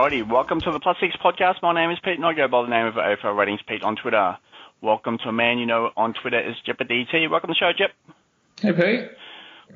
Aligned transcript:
Alrighty, 0.00 0.26
welcome 0.26 0.62
to 0.62 0.72
the 0.72 0.80
Plus 0.80 0.96
Six 0.98 1.14
podcast. 1.22 1.56
My 1.62 1.74
name 1.74 1.90
is 1.90 1.98
Pete 2.02 2.14
and 2.14 2.24
I 2.24 2.32
go 2.32 2.48
by 2.48 2.62
the 2.62 2.68
name 2.68 2.86
of 2.86 2.94
AFL 2.94 3.36
Ratings 3.36 3.60
Pete 3.68 3.82
on 3.82 3.96
Twitter. 3.96 4.38
Welcome 4.80 5.18
to 5.18 5.28
a 5.28 5.32
man 5.32 5.58
you 5.58 5.66
know 5.66 5.90
on 5.94 6.14
Twitter 6.14 6.38
as 6.38 6.56
JepDT. 6.66 7.28
Welcome 7.28 7.48
to 7.48 7.52
the 7.52 7.54
show, 7.54 7.70
Jep. 7.76 7.90
Hey, 8.62 8.72
Pete. 8.72 9.10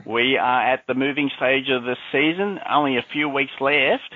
We 0.07 0.39
are 0.39 0.73
at 0.73 0.87
the 0.87 0.95
moving 0.95 1.31
stage 1.37 1.69
of 1.69 1.83
the 1.83 1.99
season, 2.11 2.59
only 2.67 2.97
a 2.97 3.05
few 3.13 3.29
weeks 3.29 3.53
left. 3.61 4.15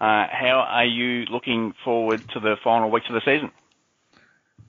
Uh, 0.00 0.28
how 0.30 0.64
are 0.68 0.84
you 0.84 1.24
looking 1.24 1.74
forward 1.84 2.22
to 2.32 2.38
the 2.38 2.54
final 2.62 2.88
weeks 2.88 3.06
of 3.08 3.14
the 3.14 3.22
season? 3.24 3.50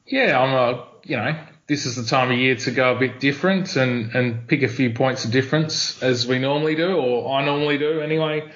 Yeah, 0.07 0.41
I'm, 0.41 0.55
uh, 0.55 0.83
you 1.03 1.15
know, 1.15 1.45
this 1.67 1.85
is 1.85 1.95
the 1.95 2.05
time 2.05 2.31
of 2.31 2.39
year 2.39 2.55
to 2.55 2.71
go 2.71 2.95
a 2.95 2.99
bit 2.99 3.19
different 3.19 3.75
and, 3.75 4.15
and 4.15 4.47
pick 4.47 4.63
a 4.63 4.67
few 4.67 4.89
points 4.95 5.25
of 5.25 5.31
difference 5.31 6.01
as 6.01 6.25
we 6.25 6.39
normally 6.39 6.73
do, 6.73 6.95
or 6.95 7.37
I 7.37 7.45
normally 7.45 7.77
do 7.77 8.01
anyway 8.01 8.51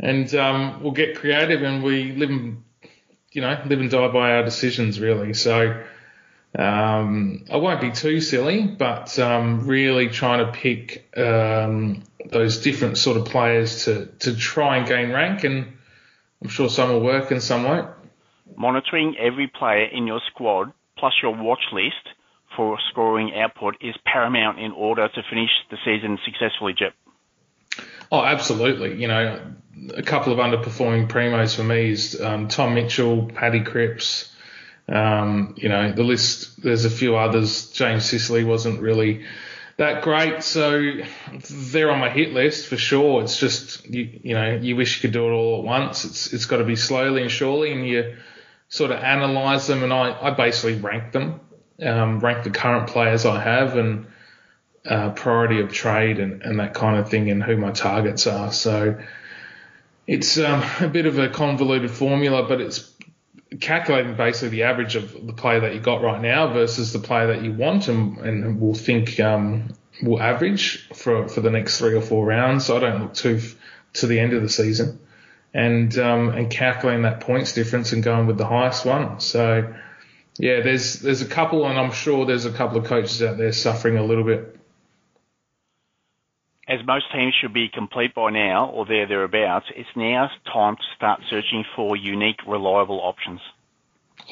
and 0.00 0.34
um, 0.34 0.82
we'll 0.82 0.92
get 0.92 1.16
creative 1.16 1.62
and 1.62 1.82
we 1.82 2.12
live 2.12 2.30
and 2.30 2.62
you 3.32 3.42
know 3.42 3.60
live 3.66 3.80
and 3.80 3.90
die 3.90 4.08
by 4.08 4.32
our 4.32 4.42
decisions 4.42 4.98
really. 4.98 5.34
So 5.34 5.82
um, 6.58 7.44
I 7.50 7.56
won't 7.56 7.80
be 7.80 7.92
too 7.92 8.20
silly, 8.20 8.66
but 8.66 9.18
um, 9.18 9.66
really 9.66 10.08
trying 10.08 10.44
to 10.44 10.52
pick 10.52 11.16
um, 11.16 12.02
those 12.28 12.62
different 12.62 12.98
sort 12.98 13.16
of 13.16 13.26
players 13.26 13.84
to 13.84 14.06
to 14.20 14.34
try 14.36 14.78
and 14.78 14.88
gain 14.88 15.10
rank, 15.10 15.44
and 15.44 15.76
I'm 16.42 16.48
sure 16.48 16.68
some 16.68 16.90
will 16.90 17.02
work 17.02 17.30
and 17.30 17.42
some 17.42 17.64
won't. 17.64 17.90
Monitoring 18.56 19.16
every 19.18 19.46
player 19.46 19.84
in 19.84 20.06
your 20.06 20.20
squad 20.32 20.72
plus 20.98 21.12
your 21.22 21.34
watch 21.34 21.62
list 21.72 22.16
for 22.56 22.78
scoring 22.90 23.32
output 23.34 23.76
is 23.80 23.94
paramount 24.04 24.58
in 24.58 24.72
order 24.72 25.08
to 25.08 25.22
finish 25.30 25.50
the 25.70 25.78
season 25.84 26.18
successfully, 26.24 26.74
Jep. 26.76 26.94
Oh, 28.10 28.24
absolutely. 28.24 29.00
You 29.00 29.08
know, 29.08 29.40
a 29.94 30.02
couple 30.02 30.32
of 30.32 30.38
underperforming 30.38 31.08
primos 31.08 31.54
for 31.54 31.62
me 31.62 31.92
is 31.92 32.20
um, 32.20 32.48
Tom 32.48 32.74
Mitchell, 32.74 33.26
Paddy 33.26 33.60
Cripps. 33.60 34.32
Um, 34.88 35.54
you 35.56 35.68
know, 35.68 35.92
the 35.92 36.02
list, 36.02 36.60
there's 36.62 36.84
a 36.84 36.90
few 36.90 37.16
others. 37.16 37.70
James 37.70 38.04
Sicily 38.04 38.42
wasn't 38.42 38.80
really 38.80 39.24
that 39.76 40.02
great. 40.02 40.42
So 40.42 40.94
they're 41.48 41.92
on 41.92 42.00
my 42.00 42.10
hit 42.10 42.32
list 42.32 42.66
for 42.66 42.76
sure. 42.76 43.22
It's 43.22 43.38
just, 43.38 43.88
you, 43.88 44.20
you 44.24 44.34
know, 44.34 44.56
you 44.56 44.74
wish 44.74 44.96
you 44.96 45.02
could 45.02 45.12
do 45.12 45.28
it 45.28 45.32
all 45.32 45.58
at 45.60 45.64
once. 45.64 46.04
It's, 46.04 46.32
it's 46.32 46.46
got 46.46 46.56
to 46.56 46.64
be 46.64 46.76
slowly 46.76 47.22
and 47.22 47.30
surely 47.30 47.72
and 47.72 47.86
you 47.86 48.16
sort 48.68 48.90
of 48.90 48.98
analyze 48.98 49.68
them 49.68 49.84
and 49.84 49.92
I, 49.92 50.18
I 50.20 50.30
basically 50.30 50.80
rank 50.80 51.12
them, 51.12 51.40
um, 51.80 52.18
rank 52.18 52.42
the 52.42 52.50
current 52.50 52.88
players 52.88 53.24
I 53.24 53.40
have 53.40 53.76
and, 53.76 54.06
uh, 54.86 55.10
priority 55.10 55.60
of 55.60 55.72
trade 55.72 56.18
and, 56.18 56.42
and 56.42 56.60
that 56.60 56.74
kind 56.74 56.98
of 56.98 57.10
thing 57.10 57.30
and 57.30 57.42
who 57.42 57.56
my 57.56 57.70
targets 57.70 58.26
are. 58.26 58.52
So, 58.52 58.98
it's 60.06 60.38
um, 60.38 60.64
a 60.80 60.88
bit 60.88 61.06
of 61.06 61.18
a 61.18 61.28
convoluted 61.28 61.90
formula, 61.90 62.46
but 62.48 62.60
it's 62.60 62.92
calculating 63.60 64.16
basically 64.16 64.48
the 64.48 64.62
average 64.64 64.96
of 64.96 65.26
the 65.26 65.32
player 65.32 65.60
that 65.60 65.74
you 65.74 65.80
got 65.80 66.02
right 66.02 66.20
now 66.20 66.52
versus 66.52 66.92
the 66.92 66.98
player 66.98 67.28
that 67.28 67.42
you 67.42 67.52
want, 67.52 67.88
and, 67.88 68.18
and 68.18 68.60
we'll 68.60 68.74
think 68.74 69.20
um, 69.20 69.68
will 70.02 70.20
average 70.20 70.88
for 70.94 71.28
for 71.28 71.40
the 71.40 71.50
next 71.50 71.78
three 71.78 71.94
or 71.94 72.00
four 72.00 72.26
rounds. 72.26 72.66
So 72.66 72.76
I 72.76 72.80
don't 72.80 73.02
look 73.02 73.14
too 73.14 73.40
to 73.94 74.06
the 74.06 74.18
end 74.18 74.32
of 74.32 74.42
the 74.42 74.48
season, 74.48 74.98
and 75.52 75.96
um, 75.98 76.30
and 76.30 76.50
calculating 76.50 77.02
that 77.02 77.20
points 77.20 77.52
difference 77.52 77.92
and 77.92 78.02
going 78.02 78.26
with 78.26 78.38
the 78.38 78.46
highest 78.46 78.84
one. 78.84 79.20
So 79.20 79.72
yeah, 80.38 80.60
there's 80.60 81.00
there's 81.00 81.22
a 81.22 81.26
couple, 81.26 81.66
and 81.66 81.78
I'm 81.78 81.92
sure 81.92 82.26
there's 82.26 82.46
a 82.46 82.52
couple 82.52 82.78
of 82.78 82.86
coaches 82.86 83.22
out 83.22 83.36
there 83.36 83.52
suffering 83.52 83.96
a 83.96 84.04
little 84.04 84.24
bit 84.24 84.49
as 86.70 86.86
most 86.86 87.06
teams 87.12 87.34
should 87.40 87.52
be 87.52 87.68
complete 87.68 88.14
by 88.14 88.30
now 88.30 88.70
or 88.70 88.86
there 88.86 89.06
thereabouts, 89.06 89.66
it's 89.74 89.88
now 89.96 90.30
time 90.52 90.76
to 90.76 90.82
start 90.96 91.20
searching 91.28 91.64
for 91.74 91.96
unique, 91.96 92.38
reliable 92.46 93.00
options. 93.00 93.40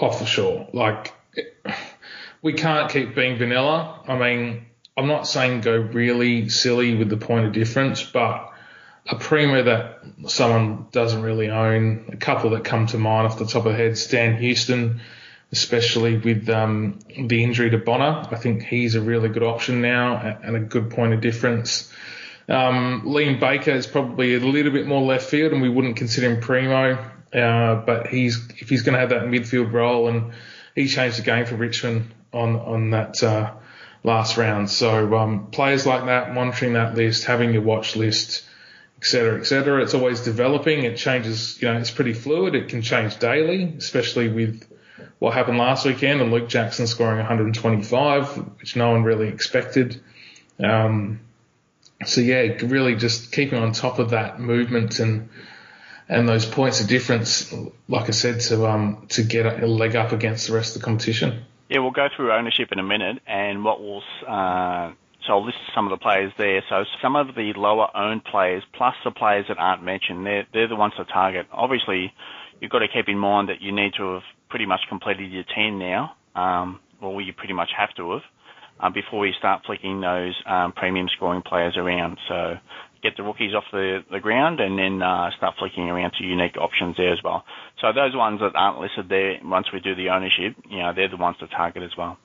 Oh, 0.00 0.12
for 0.12 0.24
sure. 0.24 0.68
Like, 0.72 1.14
we 2.42 2.52
can't 2.52 2.90
keep 2.90 3.16
being 3.16 3.38
vanilla. 3.38 4.00
I 4.06 4.16
mean, 4.16 4.66
I'm 4.96 5.08
not 5.08 5.26
saying 5.26 5.62
go 5.62 5.76
really 5.76 6.48
silly 6.48 6.94
with 6.94 7.08
the 7.08 7.16
point 7.16 7.46
of 7.46 7.52
difference, 7.52 8.04
but 8.04 8.52
a 9.08 9.16
primo 9.16 9.64
that 9.64 9.98
someone 10.28 10.86
doesn't 10.92 11.22
really 11.22 11.50
own, 11.50 12.04
a 12.12 12.16
couple 12.16 12.50
that 12.50 12.64
come 12.64 12.86
to 12.86 12.98
mind 12.98 13.26
off 13.26 13.38
the 13.38 13.46
top 13.46 13.66
of 13.66 13.72
the 13.72 13.78
head, 13.78 13.98
Dan 14.10 14.36
Houston, 14.40 15.00
especially 15.50 16.18
with 16.18 16.48
um, 16.48 17.00
the 17.26 17.42
injury 17.42 17.70
to 17.70 17.78
Bonner. 17.78 18.28
I 18.30 18.36
think 18.36 18.62
he's 18.62 18.94
a 18.94 19.00
really 19.00 19.28
good 19.28 19.42
option 19.42 19.80
now 19.80 20.38
and 20.42 20.54
a 20.54 20.60
good 20.60 20.90
point 20.90 21.14
of 21.14 21.20
difference. 21.20 21.92
Um, 22.48 23.02
Liam 23.04 23.38
Baker 23.38 23.72
is 23.72 23.86
probably 23.86 24.34
a 24.34 24.40
little 24.40 24.72
bit 24.72 24.86
more 24.86 25.02
left 25.02 25.28
field, 25.28 25.52
and 25.52 25.60
we 25.60 25.68
wouldn't 25.68 25.96
consider 25.96 26.30
him 26.30 26.40
primo. 26.40 26.98
Uh, 27.32 27.74
but 27.74 28.06
he's 28.06 28.48
if 28.56 28.70
he's 28.70 28.82
going 28.82 28.94
to 28.94 29.00
have 29.00 29.10
that 29.10 29.24
midfield 29.24 29.72
role, 29.72 30.08
and 30.08 30.32
he 30.74 30.88
changed 30.88 31.18
the 31.18 31.22
game 31.22 31.44
for 31.44 31.56
Richmond 31.56 32.14
on 32.32 32.56
on 32.56 32.90
that 32.90 33.22
uh, 33.22 33.52
last 34.02 34.38
round. 34.38 34.70
So 34.70 35.14
um, 35.16 35.48
players 35.50 35.86
like 35.86 36.06
that, 36.06 36.32
monitoring 36.32 36.72
that 36.72 36.94
list, 36.94 37.24
having 37.24 37.52
your 37.52 37.62
watch 37.62 37.96
list, 37.96 38.44
etc., 38.96 39.40
etc. 39.40 39.82
It's 39.82 39.92
always 39.92 40.22
developing. 40.22 40.84
It 40.84 40.96
changes. 40.96 41.60
You 41.60 41.68
know, 41.68 41.78
it's 41.78 41.90
pretty 41.90 42.14
fluid. 42.14 42.54
It 42.54 42.68
can 42.68 42.80
change 42.80 43.18
daily, 43.18 43.74
especially 43.76 44.28
with 44.30 44.66
what 45.18 45.34
happened 45.34 45.58
last 45.58 45.84
weekend 45.84 46.20
and 46.20 46.32
Luke 46.32 46.48
Jackson 46.48 46.86
scoring 46.86 47.18
125, 47.18 48.36
which 48.58 48.76
no 48.76 48.90
one 48.90 49.02
really 49.02 49.28
expected. 49.28 50.00
Um, 50.62 51.20
so 52.04 52.20
yeah, 52.20 52.56
really 52.62 52.94
just 52.94 53.32
keeping 53.32 53.58
on 53.58 53.72
top 53.72 53.98
of 53.98 54.10
that 54.10 54.40
movement 54.40 55.00
and 55.00 55.28
and 56.08 56.26
those 56.26 56.46
points 56.46 56.80
of 56.80 56.88
difference, 56.88 57.52
like 57.86 58.08
I 58.08 58.12
said, 58.12 58.40
to 58.40 58.66
um 58.66 59.06
to 59.10 59.22
get 59.22 59.46
a 59.62 59.66
leg 59.66 59.96
up 59.96 60.12
against 60.12 60.46
the 60.46 60.54
rest 60.54 60.76
of 60.76 60.82
the 60.82 60.84
competition. 60.84 61.44
Yeah, 61.68 61.80
we'll 61.80 61.90
go 61.90 62.08
through 62.14 62.32
ownership 62.32 62.72
in 62.72 62.78
a 62.78 62.82
minute, 62.82 63.20
and 63.26 63.62
what 63.64 63.80
will 63.80 64.02
uh, 64.26 64.92
so 65.26 65.34
I'll 65.34 65.44
list 65.44 65.58
some 65.74 65.86
of 65.86 65.90
the 65.90 66.02
players 66.02 66.32
there. 66.38 66.62
So 66.68 66.84
some 67.02 67.14
of 67.14 67.34
the 67.34 67.52
lower 67.54 67.94
owned 67.94 68.24
players, 68.24 68.62
plus 68.72 68.94
the 69.04 69.10
players 69.10 69.46
that 69.48 69.58
aren't 69.58 69.82
mentioned, 69.82 70.24
they're 70.24 70.46
they're 70.52 70.68
the 70.68 70.76
ones 70.76 70.94
to 70.96 71.04
target. 71.04 71.46
Obviously, 71.52 72.12
you've 72.60 72.70
got 72.70 72.78
to 72.78 72.88
keep 72.88 73.08
in 73.08 73.18
mind 73.18 73.48
that 73.48 73.60
you 73.60 73.72
need 73.72 73.94
to 73.98 74.14
have 74.14 74.22
pretty 74.48 74.66
much 74.66 74.80
completed 74.88 75.30
your 75.30 75.44
ten 75.54 75.78
now, 75.78 76.14
um, 76.34 76.80
or 77.02 77.20
you 77.20 77.32
pretty 77.32 77.54
much 77.54 77.70
have 77.76 77.92
to 77.96 78.12
have 78.12 78.22
uh, 78.80 78.90
before 78.90 79.20
we 79.20 79.34
start 79.38 79.62
flicking 79.66 80.00
those 80.00 80.34
um, 80.46 80.72
premium 80.72 81.08
scoring 81.16 81.42
players 81.42 81.76
around. 81.76 82.18
So 82.28 82.54
get 83.02 83.16
the 83.16 83.22
rookies 83.22 83.54
off 83.54 83.64
the, 83.72 84.00
the 84.10 84.20
ground 84.20 84.60
and 84.60 84.78
then 84.78 85.02
uh, 85.02 85.30
start 85.36 85.54
flicking 85.58 85.88
around 85.88 86.12
to 86.18 86.24
unique 86.24 86.56
options 86.56 86.96
there 86.96 87.12
as 87.12 87.22
well. 87.22 87.44
So 87.80 87.92
those 87.92 88.14
ones 88.14 88.40
that 88.40 88.52
aren't 88.54 88.80
listed 88.80 89.08
there, 89.08 89.38
once 89.42 89.68
we 89.72 89.80
do 89.80 89.94
the 89.94 90.10
ownership, 90.10 90.56
you 90.68 90.78
know, 90.78 90.92
they're 90.94 91.08
the 91.08 91.16
ones 91.16 91.36
to 91.40 91.46
target 91.48 91.82
as 91.82 91.96
well. 91.96 92.18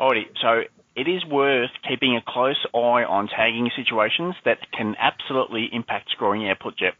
Alrighty, 0.00 0.26
so 0.40 0.62
it 0.96 1.08
is 1.08 1.24
worth 1.24 1.70
keeping 1.88 2.16
a 2.16 2.22
close 2.26 2.66
eye 2.74 3.04
on 3.04 3.28
tagging 3.28 3.70
situations 3.76 4.34
that 4.44 4.58
can 4.76 4.96
absolutely 4.98 5.68
impact 5.72 6.10
scoring 6.10 6.48
output, 6.48 6.76
Jep. 6.76 6.94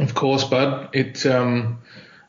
Of 0.00 0.14
course, 0.14 0.44
bud. 0.44 0.88
It 0.92 1.24
um, 1.26 1.78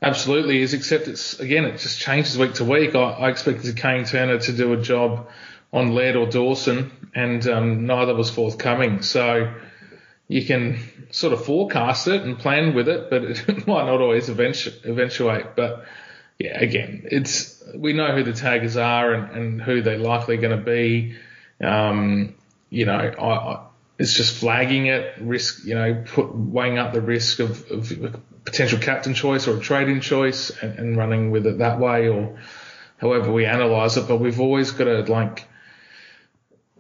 Absolutely 0.02 0.62
is, 0.62 0.74
except 0.74 1.08
it's 1.08 1.40
again 1.40 1.66
it 1.66 1.80
just 1.80 2.00
changes 2.00 2.38
week 2.38 2.54
to 2.56 2.64
week. 2.64 2.94
I, 2.94 3.00
I 3.00 3.30
expected 3.30 3.76
Kane 3.78 4.06
Turner 4.06 4.38
to 4.38 4.54
do 4.54 4.74
a 4.74 4.78
job 4.78 5.28
on 5.74 5.94
Laird 5.94 6.16
or 6.16 6.28
Dawson, 6.28 6.92
and 7.16 7.46
um, 7.48 7.86
neither 7.88 8.14
was 8.14 8.30
forthcoming. 8.30 9.02
So 9.02 9.54
you 10.28 10.46
can 10.46 10.80
sort 11.10 11.34
of 11.34 11.44
forecast 11.46 12.08
it 12.08 12.22
and 12.22 12.38
plan 12.38 12.76
with 12.76 12.88
it, 12.88 13.10
but 13.10 13.24
it 13.50 13.68
might 13.68 13.86
not 13.86 14.02
always 14.02 14.30
eventu- 14.30 14.86
eventuate. 14.86 15.56
But 15.56 15.86
yeah, 16.38 16.60
again, 16.60 17.08
it's 17.12 17.64
we 17.74 17.94
know 17.94 18.16
who 18.16 18.24
the 18.24 18.34
taggers 18.34 18.78
are 18.78 19.14
and, 19.14 19.32
and 19.32 19.62
who 19.62 19.82
they're 19.82 19.98
likely 19.98 20.38
going 20.38 20.58
to 20.58 20.64
be. 20.64 21.16
Um, 21.60 22.36
you 22.70 22.86
know, 22.86 22.98
I, 22.98 23.54
I, 23.54 23.66
it's 23.98 24.14
just 24.14 24.38
flagging 24.38 24.88
it, 24.88 25.16
risk, 25.20 25.66
you 25.66 25.74
know, 25.74 26.04
put, 26.06 26.36
weighing 26.36 26.78
up 26.78 26.94
the 26.94 27.02
risk 27.02 27.40
of, 27.40 27.70
of 27.72 28.22
potential 28.48 28.80
captain 28.80 29.14
choice 29.14 29.46
or 29.46 29.58
a 29.58 29.60
trading 29.60 30.00
choice 30.00 30.52
and, 30.62 30.80
and 30.80 30.98
running 30.98 31.32
with 31.32 31.46
it 31.46 31.58
that 31.58 31.80
way 31.80 32.08
or 32.08 32.40
however 32.98 33.30
we 33.30 33.46
analyze 33.46 33.98
it. 33.98 34.08
But 34.08 34.22
we've 34.22 34.40
always 34.40 34.72
got 34.72 34.86
to 34.86 35.02
like 35.12 35.46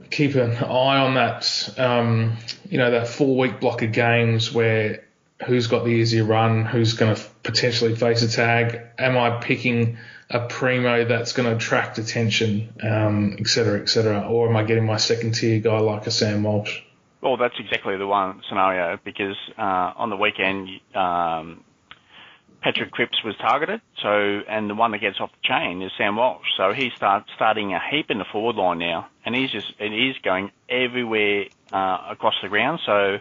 keep 0.10 0.36
an 0.36 0.56
eye 0.56 0.98
on 0.98 1.16
that, 1.16 1.70
um, 1.78 2.38
you 2.70 2.78
know, 2.78 2.92
that 2.92 3.10
four 3.10 3.36
week 3.36 3.60
block 3.60 3.82
of 3.82 3.92
games 3.92 4.50
where 4.50 5.04
who's 5.46 5.68
got 5.68 5.84
the 5.84 5.92
easier 5.92 6.24
run, 6.24 6.64
who's 6.64 6.94
going 6.94 7.14
to 7.14 7.22
potentially 7.44 7.94
face 7.96 8.22
a 8.22 8.32
tag. 8.32 8.80
Am 8.98 9.18
I 9.18 9.42
picking 9.42 9.98
a 10.30 10.48
primo 10.48 11.04
that's 11.04 11.34
going 11.34 11.50
to 11.50 11.56
attract 11.58 11.98
attention, 11.98 12.74
um, 12.82 13.36
et 13.40 13.48
cetera, 13.48 13.82
et 13.82 13.90
cetera, 13.90 14.22
or 14.22 14.48
am 14.48 14.56
I 14.56 14.64
getting 14.64 14.86
my 14.86 14.98
second 14.98 15.34
tier 15.34 15.60
guy 15.60 15.80
like 15.80 16.08
a 16.08 16.12
Sam 16.12 16.44
Walsh? 16.44 16.80
Well, 17.22 17.38
that's 17.38 17.56
exactly 17.60 17.98
the 17.98 18.08
one 18.08 18.42
scenario 18.48 19.00
because 19.04 19.36
uh, 19.58 19.94
on 19.98 20.10
the 20.10 20.16
weekend, 20.16 20.70
um, 20.96 21.64
Patrick 22.62 22.92
Cripps 22.92 23.24
was 23.24 23.36
targeted. 23.40 23.82
So, 24.02 24.10
and 24.50 24.70
the 24.70 24.76
one 24.76 24.92
that 24.92 25.02
gets 25.02 25.20
off 25.20 25.32
the 25.32 25.48
chain 25.48 25.82
is 25.82 25.92
Sam 25.98 26.16
Walsh. 26.16 26.46
So 26.58 26.74
he 26.74 26.90
starts 26.96 27.28
starting 27.36 27.74
a 27.74 27.80
heap 27.92 28.08
in 28.10 28.18
the 28.20 28.26
forward 28.32 28.56
line 28.56 28.80
now, 28.80 29.08
and 29.26 29.34
he's 29.36 29.52
just 29.52 29.68
and 29.80 29.94
he's 29.94 30.16
going 30.24 30.52
everywhere 30.70 31.46
uh, 31.72 32.00
across 32.12 32.36
the 32.42 32.50
ground. 32.50 32.80
So 32.86 33.18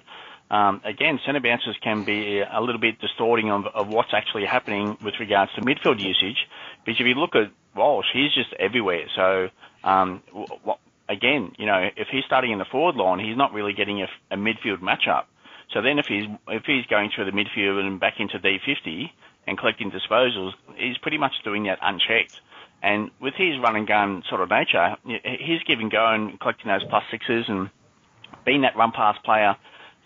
um, 0.50 0.80
again, 0.84 1.18
centre 1.26 1.40
bounces 1.40 1.76
can 1.82 2.04
be 2.04 2.40
a 2.40 2.60
little 2.60 2.80
bit 2.80 3.00
distorting 3.00 3.50
of, 3.50 3.64
of 3.74 3.88
what's 3.88 4.14
actually 4.14 4.44
happening 4.46 4.96
with 5.02 5.14
regards 5.18 5.52
to 5.54 5.60
midfield 5.60 5.98
usage. 5.98 6.36
Because 6.84 7.00
if 7.00 7.06
you 7.06 7.14
look 7.14 7.34
at 7.34 7.50
Walsh, 7.74 8.06
he's 8.12 8.32
just 8.32 8.52
everywhere. 8.58 9.06
So, 9.16 9.48
um, 9.84 10.22
w- 10.32 10.78
again, 11.08 11.52
you 11.58 11.66
know, 11.66 11.88
if 11.96 12.08
he's 12.10 12.24
starting 12.24 12.52
in 12.52 12.58
the 12.58 12.64
forward 12.64 12.96
line, 12.96 13.18
he's 13.18 13.36
not 13.36 13.52
really 13.52 13.72
getting 13.72 14.02
a, 14.02 14.08
a 14.30 14.36
midfield 14.36 14.80
matchup. 14.80 15.24
So 15.72 15.82
then 15.82 15.98
if 15.98 16.06
he's 16.06 16.24
if 16.48 16.64
he's 16.64 16.86
going 16.86 17.10
through 17.14 17.24
the 17.24 17.32
midfield 17.32 17.80
and 17.80 17.98
back 17.98 18.14
into 18.18 18.38
D50 18.38 19.10
and 19.46 19.58
collecting 19.58 19.90
disposals, 19.90 20.52
he's 20.76 20.96
pretty 20.98 21.18
much 21.18 21.32
doing 21.44 21.64
that 21.64 21.78
unchecked. 21.82 22.40
And 22.82 23.10
with 23.20 23.34
his 23.34 23.58
run 23.58 23.74
and 23.74 23.86
gun 23.86 24.22
sort 24.28 24.40
of 24.40 24.50
nature, 24.50 24.96
he's 25.04 25.62
giving 25.66 25.88
go 25.88 26.06
and 26.06 26.38
collecting 26.38 26.68
those 26.68 26.84
plus 26.84 27.02
sixes 27.10 27.46
and 27.48 27.70
being 28.44 28.62
that 28.62 28.76
run 28.76 28.92
pass 28.92 29.16
player 29.24 29.56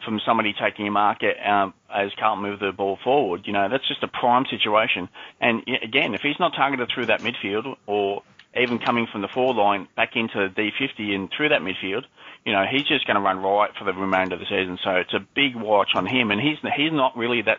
from 0.05 0.20
somebody 0.25 0.55
taking 0.55 0.87
a 0.88 0.91
market 0.91 1.37
um, 1.47 1.75
as 1.94 2.11
Carlton 2.19 2.43
move 2.43 2.61
the 2.61 2.73
ball 2.73 2.99
forward, 3.05 3.43
you 3.44 3.52
know, 3.52 3.69
that's 3.69 3.87
just 3.87 4.02
a 4.02 4.08
prime 4.08 4.47
situation. 4.49 5.08
And 5.41 5.62
again, 5.82 6.14
if 6.14 6.23
he's 6.23 6.38
not 6.41 6.55
targeted 6.55 6.91
through 6.94 7.06
that 7.06 7.20
midfield 7.20 7.76
or 7.87 8.23
even 8.56 8.79
coming 8.79 9.06
from 9.11 9.23
the 9.23 9.29
forward 9.29 9.56
line 9.56 9.88
back 9.97 10.17
into 10.17 10.49
the 10.49 10.70
D50 10.70 11.14
and 11.14 11.31
through 11.37 11.50
that 11.50 11.61
midfield, 11.61 12.05
you 12.44 12.52
know, 12.52 12.64
he's 12.70 12.82
just 12.82 13.06
going 13.06 13.17
to 13.17 13.20
run 13.20 13.38
right 13.38 13.70
for 13.79 13.85
the 13.85 13.93
remainder 13.93 14.35
of 14.35 14.41
the 14.41 14.47
season. 14.47 14.79
So 14.82 14.91
it's 14.93 15.14
a 15.14 15.20
big 15.35 15.55
watch 15.55 15.91
on 15.94 16.06
him, 16.06 16.31
and 16.31 16.41
he's 16.41 16.58
he's 16.76 16.93
not 16.93 17.17
really 17.17 17.43
that 17.43 17.58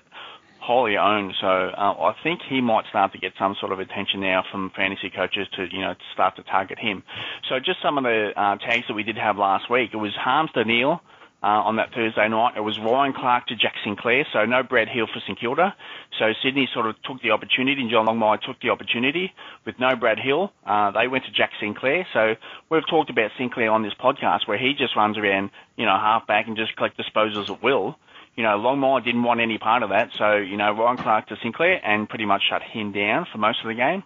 wholly 0.59 0.97
owned. 0.97 1.33
So 1.39 1.47
uh, 1.47 1.93
I 1.99 2.15
think 2.23 2.41
he 2.47 2.61
might 2.61 2.85
start 2.89 3.11
to 3.13 3.17
get 3.17 3.33
some 3.37 3.55
sort 3.59 3.71
of 3.71 3.79
attention 3.79 4.21
now 4.21 4.43
from 4.51 4.71
fantasy 4.75 5.09
coaches 5.09 5.47
to 5.55 5.67
you 5.71 5.81
know 5.81 5.95
start 6.13 6.35
to 6.37 6.43
target 6.43 6.79
him. 6.79 7.03
So 7.49 7.59
just 7.59 7.81
some 7.81 7.97
of 7.97 8.03
the 8.03 8.31
uh, 8.35 8.57
tags 8.57 8.87
that 8.87 8.93
we 8.93 9.03
did 9.03 9.17
have 9.17 9.37
last 9.37 9.69
week. 9.69 9.91
It 9.93 9.97
was 9.97 10.13
Harmes 10.15 10.51
to 10.53 10.65
Neale 10.65 11.01
uh, 11.43 11.65
on 11.65 11.77
that 11.77 11.93
Thursday 11.93 12.27
night. 12.27 12.53
It 12.55 12.61
was 12.61 12.77
Ryan 12.79 13.13
Clarke 13.13 13.47
to 13.47 13.55
Jack 13.55 13.73
Sinclair, 13.83 14.25
so 14.31 14.45
no 14.45 14.63
Brad 14.63 14.87
Hill 14.87 15.07
for 15.11 15.19
St 15.21 15.39
Kilda. 15.39 15.75
So 16.19 16.33
Sydney 16.43 16.69
sort 16.73 16.85
of 16.85 16.95
took 17.03 17.21
the 17.21 17.31
opportunity, 17.31 17.81
and 17.81 17.89
John 17.89 18.05
Longmire 18.05 18.39
took 18.41 18.59
the 18.61 18.69
opportunity 18.69 19.33
with 19.65 19.79
no 19.79 19.95
Brad 19.95 20.19
Hill. 20.19 20.53
Uh, 20.65 20.91
they 20.91 21.07
went 21.07 21.25
to 21.25 21.31
Jack 21.31 21.51
Sinclair. 21.59 22.05
So 22.13 22.35
we've 22.69 22.87
talked 22.87 23.09
about 23.09 23.31
Sinclair 23.37 23.71
on 23.71 23.81
this 23.81 23.93
podcast 23.99 24.47
where 24.47 24.57
he 24.57 24.73
just 24.77 24.95
runs 24.95 25.17
around, 25.17 25.49
you 25.77 25.85
know, 25.85 25.97
half 25.97 26.27
back 26.27 26.47
and 26.47 26.55
just 26.55 26.75
collect 26.75 26.97
disposals 26.97 27.49
at 27.49 27.63
will. 27.63 27.97
You 28.35 28.43
know, 28.43 28.57
Longmire 28.57 29.03
didn't 29.03 29.23
want 29.23 29.41
any 29.41 29.57
part 29.57 29.83
of 29.83 29.89
that, 29.89 30.09
so, 30.17 30.37
you 30.37 30.57
know, 30.57 30.71
Ryan 30.71 30.97
Clarke 30.97 31.27
to 31.27 31.37
Sinclair 31.43 31.85
and 31.85 32.07
pretty 32.07 32.25
much 32.25 32.43
shut 32.49 32.61
him 32.61 32.93
down 32.93 33.27
for 33.31 33.39
most 33.39 33.59
of 33.61 33.67
the 33.67 33.73
game. 33.73 34.03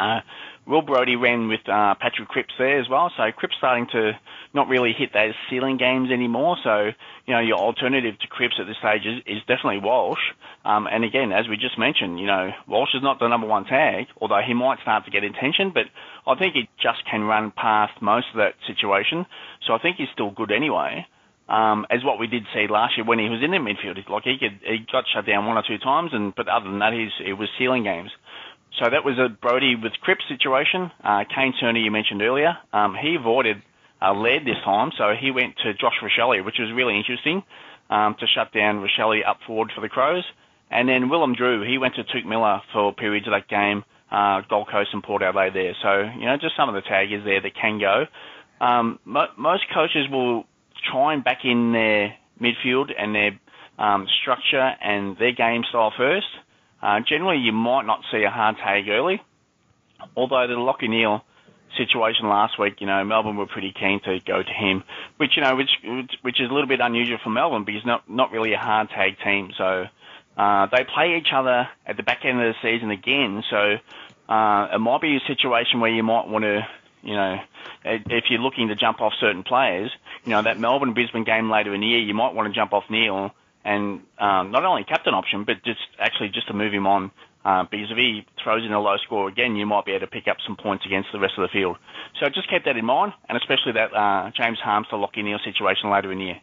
Uh, 0.00 0.20
Will 0.66 0.82
Brodie 0.82 1.16
ran 1.16 1.48
with 1.48 1.60
uh, 1.68 1.94
Patrick 2.00 2.28
Cripps 2.28 2.54
there 2.58 2.80
as 2.80 2.88
well, 2.88 3.10
so 3.16 3.24
Cripps 3.32 3.56
starting 3.58 3.86
to 3.92 4.12
not 4.54 4.68
really 4.68 4.92
hit 4.96 5.12
those 5.12 5.34
ceiling 5.48 5.76
games 5.76 6.10
anymore. 6.10 6.56
So, 6.62 6.90
you 7.26 7.34
know, 7.34 7.40
your 7.40 7.58
alternative 7.58 8.18
to 8.20 8.26
Cripps 8.28 8.54
at 8.60 8.66
this 8.66 8.76
stage 8.78 9.02
is, 9.04 9.18
is 9.26 9.40
definitely 9.48 9.80
Walsh. 9.82 10.20
Um, 10.64 10.86
and 10.86 11.04
again, 11.04 11.32
as 11.32 11.48
we 11.48 11.56
just 11.56 11.78
mentioned, 11.78 12.20
you 12.20 12.26
know, 12.26 12.50
Walsh 12.68 12.94
is 12.94 13.02
not 13.02 13.18
the 13.18 13.28
number 13.28 13.46
one 13.46 13.64
tag, 13.64 14.06
although 14.20 14.40
he 14.46 14.54
might 14.54 14.80
start 14.80 15.04
to 15.06 15.10
get 15.10 15.24
attention, 15.24 15.72
but 15.74 15.84
I 16.26 16.38
think 16.38 16.54
he 16.54 16.68
just 16.80 17.04
can 17.10 17.22
run 17.22 17.50
past 17.50 18.00
most 18.00 18.26
of 18.32 18.38
that 18.38 18.54
situation. 18.66 19.26
So 19.66 19.74
I 19.74 19.78
think 19.78 19.96
he's 19.96 20.08
still 20.12 20.30
good 20.30 20.52
anyway. 20.52 21.06
Um, 21.48 21.84
as 21.90 22.04
what 22.04 22.20
we 22.20 22.28
did 22.28 22.44
see 22.54 22.68
last 22.70 22.96
year 22.96 23.04
when 23.04 23.18
he 23.18 23.28
was 23.28 23.42
in 23.42 23.50
the 23.50 23.56
midfield, 23.56 23.98
like 24.08 24.22
he 24.22 24.38
could, 24.38 24.60
he 24.62 24.86
got 24.92 25.04
shut 25.12 25.26
down 25.26 25.46
one 25.46 25.58
or 25.58 25.64
two 25.66 25.78
times, 25.78 26.10
and 26.12 26.32
but 26.32 26.46
other 26.46 26.70
than 26.70 26.78
that, 26.78 26.92
he's, 26.92 27.10
it 27.26 27.32
was 27.32 27.48
ceiling 27.58 27.82
games. 27.82 28.12
So 28.78 28.88
that 28.90 29.04
was 29.04 29.18
a 29.18 29.28
Brodie 29.28 29.76
with 29.76 29.92
Cripps 30.00 30.24
situation. 30.28 30.90
Uh, 31.02 31.24
Kane 31.34 31.52
Turner, 31.60 31.80
you 31.80 31.90
mentioned 31.90 32.22
earlier, 32.22 32.56
um, 32.72 32.94
he 33.00 33.16
avoided 33.16 33.62
uh, 34.00 34.14
Laird 34.14 34.44
this 34.44 34.56
time, 34.64 34.90
so 34.96 35.12
he 35.20 35.30
went 35.30 35.56
to 35.64 35.74
Josh 35.74 36.00
Rachele, 36.02 36.44
which 36.44 36.56
was 36.58 36.72
really 36.74 36.96
interesting 36.96 37.42
um, 37.90 38.16
to 38.20 38.26
shut 38.26 38.52
down 38.52 38.80
Rachele 38.80 39.26
up 39.26 39.38
forward 39.46 39.72
for 39.74 39.80
the 39.80 39.88
Crows. 39.88 40.24
And 40.70 40.88
then 40.88 41.08
Willem 41.08 41.34
Drew, 41.34 41.66
he 41.66 41.78
went 41.78 41.96
to 41.96 42.04
Touk 42.04 42.24
Miller 42.24 42.60
for 42.72 42.94
periods 42.94 43.26
of 43.26 43.32
that 43.32 43.48
game, 43.48 43.84
uh, 44.10 44.42
Gold 44.48 44.68
Coast 44.70 44.90
and 44.92 45.02
Port 45.02 45.22
Adelaide 45.22 45.52
there. 45.52 45.74
So, 45.82 46.08
you 46.18 46.26
know, 46.26 46.36
just 46.40 46.56
some 46.56 46.68
of 46.68 46.74
the 46.74 46.82
taggers 46.82 47.24
there 47.24 47.40
that 47.40 47.54
can 47.60 47.80
go. 47.80 48.06
Um, 48.64 48.98
mo- 49.04 49.32
most 49.36 49.64
coaches 49.74 50.06
will 50.10 50.44
try 50.90 51.12
and 51.14 51.24
back 51.24 51.40
in 51.44 51.72
their 51.72 52.14
midfield 52.40 52.90
and 52.96 53.14
their 53.14 53.38
um, 53.78 54.06
structure 54.22 54.72
and 54.80 55.16
their 55.18 55.32
game 55.32 55.64
style 55.68 55.92
first. 55.96 56.26
Uh, 56.82 57.00
generally, 57.06 57.38
you 57.38 57.52
might 57.52 57.86
not 57.86 58.00
see 58.10 58.22
a 58.22 58.30
hard 58.30 58.56
tag 58.56 58.88
early, 58.88 59.20
although 60.16 60.46
the 60.46 60.54
Lachie 60.54 60.88
Neale 60.88 61.22
situation 61.76 62.28
last 62.28 62.58
week, 62.58 62.80
you 62.80 62.86
know, 62.86 63.04
Melbourne 63.04 63.36
were 63.36 63.46
pretty 63.46 63.72
keen 63.72 64.00
to 64.04 64.18
go 64.20 64.42
to 64.42 64.52
him, 64.52 64.82
which 65.18 65.36
you 65.36 65.42
know, 65.42 65.56
which 65.56 65.70
which 66.22 66.40
is 66.40 66.50
a 66.50 66.52
little 66.52 66.68
bit 66.68 66.80
unusual 66.80 67.18
for 67.22 67.30
Melbourne 67.30 67.64
because 67.64 67.84
not 67.84 68.08
not 68.08 68.32
really 68.32 68.52
a 68.54 68.58
hard 68.58 68.88
tag 68.90 69.16
team. 69.22 69.52
So 69.56 69.84
uh, 70.36 70.66
they 70.72 70.84
play 70.84 71.16
each 71.18 71.32
other 71.34 71.68
at 71.86 71.96
the 71.96 72.02
back 72.02 72.24
end 72.24 72.40
of 72.40 72.54
the 72.54 72.58
season 72.62 72.90
again. 72.90 73.42
So 73.50 73.76
uh, 74.28 74.68
it 74.74 74.78
might 74.78 75.00
be 75.00 75.16
a 75.16 75.26
situation 75.26 75.80
where 75.80 75.90
you 75.90 76.02
might 76.02 76.28
want 76.28 76.44
to, 76.44 76.66
you 77.02 77.14
know, 77.14 77.38
if 77.84 78.24
you're 78.30 78.40
looking 78.40 78.68
to 78.68 78.74
jump 78.74 79.00
off 79.00 79.12
certain 79.20 79.42
players, 79.42 79.90
you 80.24 80.30
know, 80.30 80.42
that 80.42 80.58
Melbourne 80.58 80.94
Brisbane 80.94 81.24
game 81.24 81.50
later 81.50 81.74
in 81.74 81.80
the 81.80 81.86
year, 81.86 82.00
you 82.00 82.14
might 82.14 82.34
want 82.34 82.48
to 82.48 82.54
jump 82.54 82.72
off 82.72 82.84
Neale 82.90 83.32
and 83.64 84.00
um, 84.18 84.50
not 84.50 84.64
only 84.64 84.84
captain 84.84 85.14
option, 85.14 85.44
but 85.44 85.62
just 85.64 85.80
actually 85.98 86.28
just 86.28 86.48
to 86.48 86.54
move 86.54 86.72
him 86.72 86.86
on. 86.86 87.10
Uh, 87.42 87.64
because 87.70 87.90
if 87.90 87.96
he 87.96 88.26
throws 88.42 88.64
in 88.66 88.72
a 88.72 88.80
low 88.80 88.96
score 88.98 89.26
again, 89.26 89.56
you 89.56 89.64
might 89.64 89.86
be 89.86 89.92
able 89.92 90.06
to 90.06 90.10
pick 90.10 90.28
up 90.28 90.36
some 90.46 90.56
points 90.56 90.84
against 90.84 91.08
the 91.10 91.18
rest 91.18 91.34
of 91.38 91.42
the 91.42 91.48
field. 91.48 91.76
So 92.20 92.28
just 92.28 92.50
keep 92.50 92.64
that 92.64 92.76
in 92.76 92.84
mind, 92.84 93.14
and 93.28 93.38
especially 93.38 93.72
that 93.72 93.94
uh, 93.96 94.30
James 94.36 94.58
Harmes 94.60 94.88
to 94.88 94.96
Lachie 94.96 95.24
Neale 95.24 95.38
situation 95.42 95.90
later 95.90 96.12
in 96.12 96.18
the 96.18 96.24
year. 96.24 96.40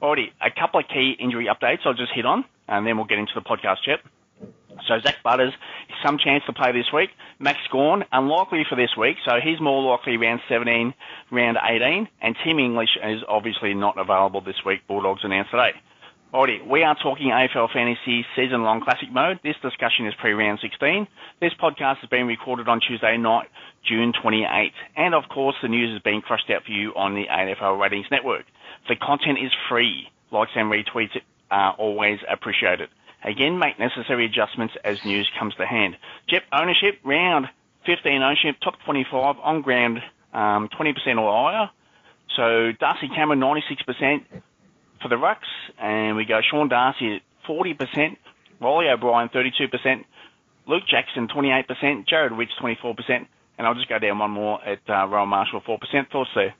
Alrighty, 0.00 0.32
a 0.40 0.50
couple 0.50 0.80
of 0.80 0.88
key 0.88 1.14
injury 1.20 1.46
updates 1.46 1.80
I'll 1.84 1.92
just 1.92 2.12
hit 2.14 2.24
on, 2.24 2.46
and 2.68 2.86
then 2.86 2.96
we'll 2.96 3.06
get 3.06 3.18
into 3.18 3.32
the 3.34 3.42
podcast 3.42 3.82
chat. 3.84 4.00
So 4.88 4.98
Zak 5.00 5.16
Butters, 5.22 5.52
some 6.04 6.16
chance 6.16 6.42
to 6.46 6.54
play 6.54 6.72
this 6.72 6.90
week. 6.90 7.10
Max 7.38 7.58
Gawn, 7.70 8.04
unlikely 8.10 8.64
for 8.68 8.76
this 8.76 8.96
week, 8.96 9.16
so 9.26 9.32
he's 9.42 9.60
more 9.60 9.82
likely 9.82 10.16
round 10.16 10.40
17, 10.48 10.94
round 11.30 11.58
18, 11.62 12.08
and 12.22 12.36
Tim 12.42 12.58
English 12.58 12.96
is 13.04 13.22
obviously 13.28 13.74
not 13.74 13.98
available 13.98 14.40
this 14.40 14.64
week. 14.64 14.86
Bulldogs 14.88 15.20
announced 15.22 15.50
today. 15.50 15.72
Alrighty, 16.32 16.64
we 16.64 16.84
are 16.84 16.94
talking 16.94 17.30
AFL 17.30 17.72
Fantasy 17.72 18.24
Season 18.36 18.62
Long 18.62 18.80
Classic 18.80 19.10
Mode. 19.10 19.40
This 19.42 19.56
discussion 19.62 20.06
is 20.06 20.14
pre-round 20.14 20.60
16. 20.62 21.08
This 21.40 21.50
podcast 21.60 21.96
has 21.96 22.08
been 22.08 22.28
recorded 22.28 22.68
on 22.68 22.78
Tuesday 22.78 23.16
night, 23.16 23.48
June 23.84 24.12
28th. 24.12 24.70
And 24.96 25.12
of 25.12 25.24
course, 25.28 25.56
the 25.60 25.66
news 25.66 25.92
is 25.92 26.00
being 26.02 26.22
crushed 26.22 26.48
out 26.48 26.62
for 26.64 26.70
you 26.70 26.92
on 26.94 27.16
the 27.16 27.24
AFL 27.26 27.80
Ratings 27.80 28.06
Network. 28.12 28.44
The 28.88 28.94
content 28.94 29.38
is 29.42 29.50
free. 29.68 30.06
Likes 30.30 30.52
and 30.54 30.70
retweets 30.70 31.20
are 31.50 31.72
always 31.72 32.20
appreciated. 32.30 32.90
Again, 33.24 33.58
make 33.58 33.80
necessary 33.80 34.26
adjustments 34.26 34.74
as 34.84 35.04
news 35.04 35.28
comes 35.36 35.56
to 35.56 35.66
hand. 35.66 35.96
Jep 36.28 36.44
ownership, 36.52 37.00
round 37.02 37.46
15 37.86 38.22
ownership, 38.22 38.54
top 38.62 38.74
25, 38.84 39.34
on 39.42 39.62
ground 39.62 39.98
um, 40.32 40.68
20% 40.78 40.94
or 41.18 41.50
higher. 41.50 41.70
So 42.36 42.70
Darcy 42.78 43.08
Cameron 43.08 43.40
96%, 43.40 44.22
for 45.02 45.08
the 45.08 45.16
Rucks, 45.16 45.48
and 45.78 46.16
we 46.16 46.24
go 46.24 46.40
Sean 46.48 46.68
Darcy 46.68 47.16
at 47.16 47.22
40%, 47.48 48.16
Wally 48.60 48.88
O'Brien 48.88 49.28
32%, 49.28 50.04
Luke 50.66 50.84
Jackson 50.88 51.28
28%, 51.28 52.06
Jarrod 52.06 52.36
Witts 52.36 52.52
24%, 52.62 53.26
and 53.58 53.66
I'll 53.66 53.74
just 53.74 53.88
go 53.88 53.98
down 53.98 54.18
one 54.18 54.30
more 54.30 54.62
at 54.64 54.80
uh, 54.88 55.06
Rowan 55.06 55.28
Marshall 55.28 55.60
4%. 55.60 55.78
Thoughts 56.10 56.30
there? 56.34 56.54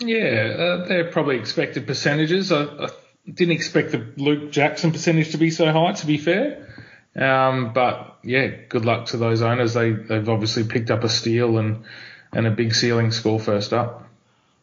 Yeah, 0.00 0.54
uh, 0.56 0.88
they're 0.88 1.10
probably 1.10 1.36
expected 1.36 1.86
percentages. 1.86 2.52
I, 2.52 2.64
I, 2.64 2.88
didn't 3.24 3.54
expect 3.54 3.92
the 3.92 4.04
Luke 4.16 4.50
Jackson 4.50 4.90
percentage 4.90 5.30
to 5.30 5.38
be 5.38 5.50
so 5.50 5.70
high, 5.70 5.92
to 5.92 6.06
be 6.06 6.18
fair. 6.18 6.68
Um, 7.14 7.72
but 7.72 8.18
yeah, 8.24 8.48
good 8.68 8.84
luck 8.84 9.06
to 9.06 9.16
those 9.16 9.42
owners. 9.42 9.74
They 9.74 9.92
they've 9.92 10.28
obviously 10.28 10.64
picked 10.64 10.90
up 10.90 11.04
a 11.04 11.08
steal 11.08 11.58
and 11.58 11.84
and 12.32 12.46
a 12.46 12.50
big 12.50 12.74
ceiling 12.74 13.12
score 13.12 13.38
first 13.38 13.72
up. 13.72 14.01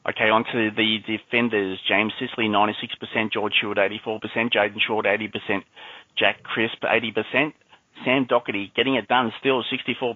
Okay, 0.10 0.30
on 0.30 0.44
to 0.46 0.72
the 0.76 0.98
defenders. 1.06 1.78
James 1.88 2.14
Sicily, 2.20 2.48
96%, 2.48 3.32
George 3.32 3.54
Stewart, 3.60 3.78
84%, 3.78 4.20
Jayden 4.52 4.82
Short, 4.86 5.06
80%, 5.06 5.62
Jack 6.18 6.42
Crisp, 6.42 6.82
80%, 6.82 7.54
Sam 8.04 8.26
Docherty 8.26 8.74
getting 8.74 8.96
it 8.96 9.08
done 9.08 9.32
still 9.40 9.64
64%. 9.64 10.16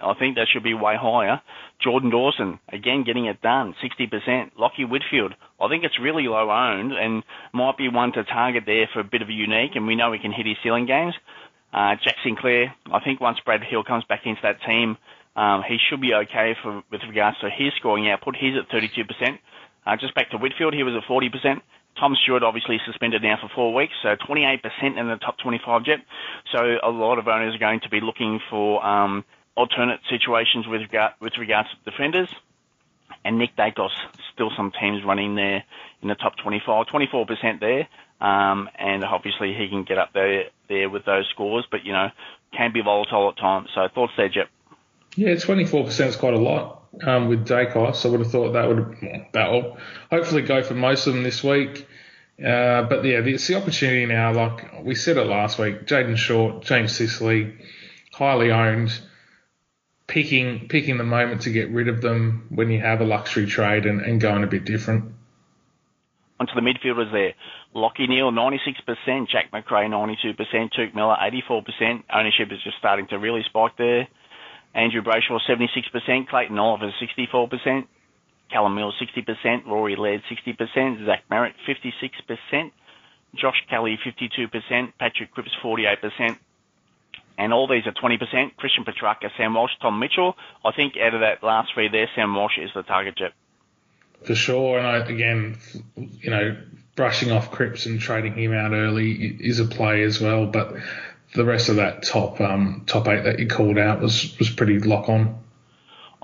I 0.00 0.14
think 0.18 0.36
that 0.36 0.46
should 0.52 0.62
be 0.62 0.72
way 0.72 0.94
higher. 0.98 1.42
Jordan 1.82 2.10
Dawson, 2.10 2.58
again 2.72 3.04
getting 3.04 3.26
it 3.26 3.42
done, 3.42 3.74
60%. 3.82 4.52
Lachie 4.58 4.88
Whitfield, 4.88 5.34
I 5.60 5.68
think 5.68 5.84
it's 5.84 5.98
really 6.00 6.24
low 6.24 6.50
owned 6.50 6.92
and 6.92 7.22
might 7.52 7.76
be 7.76 7.88
one 7.88 8.12
to 8.12 8.24
target 8.24 8.62
there 8.66 8.88
for 8.92 9.00
a 9.00 9.04
bit 9.04 9.20
of 9.20 9.28
a 9.28 9.32
unique 9.32 9.72
and 9.74 9.86
we 9.86 9.96
know 9.96 10.12
he 10.12 10.18
can 10.20 10.32
hit 10.32 10.46
his 10.46 10.56
ceiling 10.62 10.86
games. 10.86 11.14
Uh, 11.72 11.96
Jack 12.02 12.16
Sinclair, 12.22 12.72
I 12.92 13.00
think 13.00 13.20
once 13.20 13.38
Brad 13.44 13.62
Hill 13.64 13.82
comes 13.82 14.04
back 14.08 14.20
into 14.24 14.40
that 14.42 14.62
team, 14.62 14.96
um, 15.36 15.62
he 15.66 15.78
should 15.88 16.00
be 16.00 16.14
okay 16.14 16.56
for, 16.62 16.82
with 16.90 17.02
regards 17.08 17.38
to 17.40 17.50
his 17.50 17.72
scoring 17.76 18.08
output. 18.08 18.36
He's 18.36 18.54
at 18.56 18.68
32%. 18.68 19.38
Uh, 19.86 19.96
just 19.96 20.14
back 20.14 20.30
to 20.30 20.38
Whitfield, 20.38 20.74
he 20.74 20.82
was 20.82 20.94
at 20.94 21.02
40%. 21.08 21.60
Tom 21.98 22.16
Stewart 22.22 22.42
obviously 22.42 22.80
suspended 22.86 23.22
now 23.22 23.36
for 23.40 23.48
four 23.54 23.74
weeks, 23.74 23.94
so 24.02 24.16
28% 24.16 24.60
in 24.82 25.08
the 25.08 25.16
top 25.16 25.38
25 25.38 25.84
jet. 25.84 26.00
So 26.52 26.78
a 26.82 26.90
lot 26.90 27.18
of 27.18 27.28
owners 27.28 27.54
are 27.54 27.58
going 27.58 27.80
to 27.80 27.90
be 27.90 28.00
looking 28.00 28.40
for 28.50 28.84
um, 28.84 29.24
alternate 29.56 30.00
situations 30.10 30.66
with 30.66 30.80
regard 30.82 31.12
with 31.20 31.38
regards 31.38 31.68
to 31.70 31.90
defenders. 31.90 32.28
and 33.24 33.38
Nick 33.38 33.56
Daicos. 33.56 33.90
Still 34.32 34.50
some 34.56 34.72
teams 34.80 35.04
running 35.04 35.34
there 35.34 35.64
in 36.02 36.08
the 36.08 36.14
top 36.14 36.36
25, 36.42 36.86
24% 36.86 37.60
there. 37.60 37.88
Um, 38.20 38.68
and 38.78 39.04
obviously 39.04 39.54
he 39.54 39.68
can 39.68 39.84
get 39.84 39.98
up 39.98 40.12
there 40.12 40.44
there 40.68 40.88
with 40.88 41.04
those 41.04 41.28
scores, 41.30 41.66
but 41.70 41.84
you 41.84 41.92
know 41.92 42.08
can 42.56 42.72
be 42.72 42.80
volatile 42.82 43.28
at 43.30 43.36
times. 43.36 43.68
So 43.74 43.88
thoughts 43.94 44.12
there, 44.16 44.28
Jep? 44.28 44.48
Yeah, 45.16 45.34
24% 45.34 46.06
is 46.06 46.16
quite 46.16 46.34
a 46.34 46.38
lot 46.38 46.82
um, 47.02 47.28
with 47.28 47.46
Daicos. 47.46 48.04
I 48.04 48.08
would 48.08 48.20
have 48.20 48.30
thought 48.30 48.52
that 48.52 48.68
would 48.68 49.30
that 49.32 49.50
will 49.50 49.78
hopefully 50.10 50.42
go 50.42 50.62
for 50.62 50.74
most 50.74 51.06
of 51.06 51.14
them 51.14 51.22
this 51.22 51.42
week. 51.42 51.86
Uh, 52.38 52.82
but 52.82 53.04
yeah, 53.04 53.20
it's 53.20 53.46
the 53.46 53.54
opportunity 53.54 54.06
now. 54.06 54.32
Like 54.32 54.82
we 54.82 54.94
said 54.94 55.16
it 55.16 55.26
last 55.26 55.58
week, 55.58 55.86
Jayden 55.86 56.16
Short, 56.16 56.64
James 56.64 56.92
Sicily, 56.92 57.54
highly 58.12 58.50
owned. 58.50 58.98
Picking 60.06 60.68
picking 60.68 60.98
the 60.98 61.04
moment 61.04 61.42
to 61.42 61.50
get 61.50 61.70
rid 61.70 61.88
of 61.88 62.02
them 62.02 62.46
when 62.50 62.70
you 62.70 62.78
have 62.78 63.00
a 63.00 63.04
luxury 63.04 63.46
trade 63.46 63.86
and, 63.86 64.02
and 64.02 64.20
going 64.20 64.44
a 64.44 64.46
bit 64.46 64.64
different. 64.66 65.14
Onto 66.38 66.52
the 66.54 66.60
midfielders 66.60 67.10
there. 67.10 67.32
Lachie 67.74 68.08
Neale, 68.08 68.30
96%, 68.30 69.28
Jack 69.28 69.50
Macrae, 69.52 69.88
92%, 69.88 70.36
Touk 70.72 70.94
Miller, 70.94 71.16
84%. 71.16 72.02
Ownership 72.12 72.52
is 72.52 72.62
just 72.62 72.76
starting 72.78 73.06
to 73.08 73.18
really 73.18 73.42
spike 73.48 73.76
there. 73.78 74.06
Andrew 74.74 75.02
Brayshaw, 75.02 75.40
76%, 75.48 76.28
Clayton 76.28 76.58
Oliver, 76.58 76.92
64%, 77.00 77.86
Callum 78.50 78.74
Mills, 78.74 78.94
60%, 79.00 79.66
Rory 79.66 79.96
Laird, 79.96 80.22
60%, 80.30 81.06
Zach 81.06 81.22
Merrett, 81.30 81.54
56%, 81.66 82.72
Josh 83.36 83.64
Kelly, 83.70 83.98
52%, 84.04 84.92
Patrick 84.98 85.32
Cripps, 85.32 85.52
48%, 85.62 86.36
and 87.36 87.52
all 87.52 87.66
these 87.66 87.86
are 87.86 87.92
20%. 87.92 88.56
Christian 88.56 88.84
Petracca, 88.84 89.30
Sam 89.36 89.54
Walsh, 89.54 89.72
Tom 89.80 89.98
Mitchell. 89.98 90.36
I 90.64 90.72
think 90.72 90.94
out 90.96 91.14
of 91.14 91.20
that 91.20 91.42
last 91.42 91.72
three 91.74 91.88
there, 91.88 92.08
Sam 92.14 92.34
Walsh 92.34 92.58
is 92.58 92.70
the 92.74 92.82
target 92.82 93.16
jet. 93.16 93.32
For 94.24 94.34
sure, 94.34 94.78
and 94.78 94.86
I, 94.86 94.98
again, 94.98 95.58
you 95.96 96.30
know, 96.30 96.56
brushing 96.96 97.32
off 97.32 97.50
Cripps 97.50 97.86
and 97.86 98.00
trading 98.00 98.34
him 98.34 98.52
out 98.52 98.72
early 98.72 99.12
is 99.12 99.58
a 99.58 99.64
play 99.64 100.02
as 100.02 100.20
well, 100.20 100.46
but 100.46 100.74
the 101.34 101.44
rest 101.44 101.68
of 101.68 101.76
that 101.76 102.02
top 102.02 102.40
um, 102.40 102.84
top 102.86 103.08
eight 103.08 103.24
that 103.24 103.38
you 103.38 103.48
called 103.48 103.78
out 103.78 104.00
was, 104.00 104.36
was 104.38 104.50
pretty 104.50 104.78
lock 104.78 105.08
on. 105.08 105.43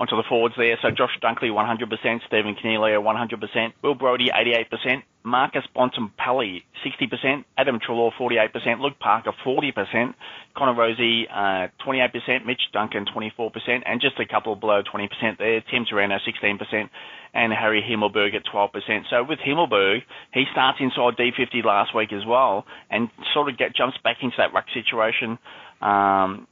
Onto 0.01 0.17
the 0.17 0.23
forwards 0.27 0.55
there. 0.57 0.79
So 0.81 0.89
Josh 0.89 1.13
Dunkley, 1.21 1.53
100%. 1.53 2.25
Stephen 2.25 2.55
Coniglio, 2.55 3.03
100%. 3.03 3.73
Will 3.83 3.93
Brodie 3.93 4.31
88%. 4.33 5.03
Marcus 5.23 5.61
Bontempelli, 5.75 6.63
60%. 6.83 7.45
Adam 7.55 7.79
Treloar, 7.79 8.11
48%. 8.19 8.79
Luke 8.79 8.97
Parker, 8.99 9.31
40%. 9.45 10.15
Connor 10.57 10.73
Rozee, 10.73 11.27
uh, 11.29 11.67
28%. 11.85 12.47
Mitch 12.47 12.61
Duncan, 12.73 13.05
24%. 13.05 13.83
And 13.85 14.01
just 14.01 14.19
a 14.19 14.25
couple 14.25 14.55
below 14.55 14.81
20% 14.81 15.37
there. 15.37 15.61
Tim 15.69 15.85
Taranto, 15.85 16.17
16%. 16.17 16.89
And 17.35 17.53
Harry 17.53 17.85
Himmelberg 17.87 18.33
at 18.33 18.43
12%. 18.51 19.03
So 19.07 19.23
with 19.23 19.37
Himmelberg, 19.37 20.01
he 20.33 20.45
starts 20.51 20.79
inside 20.81 21.15
D50 21.15 21.63
last 21.63 21.93
week 21.93 22.11
as 22.11 22.25
well 22.25 22.65
and 22.89 23.11
sort 23.35 23.49
of 23.49 23.57
get 23.59 23.75
jumps 23.75 23.99
back 24.03 24.17
into 24.23 24.37
that 24.39 24.51
ruck 24.51 24.65
situation. 24.73 25.37
Um, 25.79 26.47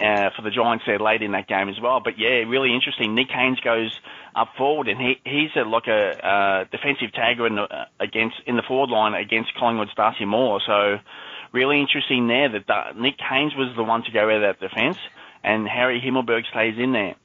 uh, 0.00 0.30
for 0.36 0.42
the 0.42 0.50
Giants 0.50 0.84
there 0.86 0.98
late 0.98 1.22
in 1.22 1.32
that 1.32 1.48
game 1.48 1.68
as 1.68 1.80
well. 1.80 2.00
But 2.00 2.18
yeah, 2.18 2.44
really 2.46 2.74
interesting. 2.74 3.14
Nick 3.14 3.30
Haynes 3.30 3.60
goes 3.60 3.98
up 4.34 4.48
forward, 4.56 4.88
and 4.88 5.00
he 5.00 5.20
he's 5.24 5.50
a, 5.56 5.64
like 5.68 5.86
a 5.86 6.26
uh, 6.26 6.64
defensive 6.70 7.10
tagger 7.12 7.46
in 7.46 7.56
the, 7.56 7.62
uh, 7.62 7.86
against 8.00 8.36
in 8.46 8.56
the 8.56 8.62
forward 8.62 8.90
line 8.90 9.14
against 9.14 9.54
Collingwood's 9.54 9.94
Darcy 9.94 10.24
Moore. 10.24 10.60
So 10.64 10.98
really 11.52 11.80
interesting 11.80 12.28
there 12.28 12.48
that 12.48 12.70
uh, 12.70 12.92
Nick 12.96 13.16
Haynes 13.18 13.54
was 13.56 13.74
the 13.76 13.82
one 13.82 14.04
to 14.04 14.10
go 14.10 14.24
out 14.30 14.42
of 14.42 14.42
that 14.42 14.60
defence, 14.60 14.98
and 15.42 15.66
Harry 15.68 16.00
Himmelberg 16.00 16.46
stays 16.50 16.78
in 16.78 16.92
there. 16.92 17.16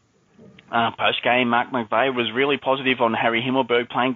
Uh, 0.72 0.90
Post 0.98 1.24
game, 1.24 1.50
Mark 1.50 1.70
McVeigh 1.70 2.16
was 2.16 2.32
really 2.34 2.58
positive 2.58 3.00
on 3.00 3.14
Harry 3.14 3.44
Himmelberg 3.44 3.90
playing 3.90 4.16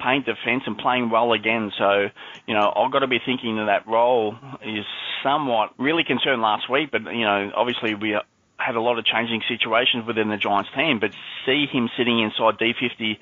playing 0.00 0.22
defence 0.22 0.64
and 0.66 0.76
playing 0.76 1.10
well 1.10 1.32
again. 1.32 1.70
So, 1.78 2.08
you 2.46 2.54
know, 2.54 2.72
I've 2.74 2.92
got 2.92 3.00
to 3.00 3.06
be 3.06 3.20
thinking 3.24 3.56
that 3.56 3.66
that 3.66 3.86
role 3.86 4.34
is 4.64 4.84
somewhat 5.22 5.70
really 5.78 6.04
concerned 6.04 6.42
last 6.42 6.70
week, 6.70 6.90
but, 6.90 7.02
you 7.02 7.24
know, 7.24 7.52
obviously 7.54 7.94
we 7.94 8.16
had 8.56 8.76
a 8.76 8.80
lot 8.80 8.98
of 8.98 9.04
changing 9.04 9.42
situations 9.48 10.06
within 10.06 10.28
the 10.28 10.36
Giants 10.36 10.70
team, 10.76 11.00
but 11.00 11.12
see 11.46 11.66
him 11.70 11.88
sitting 11.96 12.20
inside 12.20 12.58
D50 12.58 13.18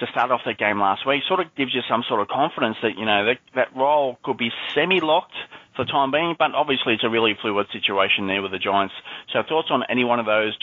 to 0.00 0.06
start 0.10 0.30
off 0.30 0.40
that 0.46 0.58
game 0.58 0.80
last 0.80 1.06
week 1.06 1.22
sort 1.28 1.40
of 1.40 1.54
gives 1.54 1.74
you 1.74 1.80
some 1.88 2.02
sort 2.08 2.20
of 2.20 2.28
confidence 2.28 2.76
that, 2.82 2.98
you 2.98 3.04
know, 3.04 3.26
that, 3.26 3.38
that 3.54 3.76
role 3.76 4.18
could 4.22 4.36
be 4.36 4.50
semi-locked 4.74 5.34
for 5.76 5.84
the 5.84 5.90
time 5.90 6.10
being, 6.10 6.34
but 6.38 6.54
obviously 6.54 6.94
it's 6.94 7.04
a 7.04 7.08
really 7.08 7.36
fluid 7.40 7.66
situation 7.72 8.26
there 8.26 8.42
with 8.42 8.52
the 8.52 8.58
Giants. 8.58 8.94
So 9.32 9.42
thoughts 9.48 9.68
on 9.70 9.82
any 9.88 10.04
one 10.04 10.20
of 10.20 10.26
those? 10.26 10.56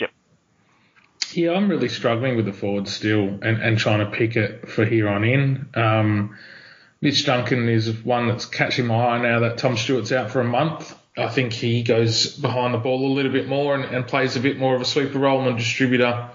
Yeah, 1.32 1.52
I'm 1.52 1.68
really 1.68 1.88
struggling 1.88 2.36
with 2.36 2.46
the 2.46 2.52
forward 2.52 2.88
still 2.88 3.22
and, 3.42 3.62
and 3.62 3.78
trying 3.78 4.00
to 4.00 4.10
pick 4.10 4.36
it 4.36 4.68
for 4.68 4.84
here 4.84 5.08
on 5.08 5.24
in. 5.24 5.68
Um, 5.74 6.36
Mitch 7.00 7.24
Duncan 7.24 7.68
is 7.68 7.92
one 8.04 8.28
that's 8.28 8.46
catching 8.46 8.86
my 8.86 9.06
eye 9.06 9.22
now 9.22 9.40
that 9.40 9.58
Tom 9.58 9.76
Stewart's 9.76 10.12
out 10.12 10.30
for 10.30 10.40
a 10.40 10.44
month. 10.44 10.96
I 11.16 11.28
think 11.28 11.52
he 11.52 11.82
goes 11.82 12.36
behind 12.36 12.74
the 12.74 12.78
ball 12.78 13.06
a 13.06 13.12
little 13.14 13.32
bit 13.32 13.48
more 13.48 13.74
and, 13.74 13.84
and 13.84 14.06
plays 14.06 14.36
a 14.36 14.40
bit 14.40 14.58
more 14.58 14.74
of 14.74 14.80
a 14.80 14.84
sweeper 14.84 15.18
role 15.18 15.46
and 15.46 15.56
distributor. 15.56 16.30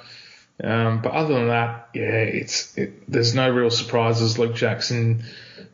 Um, 0.63 1.01
but 1.01 1.11
other 1.11 1.33
than 1.33 1.47
that, 1.49 1.89
yeah, 1.93 2.03
it's 2.03 2.77
it, 2.77 3.11
there's 3.11 3.35
no 3.35 3.49
real 3.49 3.69
surprises. 3.69 4.39
Luke 4.39 4.55
Jackson 4.55 5.23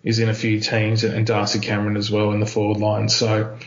is 0.04 0.20
in 0.20 0.30
a 0.30 0.34
few 0.34 0.60
teams 0.60 1.04
and 1.04 1.28
Darcy 1.28 1.60
Cameron 1.60 1.96
as 1.96 2.10
well 2.10 2.32
in 2.32 2.40
the 2.40 2.46
forward 2.48 2.78
line. 2.78 3.08
So 3.08 3.58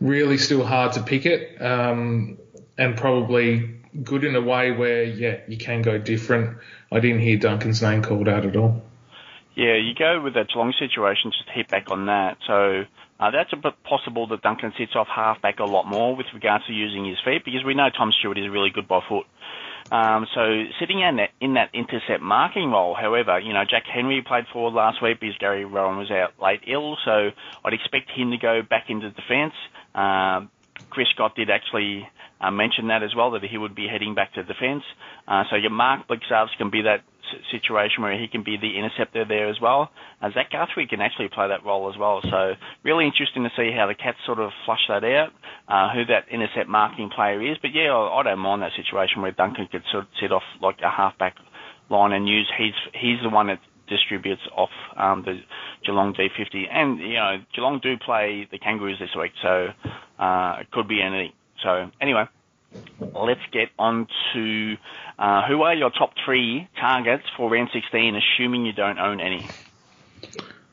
really 0.00 0.38
still 0.38 0.64
hard 0.64 0.94
to 0.94 1.02
pick 1.02 1.26
it. 1.26 1.62
Um, 1.62 2.38
and 2.78 2.96
probably 2.96 3.75
good 4.02 4.24
in 4.24 4.34
a 4.36 4.40
way 4.40 4.72
where, 4.72 5.02
yeah, 5.02 5.40
you 5.48 5.56
can 5.56 5.82
go 5.82 5.98
different. 5.98 6.58
I 6.92 7.00
didn't 7.00 7.20
hear 7.20 7.38
Duncan's 7.38 7.82
name 7.82 8.02
called 8.02 8.28
out 8.28 8.44
at 8.44 8.56
all. 8.56 8.82
Yeah, 9.54 9.76
you 9.76 9.94
go 9.94 10.20
with 10.20 10.34
that 10.34 10.48
Geelong 10.48 10.74
situation, 10.78 11.32
just 11.32 11.48
hit 11.48 11.68
back 11.68 11.90
on 11.90 12.06
that. 12.06 12.36
So 12.46 12.84
uh, 13.18 13.30
that's 13.30 13.52
a 13.52 13.56
bit 13.56 13.72
possible 13.84 14.26
that 14.28 14.42
Duncan 14.42 14.72
sits 14.76 14.92
off 14.94 15.08
halfback 15.08 15.58
a 15.60 15.64
lot 15.64 15.86
more 15.86 16.14
with 16.14 16.26
regards 16.34 16.66
to 16.66 16.72
using 16.72 17.06
his 17.06 17.16
feet 17.24 17.44
because 17.44 17.64
we 17.64 17.74
know 17.74 17.88
Tom 17.96 18.12
Stewart 18.18 18.36
is 18.38 18.50
really 18.50 18.70
good 18.70 18.86
by 18.86 19.00
foot. 19.08 19.24
Um, 19.90 20.26
so 20.34 20.64
sitting 20.80 21.00
in 21.00 21.16
that 21.16 21.30
in 21.40 21.54
that 21.54 21.70
intercept 21.72 22.20
marking 22.20 22.70
role, 22.70 22.94
however, 22.94 23.38
you 23.38 23.52
know 23.52 23.62
Jack 23.64 23.84
Henry 23.86 24.20
played 24.20 24.44
forward 24.52 24.74
last 24.74 25.00
week 25.00 25.20
because 25.20 25.38
Gary 25.38 25.64
Rohan 25.64 25.96
was 25.96 26.10
out 26.10 26.32
late 26.42 26.60
ill, 26.66 26.96
so 27.04 27.30
I'd 27.64 27.72
expect 27.72 28.10
him 28.10 28.32
to 28.32 28.36
go 28.36 28.62
back 28.68 28.86
into 28.90 29.10
defence. 29.10 29.54
Um, 29.94 30.50
Chris 30.90 31.08
Scott 31.14 31.34
did 31.36 31.50
actually 31.50 32.08
uh, 32.40 32.50
mentioned 32.50 32.90
that 32.90 33.02
as 33.02 33.14
well, 33.14 33.30
that 33.32 33.42
he 33.42 33.58
would 33.58 33.74
be 33.74 33.86
heading 33.90 34.14
back 34.14 34.34
to 34.34 34.42
defence. 34.42 34.82
Uh, 35.26 35.44
so 35.50 35.56
your 35.56 35.70
Mark 35.70 36.08
Blicavs 36.08 36.56
can 36.58 36.70
be 36.70 36.82
that 36.82 37.02
situation 37.50 38.02
where 38.02 38.18
he 38.18 38.28
can 38.28 38.42
be 38.44 38.56
the 38.56 38.78
interceptor 38.78 39.24
there 39.26 39.48
as 39.48 39.56
well. 39.60 39.90
Uh, 40.22 40.30
Zach 40.32 40.52
Guthrie 40.52 40.86
can 40.86 41.00
actually 41.00 41.28
play 41.28 41.48
that 41.48 41.64
role 41.64 41.90
as 41.90 41.98
well. 41.98 42.20
So 42.22 42.54
really 42.84 43.04
interesting 43.04 43.42
to 43.44 43.50
see 43.56 43.70
how 43.76 43.86
the 43.86 43.94
Cats 43.94 44.18
sort 44.26 44.38
of 44.38 44.50
flush 44.64 44.84
that 44.88 45.04
out, 45.04 45.30
uh, 45.68 45.92
who 45.92 46.04
that 46.06 46.26
intercept 46.30 46.68
marking 46.68 47.10
player 47.10 47.42
is. 47.42 47.58
But 47.60 47.74
yeah, 47.74 47.90
I, 47.90 48.20
I 48.20 48.22
don't 48.22 48.38
mind 48.38 48.62
that 48.62 48.72
situation 48.76 49.22
where 49.22 49.32
Duncan 49.32 49.68
could 49.70 49.82
sort 49.90 50.04
of 50.04 50.08
sit 50.20 50.32
off 50.32 50.44
like 50.62 50.78
a 50.84 50.90
halfback 50.90 51.34
line 51.90 52.12
and 52.12 52.28
use 52.28 52.50
he's 52.58 52.74
he's 53.00 53.18
the 53.22 53.30
one 53.30 53.46
that 53.46 53.60
distributes 53.88 54.42
off 54.54 54.70
um, 54.96 55.22
the 55.24 55.40
Geelong 55.84 56.14
D50. 56.14 56.66
And 56.70 56.98
you 56.98 57.14
know 57.14 57.38
Geelong 57.54 57.80
do 57.82 57.96
play 57.96 58.48
the 58.50 58.58
Kangaroos 58.58 58.98
this 58.98 59.14
week, 59.18 59.32
so 59.42 59.68
uh, 60.18 60.56
it 60.60 60.70
could 60.70 60.88
be 60.88 61.02
anything. 61.02 61.32
So 61.62 61.90
anyway, 62.00 62.24
let's 63.14 63.40
get 63.52 63.68
on 63.78 64.06
to 64.34 64.76
uh, 65.18 65.46
who 65.48 65.62
are 65.62 65.74
your 65.74 65.90
top 65.90 66.12
three 66.24 66.68
targets 66.78 67.24
for 67.36 67.50
round 67.50 67.70
16, 67.72 68.16
assuming 68.16 68.66
you 68.66 68.72
don't 68.72 68.98
own 68.98 69.20
any. 69.20 69.46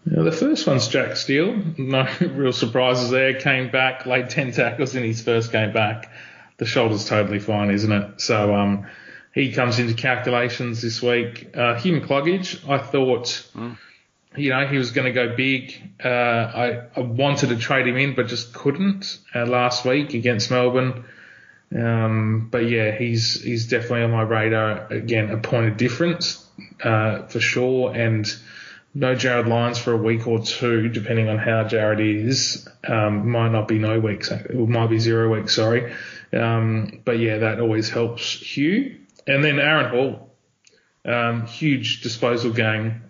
Yeah, 0.05 0.23
the 0.23 0.33
first 0.33 0.67
one's 0.67 0.87
Jack 0.89 1.15
Steele. 1.15 1.55
No 1.77 2.07
real 2.21 2.51
surprises 2.51 3.09
there. 3.09 3.39
Came 3.39 3.71
back, 3.71 4.05
laid 4.05 4.29
10 4.29 4.51
tackles 4.51 4.95
in 4.95 5.03
his 5.03 5.21
first 5.21 5.51
game 5.51 5.71
back. 5.71 6.11
The 6.57 6.65
shoulder's 6.65 7.05
totally 7.05 7.39
fine, 7.39 7.71
isn't 7.71 7.91
it? 7.91 8.21
So 8.21 8.53
um, 8.53 8.85
he 9.33 9.51
comes 9.51 9.79
into 9.79 9.93
calculations 9.93 10.81
this 10.81 11.01
week. 11.01 11.55
Uh, 11.55 11.75
Hugh 11.75 11.99
McCluggage, 11.99 12.67
I 12.69 12.77
thought. 12.77 13.45
Mm 13.55 13.77
you 14.35 14.49
know, 14.49 14.65
he 14.65 14.77
was 14.77 14.91
going 14.91 15.05
to 15.05 15.11
go 15.11 15.35
big. 15.35 15.91
Uh, 16.03 16.07
I, 16.07 16.81
I, 16.95 16.99
wanted 17.01 17.49
to 17.49 17.57
trade 17.57 17.87
him 17.87 17.97
in, 17.97 18.15
but 18.15 18.27
just 18.27 18.53
couldn't 18.53 19.19
uh, 19.35 19.45
last 19.45 19.85
week 19.85 20.13
against 20.13 20.49
Melbourne. 20.49 21.05
Um, 21.75 22.49
but 22.51 22.69
yeah, 22.69 22.91
he's 22.91 23.41
he's 23.41 23.67
definitely 23.67 24.03
on 24.03 24.11
my 24.11 24.21
radar. 24.21 24.91
Again, 24.91 25.31
a 25.31 25.37
point 25.37 25.71
of 25.71 25.77
difference 25.77 26.45
uh, 26.83 27.23
for 27.27 27.39
sure, 27.39 27.93
and 27.95 28.27
no 28.93 29.15
Jarryd 29.15 29.47
Lyons 29.47 29.79
for 29.79 29.93
a 29.93 29.97
week 29.97 30.27
or 30.27 30.39
two, 30.39 30.89
depending 30.89 31.29
on 31.29 31.39
how 31.39 31.63
Jarryd 31.63 32.25
is. 32.27 32.67
Um, 32.87 33.29
might 33.29 33.51
not 33.51 33.67
be 33.67 33.79
no 33.79 33.99
weeks, 33.99 34.29
it 34.29 34.53
might 34.53 34.87
be 34.87 34.99
zero 34.99 35.33
weeks. 35.33 35.55
Sorry, 35.55 35.93
um, 36.31 37.01
but 37.05 37.17
yeah, 37.17 37.39
that 37.39 37.59
always 37.59 37.89
helps 37.89 38.23
Hugh. 38.23 38.97
And 39.27 39.43
then 39.43 39.59
Aaron 39.59 39.89
Hall, 39.89 40.35
um, 41.05 41.45
huge 41.45 42.01
disposal 42.01 42.51
game 42.51 43.03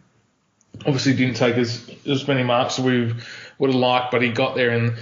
obviously 0.86 1.13
didn't 1.13 1.36
take 1.36 1.55
as, 1.55 1.89
as 2.08 2.27
many 2.27 2.43
marks 2.43 2.79
as 2.79 2.86
we 2.86 3.13
would 3.60 3.70
have 3.70 3.79
liked, 3.79 4.12
but 4.12 4.22
he 4.22 4.29
got 4.29 4.55
there 4.55 4.72
in 4.72 4.96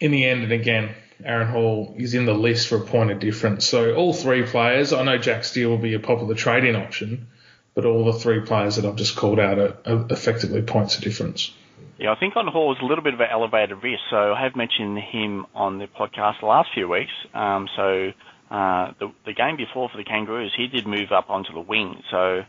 in 0.00 0.10
the 0.10 0.24
end. 0.24 0.42
And 0.44 0.52
again, 0.52 0.94
Aaron 1.24 1.48
Hall 1.48 1.94
is 1.96 2.14
in 2.14 2.24
the 2.24 2.34
list 2.34 2.68
for 2.68 2.76
a 2.76 2.80
point 2.80 3.10
of 3.10 3.18
difference. 3.20 3.66
So 3.66 3.94
all 3.94 4.12
three 4.12 4.44
players, 4.44 4.92
I 4.92 5.02
know 5.02 5.18
Jack 5.18 5.44
Steele 5.44 5.70
will 5.70 5.78
be 5.78 5.94
a 5.94 6.00
popular 6.00 6.34
trading 6.34 6.76
option, 6.76 7.28
but 7.74 7.84
all 7.84 8.04
the 8.04 8.18
three 8.18 8.40
players 8.40 8.76
that 8.76 8.84
I've 8.84 8.96
just 8.96 9.16
called 9.16 9.38
out 9.38 9.58
are, 9.58 9.76
are 9.86 10.06
effectively 10.10 10.62
points 10.62 10.96
of 10.96 11.02
difference. 11.02 11.52
Yeah, 11.98 12.12
I 12.12 12.14
think 12.18 12.34
on 12.36 12.46
Hall 12.46 12.72
is 12.72 12.78
a 12.80 12.86
little 12.86 13.04
bit 13.04 13.12
of 13.12 13.20
an 13.20 13.28
elevated 13.30 13.82
risk. 13.82 14.00
So 14.08 14.32
I 14.32 14.42
have 14.42 14.56
mentioned 14.56 14.98
him 14.98 15.44
on 15.54 15.78
the 15.78 15.86
podcast 15.86 16.40
the 16.40 16.46
last 16.46 16.70
few 16.72 16.88
weeks. 16.88 17.12
Um, 17.34 17.68
so 17.76 18.12
uh, 18.50 18.92
the, 18.98 19.12
the 19.26 19.32
game 19.32 19.56
before 19.56 19.88
for 19.88 19.96
the 19.96 20.04
Kangaroos, 20.04 20.52
he 20.56 20.66
did 20.66 20.86
move 20.86 21.12
up 21.12 21.30
onto 21.30 21.52
the 21.52 21.60
wing. 21.60 22.02
So 22.10 22.42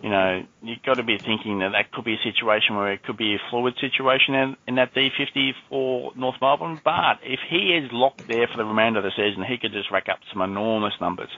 you 0.00 0.08
know, 0.08 0.42
you've 0.62 0.82
got 0.82 0.94
to 0.94 1.02
be 1.02 1.18
thinking 1.18 1.58
that 1.58 1.72
that 1.72 1.92
could 1.92 2.04
be 2.04 2.14
a 2.14 2.22
situation 2.22 2.76
where 2.76 2.92
it 2.92 3.02
could 3.02 3.16
be 3.16 3.34
a 3.34 3.38
fluid 3.50 3.74
situation 3.80 4.34
in, 4.34 4.56
in 4.66 4.74
that 4.76 4.94
D50 4.94 5.52
for 5.68 6.12
North 6.16 6.36
Melbourne. 6.40 6.80
But 6.82 7.18
if 7.22 7.40
he 7.50 7.76
is 7.76 7.90
locked 7.92 8.26
there 8.26 8.46
for 8.46 8.56
the 8.56 8.64
remainder 8.64 9.00
of 9.00 9.04
the 9.04 9.10
season, 9.10 9.44
he 9.46 9.58
could 9.58 9.72
just 9.72 9.90
rack 9.90 10.08
up 10.08 10.20
some 10.32 10.40
enormous 10.40 10.94
numbers. 11.00 11.28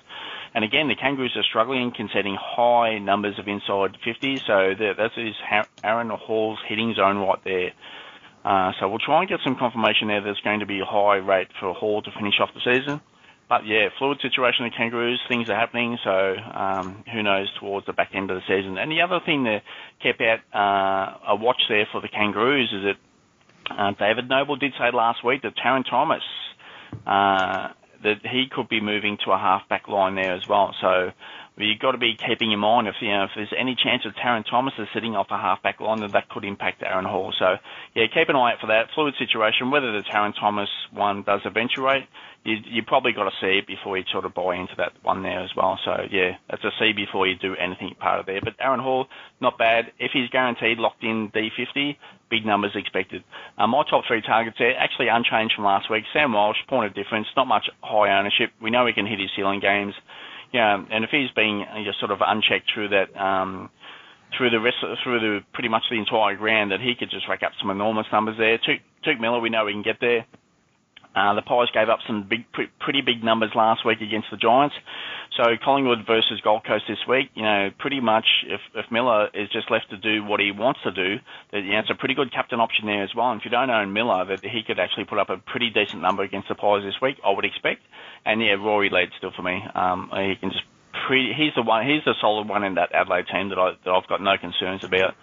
And 0.54 0.64
again, 0.64 0.86
the 0.86 0.94
Kangaroos 0.94 1.36
are 1.36 1.42
struggling 1.42 1.92
conceding 1.96 2.36
high 2.40 2.98
numbers 2.98 3.38
of 3.40 3.48
inside 3.48 3.96
50, 4.04 4.36
so 4.46 4.74
that 4.78 5.10
is 5.16 5.34
Aaron 5.82 6.10
Hall's 6.10 6.60
hitting 6.68 6.94
zone 6.94 7.18
right 7.18 7.42
there. 7.42 7.72
Uh, 8.44 8.70
so 8.78 8.88
we'll 8.88 8.98
try 8.98 9.20
and 9.20 9.28
get 9.28 9.40
some 9.42 9.56
confirmation 9.56 10.08
there 10.08 10.20
there's 10.20 10.40
going 10.44 10.60
to 10.60 10.66
be 10.66 10.78
a 10.78 10.84
high 10.84 11.16
rate 11.16 11.48
for 11.58 11.74
Hall 11.74 12.02
to 12.02 12.10
finish 12.12 12.34
off 12.40 12.50
the 12.54 12.60
season. 12.60 13.00
But 13.54 13.68
yeah, 13.68 13.86
fluid 13.98 14.18
situation 14.20 14.66
of 14.66 14.72
Kangaroos, 14.76 15.20
things 15.28 15.48
are 15.48 15.54
happening, 15.54 15.96
so 16.02 16.10
um, 16.10 17.04
who 17.12 17.22
knows 17.22 17.46
towards 17.60 17.86
the 17.86 17.92
back 17.92 18.10
end 18.12 18.28
of 18.32 18.36
the 18.36 18.42
season. 18.48 18.78
And 18.78 18.90
the 18.90 19.00
other 19.00 19.20
thing 19.24 19.44
that 19.44 19.62
kept 20.02 20.20
out 20.20 20.40
uh, 20.52 21.18
a 21.28 21.36
watch 21.36 21.62
there 21.68 21.86
for 21.92 22.00
the 22.00 22.08
Kangaroos 22.08 22.72
is 22.72 22.82
that 22.82 23.74
uh, 23.78 23.92
David 23.92 24.28
Noble 24.28 24.56
did 24.56 24.72
say 24.76 24.90
last 24.92 25.24
week 25.24 25.42
that 25.42 25.52
Tarryn 25.56 25.88
Thomas 25.88 26.24
uh, 27.06 27.68
that 28.02 28.26
he 28.26 28.46
could 28.50 28.68
be 28.68 28.80
moving 28.80 29.18
to 29.24 29.30
a 29.30 29.38
half-back 29.38 29.86
line 29.86 30.16
there 30.16 30.34
as 30.34 30.48
well. 30.48 30.74
So 30.80 31.12
you've 31.56 31.78
got 31.78 31.92
to 31.92 31.98
be 31.98 32.16
keeping 32.16 32.50
in 32.50 32.58
mind 32.58 32.88
if 32.88 32.96
you 33.00 33.08
know 33.08 33.24
if 33.24 33.30
there's 33.36 33.52
any 33.56 33.76
chance 33.76 34.04
of 34.04 34.14
Tarryn 34.14 34.44
Thomas 34.48 34.74
is 34.78 34.88
sitting 34.92 35.14
off 35.14 35.28
a 35.30 35.38
half-back 35.38 35.80
line, 35.80 36.00
that 36.00 36.12
that 36.12 36.28
could 36.28 36.44
impact 36.44 36.82
Aaron 36.82 37.04
Hall. 37.04 37.32
So 37.38 37.56
yeah, 37.94 38.06
keep 38.12 38.28
an 38.28 38.36
eye 38.36 38.52
out 38.52 38.60
for 38.60 38.66
that 38.68 38.88
fluid 38.94 39.14
situation. 39.18 39.70
Whether 39.70 39.92
the 39.92 40.02
Tarryn 40.02 40.34
Thomas 40.38 40.68
one 40.92 41.22
does 41.22 41.42
eventuate, 41.44 42.04
you 42.44 42.56
you 42.64 42.82
probably 42.82 43.12
got 43.12 43.24
to 43.24 43.36
see 43.40 43.58
it 43.58 43.66
before 43.66 43.96
you 43.96 44.04
sort 44.10 44.24
of 44.24 44.34
buy 44.34 44.56
into 44.56 44.74
that 44.78 44.92
one 45.02 45.22
there 45.22 45.40
as 45.40 45.50
well. 45.56 45.78
So 45.84 45.92
yeah, 46.10 46.36
that's 46.50 46.64
a 46.64 46.70
see 46.78 46.92
before 46.92 47.26
you 47.26 47.36
do 47.36 47.54
anything 47.54 47.94
part 48.00 48.20
of 48.20 48.26
there. 48.26 48.40
But 48.42 48.54
Aaron 48.58 48.80
Hall, 48.80 49.06
not 49.40 49.56
bad. 49.56 49.92
If 49.98 50.10
he's 50.12 50.28
guaranteed 50.30 50.78
locked 50.78 51.04
in 51.04 51.30
D50, 51.30 51.96
big 52.30 52.44
numbers 52.44 52.72
expected. 52.74 53.22
Uh, 53.56 53.68
my 53.68 53.84
top 53.88 54.04
three 54.08 54.22
targets 54.22 54.56
there 54.58 54.76
actually 54.76 55.06
unchanged 55.08 55.54
from 55.54 55.64
last 55.64 55.88
week. 55.88 56.04
Sam 56.12 56.32
Walsh, 56.32 56.58
point 56.68 56.86
of 56.86 56.94
difference, 56.94 57.28
not 57.36 57.46
much 57.46 57.70
high 57.80 58.18
ownership. 58.18 58.50
We 58.60 58.70
know 58.70 58.86
he 58.86 58.92
can 58.92 59.06
hit 59.06 59.20
his 59.20 59.30
ceiling 59.36 59.60
games. 59.60 59.94
Yeah, 60.54 60.78
and 60.78 61.02
if 61.02 61.10
he's 61.10 61.34
being 61.34 61.66
uh, 61.66 61.82
just 61.84 61.98
sort 61.98 62.12
of 62.12 62.20
unchecked 62.24 62.70
through 62.72 62.90
that. 62.90 63.10
Um, 63.18 63.70
through 64.36 64.50
the 64.50 64.58
rest, 64.58 64.78
through 65.04 65.20
the 65.20 65.40
pretty 65.52 65.68
much 65.68 65.84
the 65.90 65.96
entire 65.96 66.34
ground, 66.34 66.72
that 66.72 66.80
he 66.80 66.94
could 66.98 67.08
just 67.08 67.28
rack 67.28 67.44
up 67.44 67.52
some 67.60 67.70
enormous 67.70 68.06
numbers 68.10 68.34
there. 68.36 68.58
Touk 68.58 69.20
Miller, 69.20 69.38
we 69.38 69.48
know 69.48 69.64
we 69.64 69.72
can 69.72 69.82
get 69.82 69.98
there. 70.00 70.26
Uh, 71.14 71.34
the 71.34 71.42
Pies 71.42 71.68
gave 71.72 71.88
up 71.88 72.00
some 72.06 72.26
big, 72.28 72.42
pretty 72.80 73.00
big 73.00 73.22
numbers 73.22 73.52
last 73.54 73.86
week 73.86 74.00
against 74.00 74.26
the 74.32 74.36
Giants. 74.36 74.74
So 75.36 75.42
Collingwood 75.64 76.06
versus 76.06 76.40
Gold 76.42 76.64
Coast 76.64 76.84
this 76.88 76.98
week, 77.08 77.30
you 77.34 77.42
know, 77.42 77.70
pretty 77.78 78.00
much 78.00 78.24
if, 78.46 78.60
if 78.74 78.90
Miller 78.90 79.28
is 79.34 79.48
just 79.50 79.68
left 79.68 79.90
to 79.90 79.96
do 79.96 80.24
what 80.24 80.38
he 80.38 80.52
wants 80.52 80.80
to 80.84 80.92
do, 80.92 81.16
you 81.52 81.72
know, 81.72 81.80
it's 81.80 81.90
a 81.90 81.96
pretty 81.96 82.14
good 82.14 82.32
captain 82.32 82.60
option 82.60 82.86
there 82.86 83.02
as 83.02 83.10
well. 83.16 83.32
And 83.32 83.40
if 83.40 83.44
you 83.44 83.50
don't 83.50 83.68
own 83.68 83.92
Miller, 83.92 84.24
that 84.26 84.44
he 84.44 84.62
could 84.64 84.78
actually 84.78 85.06
put 85.06 85.18
up 85.18 85.30
a 85.30 85.38
pretty 85.38 85.70
decent 85.70 86.02
number 86.02 86.22
against 86.22 86.48
the 86.48 86.54
Pies 86.54 86.84
this 86.84 87.00
week, 87.02 87.16
I 87.26 87.32
would 87.32 87.44
expect. 87.44 87.82
And 88.24 88.40
yeah, 88.40 88.52
Rory 88.52 88.90
Laird's 88.90 89.12
still 89.18 89.32
for 89.34 89.42
me. 89.42 89.60
Um, 89.74 90.08
he 90.14 90.36
can 90.36 90.50
just 90.50 90.64
pretty, 91.08 91.32
he's 91.36 91.54
the 91.56 91.62
one, 91.62 91.84
he's 91.84 92.04
the 92.04 92.14
solid 92.20 92.48
one 92.48 92.62
in 92.62 92.76
that 92.76 92.92
Adelaide 92.94 93.26
team 93.26 93.48
that, 93.48 93.58
I, 93.58 93.72
that 93.84 93.90
I've 93.90 94.06
got 94.06 94.22
no 94.22 94.38
concerns 94.38 94.84
about. 94.84 95.14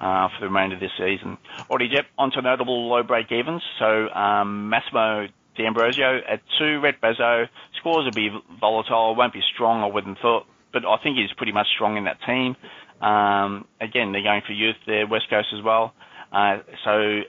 Uh, 0.00 0.28
for 0.28 0.40
the 0.40 0.46
remainder 0.46 0.76
of 0.76 0.80
this 0.80 0.92
season. 0.96 1.36
Already, 1.68 1.90
Jep, 1.94 2.06
onto 2.16 2.40
notable 2.40 2.88
low 2.88 3.02
break 3.02 3.30
evens. 3.30 3.60
So 3.78 4.08
um, 4.08 4.70
Massimo 4.70 5.26
D'Ambrosio 5.60 6.20
at 6.28 6.40
two, 6.58 6.80
Rhett 6.80 7.00
Bazzo. 7.00 7.46
Scores 7.78 8.04
will 8.04 8.12
be 8.12 8.30
volatile, 8.58 9.14
won't 9.14 9.32
be 9.32 9.42
strong, 9.54 9.82
I 9.82 9.86
wouldn't 9.86 10.18
thought, 10.18 10.46
but 10.72 10.84
I 10.86 10.96
think 11.02 11.18
he's 11.18 11.32
pretty 11.36 11.52
much 11.52 11.66
strong 11.74 11.96
in 11.96 12.04
that 12.04 12.18
team. 12.26 12.56
Um, 13.00 13.66
again, 13.80 14.12
they're 14.12 14.22
going 14.22 14.42
for 14.46 14.52
youth 14.52 14.76
there, 14.86 15.06
West 15.06 15.28
Coast 15.30 15.48
as 15.56 15.62
well. 15.62 15.92
Uh, 16.32 16.58
so 16.84 17.20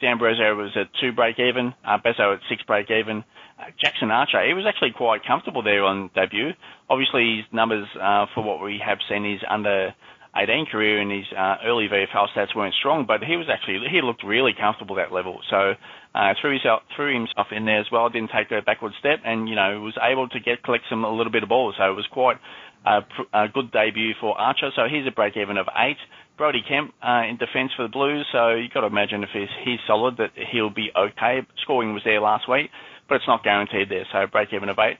D'Ambrosio 0.00 0.54
was 0.54 0.70
at 0.76 0.88
two 1.00 1.12
break 1.12 1.38
even, 1.38 1.74
uh, 1.84 1.98
Bazzo 1.98 2.34
at 2.34 2.40
six 2.48 2.62
break 2.62 2.90
even. 2.90 3.24
Uh, 3.58 3.70
Jackson 3.78 4.10
Archer, 4.10 4.46
he 4.46 4.54
was 4.54 4.64
actually 4.66 4.92
quite 4.92 5.24
comfortable 5.24 5.62
there 5.62 5.84
on 5.84 6.10
debut. 6.14 6.52
Obviously, 6.88 7.38
his 7.38 7.44
numbers 7.52 7.86
uh, 8.00 8.26
for 8.34 8.42
what 8.42 8.62
we 8.62 8.80
have 8.84 8.98
seen 9.08 9.24
is 9.26 9.40
under 9.48 9.94
18 10.36 10.66
career 10.70 11.00
and 11.00 11.10
his 11.10 11.26
uh, 11.36 11.56
early 11.66 11.88
VFL 11.88 12.28
stats 12.34 12.54
weren't 12.54 12.74
strong, 12.78 13.04
but 13.06 13.22
he 13.22 13.36
was 13.36 13.46
actually 13.50 13.82
he 13.90 14.00
looked 14.00 14.22
really 14.22 14.52
comfortable 14.54 14.98
at 14.98 15.08
that 15.08 15.14
level. 15.14 15.40
So 15.50 15.74
uh, 16.14 16.34
threw 16.40 16.52
himself 16.52 16.82
threw 16.94 17.12
himself 17.14 17.48
in 17.50 17.64
there 17.64 17.80
as 17.80 17.86
well. 17.90 18.08
Didn't 18.08 18.30
take 18.30 18.50
a 18.52 18.62
backward 18.62 18.92
step, 19.00 19.20
and 19.24 19.48
you 19.48 19.56
know 19.56 19.80
was 19.80 19.98
able 20.00 20.28
to 20.28 20.38
get 20.38 20.62
collect 20.62 20.84
some 20.88 21.04
a 21.04 21.10
little 21.10 21.32
bit 21.32 21.42
of 21.42 21.48
balls. 21.48 21.74
So 21.78 21.90
it 21.90 21.96
was 21.96 22.06
quite 22.12 22.38
a, 22.86 23.00
a 23.34 23.48
good 23.48 23.72
debut 23.72 24.14
for 24.20 24.38
Archer. 24.38 24.70
So 24.76 24.82
he's 24.90 25.06
a 25.06 25.10
break 25.10 25.36
even 25.36 25.56
of 25.58 25.66
eight. 25.76 25.98
Brodie 26.38 26.62
Kemp 26.66 26.94
uh, 27.02 27.28
in 27.28 27.36
defence 27.36 27.72
for 27.76 27.82
the 27.82 27.92
Blues. 27.92 28.24
So 28.32 28.54
you've 28.54 28.72
got 28.72 28.80
to 28.80 28.86
imagine 28.86 29.22
if 29.22 29.28
he's, 29.32 29.52
he's 29.64 29.78
solid 29.86 30.16
that 30.16 30.30
he'll 30.50 30.72
be 30.72 30.88
okay. 30.96 31.40
Scoring 31.62 31.92
was 31.92 32.02
there 32.04 32.20
last 32.20 32.48
week, 32.48 32.70
but 33.08 33.16
it's 33.16 33.28
not 33.28 33.44
guaranteed 33.44 33.90
there. 33.90 34.06
So 34.10 34.24
break 34.30 34.48
even 34.54 34.70
of 34.70 34.78
eight. 34.78 34.96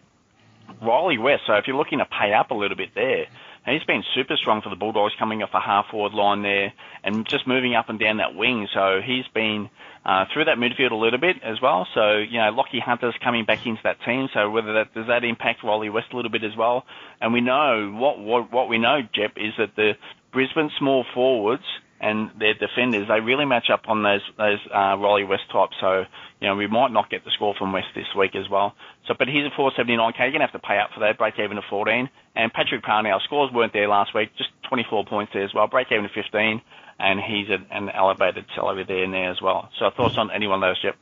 Riley 0.82 1.16
West. 1.18 1.42
So 1.46 1.54
if 1.54 1.64
you're 1.66 1.76
looking 1.76 1.98
to 1.98 2.04
pay 2.04 2.34
up 2.34 2.50
a 2.50 2.54
little 2.54 2.76
bit 2.76 2.90
there 2.94 3.24
he's 3.66 3.84
been 3.84 4.02
super 4.14 4.36
strong 4.36 4.62
for 4.62 4.70
the 4.70 4.76
Bulldogs 4.76 5.14
coming 5.18 5.42
off 5.42 5.50
a 5.54 5.60
half 5.60 5.86
forward 5.90 6.12
line 6.12 6.42
there 6.42 6.72
and 7.04 7.26
just 7.28 7.46
moving 7.46 7.74
up 7.74 7.88
and 7.88 7.98
down 7.98 8.18
that 8.18 8.34
wing. 8.34 8.68
So 8.72 9.00
he's 9.04 9.26
been 9.34 9.70
uh, 10.04 10.24
through 10.32 10.46
that 10.46 10.56
midfield 10.56 10.92
a 10.92 10.96
little 10.96 11.18
bit 11.18 11.36
as 11.42 11.60
well. 11.60 11.86
So, 11.94 12.18
you 12.18 12.38
know, 12.38 12.52
Lachie 12.52 12.80
Hunter's 12.80 13.14
coming 13.22 13.44
back 13.44 13.66
into 13.66 13.80
that 13.84 13.98
team. 14.04 14.28
So 14.32 14.50
whether 14.50 14.72
that, 14.74 14.94
does 14.94 15.06
that 15.08 15.24
impact 15.24 15.62
Wally 15.62 15.90
West 15.90 16.08
a 16.12 16.16
little 16.16 16.30
bit 16.30 16.44
as 16.44 16.56
well? 16.56 16.84
And 17.20 17.32
we 17.32 17.40
know 17.40 17.92
what, 17.94 18.18
what, 18.18 18.52
what 18.52 18.68
we 18.68 18.78
know, 18.78 19.00
Jep, 19.14 19.32
is 19.36 19.52
that 19.58 19.76
the 19.76 19.92
Brisbane 20.32 20.70
small 20.78 21.04
forwards 21.12 21.64
and 22.00 22.30
their 22.38 22.54
defenders, 22.54 23.08
they 23.08 23.20
really 23.20 23.44
match 23.44 23.68
up 23.70 23.82
on 23.86 24.02
those, 24.02 24.22
those, 24.38 24.58
uh, 24.72 24.96
Wally 24.98 25.24
West 25.24 25.44
types. 25.52 25.76
So, 25.80 26.04
you 26.40 26.48
know, 26.48 26.56
we 26.56 26.66
might 26.66 26.92
not 26.92 27.10
get 27.10 27.24
the 27.24 27.30
score 27.30 27.54
from 27.58 27.72
West 27.72 27.88
this 27.94 28.06
week 28.16 28.34
as 28.34 28.48
well. 28.48 28.74
So, 29.06 29.14
but 29.18 29.28
he's 29.28 29.44
a 29.44 29.50
479k. 29.50 30.18
You're 30.18 30.32
to 30.32 30.38
have 30.40 30.52
to 30.52 30.58
pay 30.58 30.78
up 30.78 30.90
for 30.94 31.00
that. 31.00 31.18
Break 31.18 31.34
even 31.38 31.56
to 31.56 31.62
14. 31.68 32.08
And 32.34 32.52
Patrick 32.52 32.82
Parnell, 32.82 33.20
scores 33.24 33.52
weren't 33.52 33.74
there 33.74 33.88
last 33.88 34.14
week. 34.14 34.30
Just 34.38 34.50
24 34.68 35.04
points 35.04 35.32
there 35.34 35.44
as 35.44 35.52
well. 35.52 35.66
Break 35.66 35.88
even 35.92 36.04
to 36.04 36.08
15. 36.08 36.62
And 36.98 37.20
he's 37.20 37.48
an 37.48 37.90
elevated 37.90 38.46
salary 38.54 38.84
there 38.84 39.04
and 39.04 39.12
there 39.12 39.30
as 39.30 39.40
well. 39.42 39.68
So 39.78 39.90
thoughts 39.94 40.16
on 40.16 40.30
any 40.30 40.46
one 40.46 40.62
of 40.62 40.68
those, 40.68 40.82
Jep? 40.82 40.96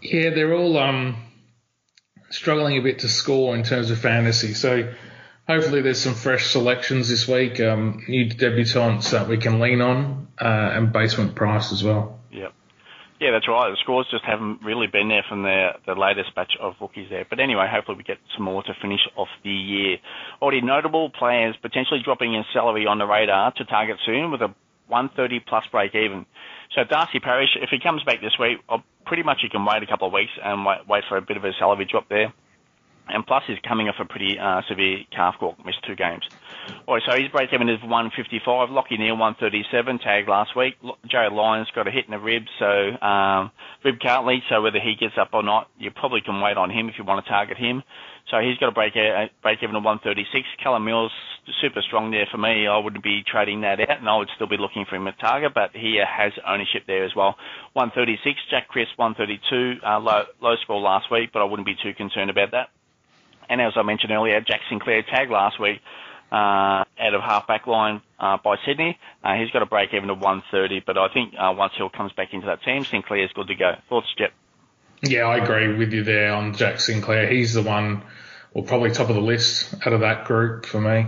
Yeah, 0.00 0.30
they're 0.30 0.54
all, 0.54 0.78
um, 0.78 1.16
struggling 2.30 2.76
a 2.76 2.82
bit 2.82 3.00
to 3.00 3.08
score 3.08 3.54
in 3.54 3.62
terms 3.62 3.90
of 3.90 3.98
fantasy. 3.98 4.54
So 4.54 4.92
hopefully 5.48 5.80
there's 5.80 6.00
some 6.00 6.14
fresh 6.14 6.46
selections 6.46 7.08
this 7.08 7.26
week, 7.26 7.58
um, 7.60 8.04
new 8.06 8.28
debutants 8.28 9.10
that 9.10 9.28
we 9.28 9.38
can 9.38 9.58
lean 9.58 9.80
on, 9.80 10.28
uh, 10.40 10.44
and 10.74 10.92
basement 10.92 11.34
price 11.34 11.72
as 11.72 11.82
well. 11.82 12.20
Yeah, 12.30 12.48
Yeah, 13.18 13.32
that's 13.32 13.48
right. 13.48 13.70
The 13.70 13.76
scores 13.82 14.06
just 14.10 14.24
haven't 14.24 14.62
really 14.62 14.86
been 14.86 15.08
there 15.08 15.24
from 15.28 15.42
the 15.42 15.70
the 15.86 15.94
latest 15.94 16.34
batch 16.36 16.52
of 16.60 16.74
rookies 16.80 17.08
there. 17.10 17.26
But 17.28 17.40
anyway, 17.40 17.66
hopefully 17.68 17.96
we 17.96 18.04
get 18.04 18.18
some 18.36 18.44
more 18.44 18.62
to 18.62 18.74
finish 18.80 19.00
off 19.16 19.28
the 19.42 19.50
year. 19.50 19.96
Already 20.40 20.60
notable 20.60 21.10
players 21.10 21.56
potentially 21.60 22.00
dropping 22.04 22.34
in 22.34 22.44
salary 22.52 22.86
on 22.86 22.98
the 22.98 23.06
radar 23.06 23.52
to 23.52 23.64
target 23.64 23.96
soon 24.06 24.30
with 24.30 24.42
a 24.42 24.54
130 24.86 25.40
plus 25.40 25.64
break 25.72 25.94
even. 25.94 26.26
So 26.74 26.84
Darcy 26.84 27.18
Parish, 27.18 27.56
if 27.56 27.70
he 27.70 27.80
comes 27.80 28.04
back 28.04 28.20
this 28.20 28.38
week, 28.38 28.58
I'll 28.68 28.84
pretty 29.06 29.22
much 29.22 29.38
you 29.42 29.48
can 29.48 29.64
wait 29.64 29.82
a 29.82 29.86
couple 29.86 30.06
of 30.06 30.12
weeks 30.12 30.32
and 30.42 30.64
wait, 30.64 30.86
wait 30.86 31.04
for 31.08 31.16
a 31.16 31.22
bit 31.22 31.36
of 31.36 31.44
a 31.44 31.52
salary 31.58 31.86
drop 31.90 32.08
there. 32.08 32.32
And 33.10 33.26
plus 33.26 33.44
he's 33.46 33.58
coming 33.66 33.88
off 33.88 33.96
a 34.00 34.04
pretty 34.04 34.38
uh, 34.38 34.62
severe 34.68 34.98
calf 35.10 35.36
cork, 35.38 35.64
missed 35.64 35.84
two 35.86 35.96
games. 35.96 36.28
All 36.86 36.94
right, 36.94 37.02
so 37.06 37.16
his 37.16 37.28
break 37.28 37.52
even 37.52 37.68
is 37.68 37.80
155. 37.80 38.68
Lachie 38.68 38.98
Neale 38.98 39.16
137. 39.16 39.98
Tag 39.98 40.28
last 40.28 40.54
week. 40.56 40.74
Joe 41.06 41.28
Lyons 41.32 41.68
got 41.74 41.88
a 41.88 41.90
hit 41.90 42.04
in 42.06 42.10
the 42.10 42.18
ribs, 42.18 42.48
so 42.58 42.66
um, 43.00 43.50
rib 43.84 43.96
cartilage. 44.00 44.42
So 44.48 44.62
whether 44.62 44.80
he 44.80 44.94
gets 44.94 45.14
up 45.18 45.30
or 45.32 45.42
not, 45.42 45.68
you 45.78 45.90
probably 45.90 46.20
can 46.20 46.40
wait 46.40 46.56
on 46.56 46.70
him 46.70 46.88
if 46.88 46.94
you 46.98 47.04
want 47.04 47.24
to 47.24 47.30
target 47.30 47.56
him. 47.56 47.82
So 48.30 48.40
he's 48.40 48.58
got 48.58 48.68
a 48.68 48.72
break 48.72 48.94
a 48.96 49.30
break 49.42 49.58
even 49.62 49.76
of 49.76 49.84
136. 49.84 50.46
Callum 50.62 50.84
Mills 50.84 51.12
super 51.62 51.80
strong 51.80 52.10
there 52.10 52.28
for 52.30 52.36
me. 52.36 52.66
I 52.66 52.76
wouldn't 52.76 53.02
be 53.02 53.22
trading 53.26 53.62
that 53.62 53.80
out, 53.80 53.98
and 54.00 54.08
I 54.08 54.16
would 54.16 54.28
still 54.34 54.46
be 54.46 54.58
looking 54.58 54.84
for 54.88 54.96
him 54.96 55.08
at 55.08 55.18
target. 55.18 55.52
But 55.54 55.70
he 55.72 56.00
has 56.04 56.32
ownership 56.46 56.84
there 56.86 57.04
as 57.04 57.14
well. 57.16 57.36
136. 57.72 58.38
Jack 58.50 58.68
Crisp 58.68 58.92
132. 58.96 59.80
Uh, 59.84 59.98
low 60.00 60.24
low 60.42 60.56
score 60.62 60.80
last 60.80 61.10
week, 61.10 61.30
but 61.32 61.40
I 61.40 61.44
wouldn't 61.44 61.66
be 61.66 61.76
too 61.82 61.94
concerned 61.94 62.30
about 62.30 62.50
that. 62.52 62.68
And 63.48 63.60
as 63.60 63.72
I 63.76 63.82
mentioned 63.82 64.12
earlier, 64.12 64.40
Jack 64.40 64.60
Sinclair 64.68 65.02
tagged 65.02 65.30
last 65.30 65.60
week 65.60 65.80
uh, 66.30 66.84
out 67.00 67.14
of 67.14 67.22
half 67.22 67.46
back 67.46 67.66
line 67.66 68.02
uh, 68.18 68.36
by 68.42 68.56
Sydney. 68.66 68.98
Uh, 69.24 69.34
he's 69.34 69.50
got 69.50 69.62
a 69.62 69.66
break 69.66 69.94
even 69.94 70.10
of 70.10 70.18
130, 70.18 70.82
but 70.86 70.98
I 70.98 71.08
think 71.12 71.34
uh, 71.38 71.52
once 71.56 71.72
Hill 71.76 71.90
comes 71.90 72.12
back 72.12 72.32
into 72.32 72.46
that 72.46 72.62
team, 72.62 72.84
Sinclair's 72.84 73.30
good 73.34 73.48
to 73.48 73.54
go. 73.54 73.72
Thoughts, 73.88 74.08
Jep? 74.16 74.32
Yeah, 75.02 75.24
I 75.24 75.36
agree 75.38 75.74
with 75.76 75.92
you 75.92 76.02
there 76.02 76.32
on 76.34 76.54
Jack 76.54 76.80
Sinclair. 76.80 77.28
He's 77.30 77.54
the 77.54 77.62
one, 77.62 78.02
well, 78.52 78.64
probably 78.64 78.90
top 78.90 79.08
of 79.08 79.14
the 79.14 79.22
list 79.22 79.74
out 79.86 79.92
of 79.92 80.00
that 80.00 80.24
group 80.24 80.66
for 80.66 80.80
me. 80.80 81.06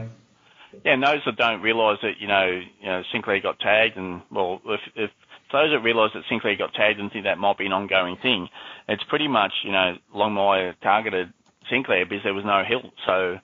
Yeah, 0.85 0.95
and 0.95 1.03
those 1.03 1.21
that 1.27 1.37
don't 1.37 1.61
realise 1.61 1.99
that, 2.03 2.21
you 2.21 2.29
know, 2.29 2.63
you 2.81 2.87
know, 2.87 3.03
Sinclair 3.13 3.41
got 3.41 3.59
tagged 3.59 3.97
and, 3.97 4.23
well, 4.31 4.63
if, 4.65 4.81
if 4.95 5.11
those 5.53 5.71
that 5.73 5.81
realise 5.81 6.13
that 6.15 6.23
Sinclair 6.29 6.57
got 6.57 6.73
tagged 6.73 7.01
and 7.01 7.11
think 7.11 7.25
that 7.25 7.39
might 7.39 7.59
be 7.59 7.67
an 7.67 7.73
ongoing 7.73 8.17
thing, 8.17 8.49
it's 8.89 9.03
pretty 9.05 9.29
much, 9.29 9.53
you 9.65 9.73
know, 9.73 9.97
Longmire 10.15 10.75
targeted 10.81 11.33
Sinclair 11.71 12.05
because 12.05 12.25
there 12.25 12.35
was 12.35 12.45
no 12.45 12.63
hill. 12.67 12.91
So, 13.07 13.39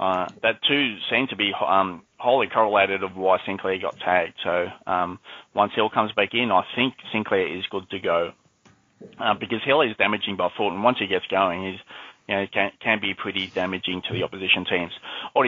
uh, 0.00 0.28
that 0.42 0.60
too 0.68 0.96
seemed 1.10 1.30
to 1.30 1.36
be, 1.36 1.52
um, 1.66 2.02
wholly 2.18 2.48
correlated 2.48 3.02
of 3.02 3.16
why 3.16 3.38
Sinclair 3.46 3.78
got 3.80 3.98
tagged. 4.00 4.34
So, 4.42 4.66
um, 4.86 5.18
once 5.54 5.72
Hill 5.74 5.88
comes 5.88 6.12
back 6.12 6.34
in, 6.34 6.50
I 6.50 6.64
think 6.74 6.94
Sinclair 7.12 7.46
is 7.56 7.64
good 7.70 7.88
to 7.90 7.98
go. 7.98 8.32
Uh, 9.18 9.34
because 9.34 9.62
Hill 9.64 9.82
is 9.82 9.96
damaging 9.96 10.36
by 10.36 10.48
foot, 10.56 10.72
and 10.72 10.82
once 10.82 10.98
he 10.98 11.06
gets 11.06 11.26
going, 11.26 11.70
he's 11.70 11.80
you 12.28 12.34
know, 12.36 12.46
can, 12.52 12.70
can 12.80 13.00
be 13.00 13.14
pretty 13.14 13.50
damaging 13.54 14.02
to 14.08 14.14
the 14.14 14.22
opposition 14.22 14.64
teams. 14.68 14.92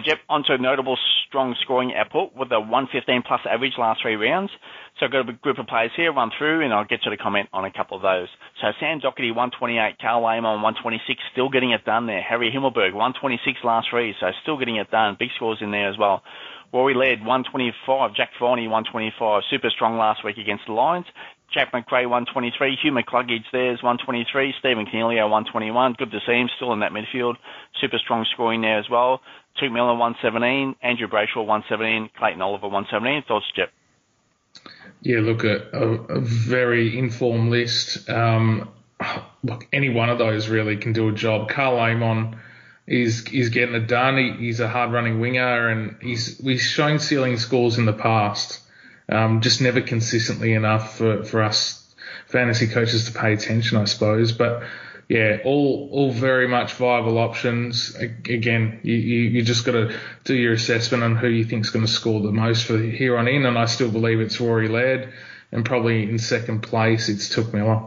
Jep, 0.05 0.19
onto 0.29 0.53
a 0.53 0.59
notable 0.59 0.97
strong 1.29 1.55
scoring 1.61 1.93
output 1.95 2.35
with 2.35 2.51
a 2.53 2.61
115 2.61 3.23
plus 3.27 3.41
average 3.49 3.75
last 3.77 4.01
three 4.01 4.17
rounds. 4.17 4.51
So 4.99 5.07
I've 5.07 5.13
got 5.13 5.29
a 5.29 5.33
group 5.33 5.59
of 5.59 5.67
players 5.67 5.91
here, 5.95 6.13
run 6.13 6.31
through, 6.37 6.65
and 6.65 6.73
I'll 6.73 6.85
get 6.85 7.05
you 7.05 7.11
to 7.11 7.17
comment 7.17 7.49
on 7.53 7.65
a 7.65 7.73
couple 7.73 7.97
of 7.97 8.03
those. 8.03 8.29
So 8.61 8.69
Sam 8.81 9.01
Docherty, 9.01 9.29
128, 9.29 9.99
Karl 10.01 10.25
Amon, 10.25 10.63
126, 10.63 11.21
still 11.33 11.51
getting 11.51 11.73
it 11.73 11.85
done 11.85 12.07
there. 12.07 12.23
Harry 12.23 12.51
Himmelberg, 12.51 12.95
126 12.95 13.59
last 13.63 13.89
three, 13.91 14.15
so 14.19 14.31
still 14.43 14.59
getting 14.59 14.77
it 14.77 14.91
done. 14.91 15.17
Big 15.19 15.31
scores 15.37 15.59
in 15.61 15.71
there 15.71 15.89
as 15.91 15.99
well. 15.99 16.23
Rory 16.73 16.95
Laird 16.95 17.21
125, 17.21 18.15
Jack 18.15 18.31
Viney 18.41 18.69
125, 18.69 19.43
super 19.51 19.71
strong 19.71 19.99
last 19.99 20.25
week 20.25 20.39
against 20.39 20.67
the 20.67 20.73
Lions. 20.73 21.07
Jack 21.53 21.73
Macrae 21.73 22.07
123, 22.07 22.79
Hugh 22.81 22.93
McCluggage 22.93 23.45
there's 23.51 23.83
123, 23.83 24.55
Stephen 24.61 24.87
Coniglio 24.87 25.29
121. 25.29 25.95
Good 25.99 26.13
to 26.13 26.21
see 26.25 26.33
him 26.33 26.49
still 26.57 26.73
in 26.73 26.81
that 26.81 26.93
midfield. 26.93 27.35
Super 27.81 27.99
strong 27.99 28.25
scoring 28.33 28.61
there 28.61 28.79
as 28.79 28.89
well. 28.89 29.21
Touk 29.61 29.73
Miller 29.73 29.97
117, 29.97 30.77
Andrew 30.81 31.09
Brayshaw 31.09 31.45
117, 31.45 32.11
Clayton 32.17 32.41
Oliver 32.41 32.69
117. 32.69 33.25
Thoughts, 33.27 33.47
Jep? 33.57 33.71
Yeah, 35.03 35.21
look, 35.21 35.45
a, 35.45 35.69
a, 35.73 36.19
a 36.19 36.21
very 36.21 36.97
informed 36.97 37.51
list. 37.51 38.09
Um, 38.09 38.69
look, 39.43 39.67
any 39.73 39.89
one 39.89 40.09
of 40.09 40.19
those 40.19 40.49
really 40.49 40.77
can 40.77 40.93
do 40.93 41.09
a 41.09 41.13
job. 41.13 41.49
Karl 41.49 41.79
Amon 41.79 42.39
is 42.87 43.25
is 43.33 43.49
getting 43.49 43.75
it 43.75 43.87
done. 43.87 44.19
He, 44.19 44.47
he's 44.47 44.61
a 44.61 44.69
hard 44.69 44.93
running 44.93 45.21
winger, 45.21 45.69
and 45.69 45.97
he's 46.03 46.39
he's 46.39 46.63
shown 46.63 46.99
ceiling 46.99 47.39
scores 47.39 47.79
in 47.79 47.87
the 47.87 47.93
past. 47.93 48.61
Um, 49.11 49.41
just 49.41 49.61
never 49.61 49.81
consistently 49.81 50.55
enough 50.55 50.97
for, 50.99 51.25
for 51.25 51.43
us 51.43 51.81
fantasy 52.27 52.69
coaches 52.69 53.07
to 53.07 53.19
pay 53.19 53.33
attention, 53.33 53.77
I 53.77 53.85
suppose. 53.85 54.33
But 54.33 54.63
yeah, 55.09 55.39
all 55.45 55.89
all 55.91 56.13
very 56.13 56.47
much 56.47 56.75
viable 56.75 57.19
options. 57.19 57.97
Again, 57.97 58.79
you, 58.85 58.95
you, 58.95 59.21
you 59.31 59.43
just 59.43 59.65
got 59.67 59.73
to 59.73 59.99
do 60.23 60.35
your 60.35 60.53
assessment 60.53 61.03
on 61.03 61.17
who 61.17 61.27
you 61.27 61.45
think 61.45 61.65
is 61.65 61.71
going 61.71 61.85
to 61.85 61.91
score 61.91 62.21
the 62.21 62.31
most 62.31 62.65
for 62.65 62.79
here 62.79 63.19
on 63.19 63.27
in, 63.27 63.45
and 63.45 63.59
I 63.59 63.65
still 63.65 63.91
believe 63.91 64.21
it's 64.21 64.41
Rory 64.41 64.69
Laird, 64.69 65.13
and 65.51 65.65
probably 65.65 66.05
in 66.05 66.19
second 66.21 66.61
place 66.61 67.09
it's 67.09 67.29
Touk 67.35 67.53
Miller. 67.53 67.83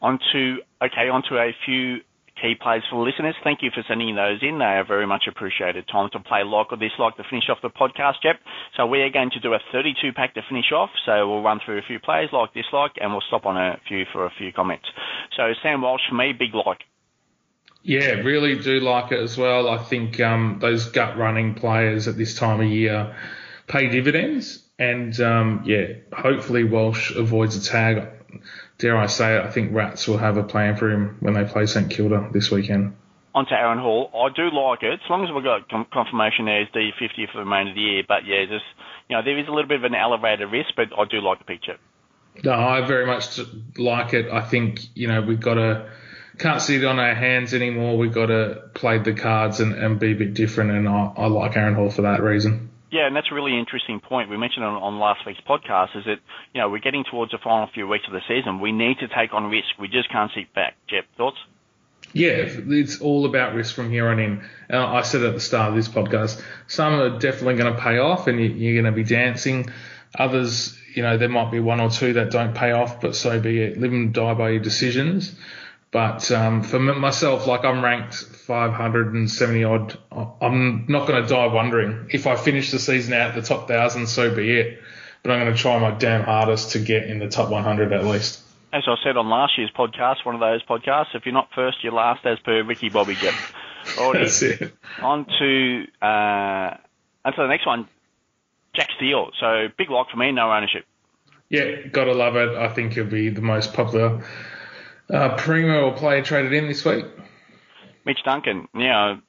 On 0.00 0.18
to 0.32 0.58
okay, 0.82 1.08
on 1.08 1.22
to 1.28 1.38
a 1.38 1.54
few 1.64 2.00
key 2.42 2.54
plays 2.60 2.82
for 2.90 3.06
listeners. 3.06 3.36
Thank 3.44 3.62
you 3.62 3.70
for 3.72 3.84
sending 3.86 4.16
those 4.16 4.42
in. 4.42 4.58
They 4.58 4.64
are 4.64 4.84
very 4.84 5.06
much 5.06 5.24
appreciated. 5.28 5.86
Time 5.86 6.10
to 6.12 6.18
play 6.18 6.42
like 6.42 6.72
or 6.72 6.76
dislike 6.76 7.16
to 7.16 7.24
finish 7.30 7.48
off 7.48 7.58
the 7.62 7.70
podcast, 7.70 8.18
Yep. 8.24 8.36
So 8.76 8.86
we 8.86 9.00
are 9.02 9.10
going 9.10 9.30
to 9.30 9.40
do 9.40 9.54
a 9.54 9.60
32 9.70 10.12
pack 10.12 10.34
to 10.34 10.42
finish 10.48 10.72
off. 10.74 10.90
So 11.06 11.28
we'll 11.28 11.42
run 11.42 11.60
through 11.64 11.78
a 11.78 11.82
few 11.86 12.00
plays, 12.00 12.30
like, 12.32 12.52
dislike, 12.52 12.92
and 13.00 13.12
we'll 13.12 13.22
stop 13.28 13.46
on 13.46 13.56
a 13.56 13.78
few 13.86 14.04
for 14.12 14.26
a 14.26 14.30
few 14.36 14.52
comments. 14.52 14.86
So 15.36 15.52
Sam 15.62 15.82
Walsh, 15.82 16.02
for 16.08 16.16
me, 16.16 16.32
big 16.32 16.54
like. 16.54 16.80
Yeah, 17.82 18.22
really 18.22 18.58
do 18.58 18.80
like 18.80 19.12
it 19.12 19.20
as 19.20 19.38
well. 19.38 19.68
I 19.68 19.78
think 19.78 20.20
um, 20.20 20.58
those 20.60 20.86
gut 20.86 21.16
running 21.16 21.54
players 21.54 22.08
at 22.08 22.16
this 22.16 22.34
time 22.38 22.60
of 22.60 22.68
year 22.68 23.14
pay 23.66 23.88
dividends. 23.88 24.62
And 24.78 25.18
um, 25.20 25.62
yeah, 25.64 25.86
hopefully 26.12 26.64
Walsh 26.64 27.14
avoids 27.14 27.56
a 27.56 27.62
tag 27.62 28.08
dare 28.82 28.96
I 28.96 29.06
say 29.06 29.36
it, 29.36 29.44
I 29.44 29.50
think 29.50 29.72
Rats 29.72 30.08
will 30.08 30.18
have 30.18 30.36
a 30.36 30.42
plan 30.42 30.76
for 30.76 30.90
him 30.90 31.16
when 31.20 31.34
they 31.34 31.44
play 31.44 31.66
St 31.66 31.88
Kilda 31.88 32.30
this 32.32 32.50
weekend. 32.50 32.94
On 33.32 33.46
to 33.46 33.54
Aaron 33.54 33.78
Hall. 33.78 34.10
I 34.12 34.34
do 34.34 34.50
like 34.50 34.82
it, 34.82 34.94
as 34.94 35.08
long 35.08 35.24
as 35.24 35.30
we've 35.32 35.44
got 35.44 35.70
confirmation 35.90 36.46
there 36.46 36.62
is 36.62 36.68
D50 36.74 37.30
for 37.30 37.38
the 37.38 37.44
remainder 37.44 37.70
of 37.70 37.76
the 37.76 37.80
year. 37.80 38.02
But 38.06 38.26
yeah, 38.26 38.44
just, 38.44 38.64
you 39.08 39.16
know, 39.16 39.22
there 39.22 39.38
is 39.38 39.46
a 39.46 39.52
little 39.52 39.68
bit 39.68 39.78
of 39.78 39.84
an 39.84 39.94
elevated 39.94 40.50
risk, 40.50 40.70
but 40.76 40.88
I 40.98 41.04
do 41.08 41.20
like 41.20 41.38
the 41.38 41.44
picture. 41.44 41.78
No, 42.42 42.52
I 42.52 42.84
very 42.84 43.06
much 43.06 43.38
like 43.78 44.14
it. 44.14 44.30
I 44.30 44.40
think, 44.40 44.80
you 44.96 45.06
know, 45.06 45.22
we've 45.22 45.40
got 45.40 45.54
to, 45.54 45.88
can't 46.38 46.60
sit 46.60 46.84
on 46.84 46.98
our 46.98 47.14
hands 47.14 47.54
anymore. 47.54 47.96
We've 47.96 48.12
got 48.12 48.26
to 48.26 48.64
play 48.74 48.98
the 48.98 49.14
cards 49.14 49.60
and, 49.60 49.74
and 49.74 50.00
be 50.00 50.12
a 50.12 50.16
bit 50.16 50.34
different. 50.34 50.72
And 50.72 50.88
I, 50.88 51.12
I 51.16 51.26
like 51.26 51.56
Aaron 51.56 51.74
Hall 51.74 51.90
for 51.90 52.02
that 52.02 52.20
reason. 52.20 52.71
Yeah, 52.92 53.06
and 53.06 53.16
that's 53.16 53.28
a 53.32 53.34
really 53.34 53.58
interesting 53.58 54.00
point. 54.00 54.28
We 54.28 54.36
mentioned 54.36 54.66
on, 54.66 54.74
on 54.74 54.98
last 54.98 55.24
week's 55.26 55.40
podcast 55.40 55.96
is 55.96 56.04
that, 56.04 56.18
you 56.52 56.60
know, 56.60 56.68
we're 56.68 56.78
getting 56.78 57.04
towards 57.10 57.32
the 57.32 57.38
final 57.42 57.66
few 57.72 57.88
weeks 57.88 58.04
of 58.06 58.12
the 58.12 58.20
season. 58.28 58.60
We 58.60 58.70
need 58.70 58.98
to 58.98 59.08
take 59.08 59.32
on 59.32 59.44
risk. 59.44 59.78
We 59.80 59.88
just 59.88 60.10
can't 60.10 60.30
sit 60.34 60.52
back. 60.52 60.74
Jep, 60.88 61.06
thoughts? 61.16 61.38
Yeah, 62.12 62.32
it's 62.34 63.00
all 63.00 63.24
about 63.24 63.54
risk 63.54 63.74
from 63.74 63.90
here 63.90 64.08
on 64.08 64.18
in. 64.18 64.44
Uh, 64.70 64.86
I 64.86 65.00
said 65.00 65.22
at 65.22 65.32
the 65.32 65.40
start 65.40 65.70
of 65.70 65.74
this 65.74 65.88
podcast, 65.88 66.42
some 66.66 66.92
are 66.92 67.18
definitely 67.18 67.56
going 67.56 67.74
to 67.74 67.80
pay 67.80 67.96
off 67.96 68.26
and 68.26 68.38
you, 68.38 68.70
are 68.72 68.82
going 68.82 68.92
to 68.92 68.92
be 68.92 69.04
dancing. 69.04 69.70
Others, 70.18 70.78
you 70.94 71.02
know, 71.02 71.16
there 71.16 71.30
might 71.30 71.50
be 71.50 71.60
one 71.60 71.80
or 71.80 71.88
two 71.88 72.12
that 72.12 72.30
don't 72.30 72.54
pay 72.54 72.72
off, 72.72 73.00
but 73.00 73.16
so 73.16 73.40
be 73.40 73.62
it. 73.62 73.80
Live 73.80 73.92
and 73.92 74.12
die 74.12 74.34
by 74.34 74.50
your 74.50 74.60
decisions. 74.60 75.34
But 75.92 76.30
um, 76.32 76.62
for 76.62 76.78
myself, 76.78 77.46
like 77.46 77.66
I'm 77.66 77.84
ranked 77.84 78.14
570 78.14 79.64
odd. 79.64 79.98
I'm 80.40 80.86
not 80.88 81.06
going 81.06 81.22
to 81.22 81.28
die 81.28 81.46
wondering 81.52 82.08
if 82.10 82.26
I 82.26 82.34
finish 82.34 82.70
the 82.70 82.78
season 82.78 83.12
out 83.12 83.34
the 83.34 83.42
top 83.42 83.68
thousand. 83.68 84.06
So 84.06 84.34
be 84.34 84.58
it. 84.58 84.80
But 85.22 85.32
I'm 85.32 85.40
going 85.40 85.54
to 85.54 85.58
try 85.58 85.78
my 85.78 85.90
damn 85.90 86.22
hardest 86.22 86.72
to 86.72 86.78
get 86.78 87.04
in 87.04 87.18
the 87.18 87.28
top 87.28 87.50
100 87.50 87.92
at 87.92 88.06
least. 88.06 88.40
As 88.72 88.84
I 88.86 88.94
said 89.04 89.18
on 89.18 89.28
last 89.28 89.58
year's 89.58 89.70
podcast, 89.70 90.24
one 90.24 90.34
of 90.34 90.40
those 90.40 90.64
podcasts, 90.64 91.14
if 91.14 91.26
you're 91.26 91.34
not 91.34 91.50
first, 91.54 91.84
you're 91.84 91.92
last, 91.92 92.24
as 92.24 92.38
per 92.38 92.64
Ricky 92.64 92.88
Bobby 92.88 93.14
Gibb. 93.14 93.34
That's 94.14 94.40
it. 94.40 94.72
On 95.02 95.26
to 95.26 95.84
uh, 96.00 96.76
on 97.24 97.32
to 97.34 97.42
the 97.42 97.48
next 97.48 97.66
one, 97.66 97.86
Jack 98.74 98.88
Steele. 98.96 99.30
So 99.38 99.68
big 99.76 99.90
lock 99.90 100.10
for 100.10 100.16
me, 100.16 100.32
no 100.32 100.50
ownership. 100.50 100.86
Yeah, 101.50 101.86
gotta 101.88 102.14
love 102.14 102.36
it. 102.36 102.56
I 102.56 102.68
think 102.68 102.94
he'll 102.94 103.04
be 103.04 103.28
the 103.28 103.42
most 103.42 103.74
popular 103.74 104.24
uh, 105.12 105.36
primo 105.36 105.90
or 105.90 105.92
player 105.92 106.22
traded 106.22 106.52
in 106.52 106.66
this 106.66 106.84
week? 106.84 107.04
Mitch 108.04 108.18
Duncan. 108.24 108.66
You 108.74 108.88
know, 108.88 109.20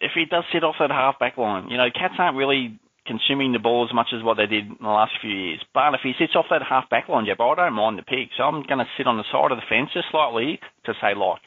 if 0.00 0.12
he 0.14 0.24
does 0.24 0.44
sit 0.52 0.64
off 0.64 0.76
that 0.80 0.90
half 0.90 1.18
back 1.18 1.36
line, 1.36 1.68
you 1.68 1.76
know, 1.76 1.88
Cats 1.94 2.14
aren't 2.18 2.36
really 2.36 2.80
consuming 3.06 3.52
the 3.52 3.58
ball 3.58 3.86
as 3.88 3.94
much 3.94 4.08
as 4.12 4.22
what 4.22 4.36
they 4.36 4.46
did 4.46 4.66
in 4.66 4.76
the 4.80 4.88
last 4.88 5.12
few 5.20 5.30
years. 5.30 5.60
But 5.72 5.94
if 5.94 6.00
he 6.02 6.12
sits 6.18 6.34
off 6.34 6.46
that 6.50 6.62
half 6.62 6.90
back 6.90 7.08
line, 7.08 7.26
Jep, 7.26 7.40
I 7.40 7.54
don't 7.54 7.74
mind 7.74 7.98
the 7.98 8.02
pick. 8.02 8.30
So 8.36 8.42
I'm 8.42 8.62
going 8.62 8.78
to 8.78 8.86
sit 8.96 9.06
on 9.06 9.16
the 9.16 9.24
side 9.30 9.52
of 9.52 9.58
the 9.58 9.64
fence 9.68 9.90
just 9.94 10.10
slightly 10.10 10.58
to 10.84 10.94
say 11.00 11.14
like. 11.14 11.40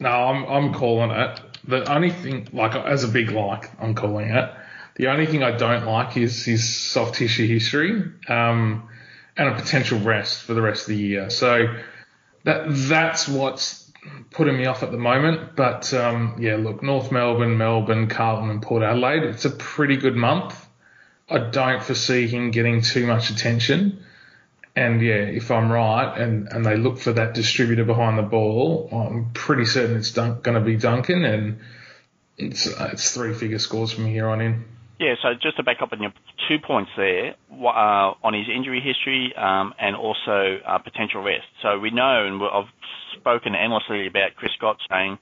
No, 0.00 0.08
I'm 0.08 0.44
I'm 0.46 0.72
calling 0.72 1.10
it. 1.10 1.40
The 1.68 1.92
only 1.92 2.10
thing, 2.10 2.48
like 2.52 2.74
as 2.74 3.04
a 3.04 3.08
big 3.08 3.30
like, 3.30 3.70
I'm 3.80 3.94
calling 3.94 4.30
it. 4.30 4.50
The 4.96 5.08
only 5.08 5.26
thing 5.26 5.42
I 5.42 5.56
don't 5.56 5.86
like 5.86 6.16
is 6.16 6.44
his 6.44 6.68
soft 6.68 7.16
tissue 7.16 7.46
history 7.46 8.02
um, 8.28 8.88
and 9.36 9.48
a 9.48 9.54
potential 9.54 9.98
rest 10.00 10.42
for 10.42 10.54
the 10.54 10.62
rest 10.62 10.82
of 10.82 10.88
the 10.88 10.96
year. 10.96 11.30
So 11.30 11.66
that 12.44 12.64
that's 12.68 13.28
what's 13.28 13.90
putting 14.30 14.56
me 14.56 14.66
off 14.66 14.82
at 14.82 14.90
the 14.90 14.98
moment. 14.98 15.56
But 15.56 15.92
um, 15.94 16.36
yeah, 16.38 16.56
look, 16.56 16.82
North 16.82 17.12
Melbourne, 17.12 17.58
Melbourne, 17.58 18.08
Carlton, 18.08 18.50
and 18.50 18.62
Port 18.62 18.82
Adelaide. 18.82 19.24
It's 19.24 19.44
a 19.44 19.50
pretty 19.50 19.96
good 19.96 20.16
month. 20.16 20.66
I 21.28 21.38
don't 21.38 21.82
foresee 21.82 22.26
him 22.26 22.50
getting 22.50 22.82
too 22.82 23.06
much 23.06 23.30
attention. 23.30 24.04
And 24.74 25.02
yeah, 25.02 25.14
if 25.14 25.50
I'm 25.50 25.70
right, 25.70 26.16
and, 26.16 26.48
and 26.48 26.64
they 26.64 26.76
look 26.76 26.98
for 26.98 27.12
that 27.12 27.34
distributor 27.34 27.84
behind 27.84 28.18
the 28.18 28.22
ball, 28.22 28.88
I'm 28.92 29.32
pretty 29.32 29.64
certain 29.64 29.96
it's 29.96 30.12
going 30.12 30.42
to 30.42 30.60
be 30.60 30.76
Duncan, 30.76 31.24
and 31.24 31.58
it's 32.38 32.66
it's 32.66 33.12
three 33.12 33.34
figure 33.34 33.58
scores 33.58 33.92
from 33.92 34.06
here 34.06 34.28
on 34.28 34.40
in. 34.40 34.64
Yeah, 35.00 35.14
so 35.22 35.32
just 35.32 35.56
to 35.56 35.62
back 35.62 35.80
up 35.80 35.94
on 35.94 36.02
your 36.02 36.12
two 36.46 36.58
points 36.58 36.90
there, 36.94 37.34
uh, 37.50 38.12
on 38.22 38.34
his 38.34 38.50
injury 38.54 38.82
history 38.82 39.34
um, 39.34 39.72
and 39.78 39.96
also 39.96 40.60
uh, 40.66 40.76
potential 40.76 41.22
rest. 41.22 41.46
So 41.62 41.78
we 41.78 41.90
know, 41.90 42.26
and 42.26 42.42
I've 42.42 42.68
spoken 43.18 43.54
endlessly 43.54 44.06
about 44.06 44.36
Chris 44.36 44.52
Scott 44.58 44.76
saying, 44.90 45.16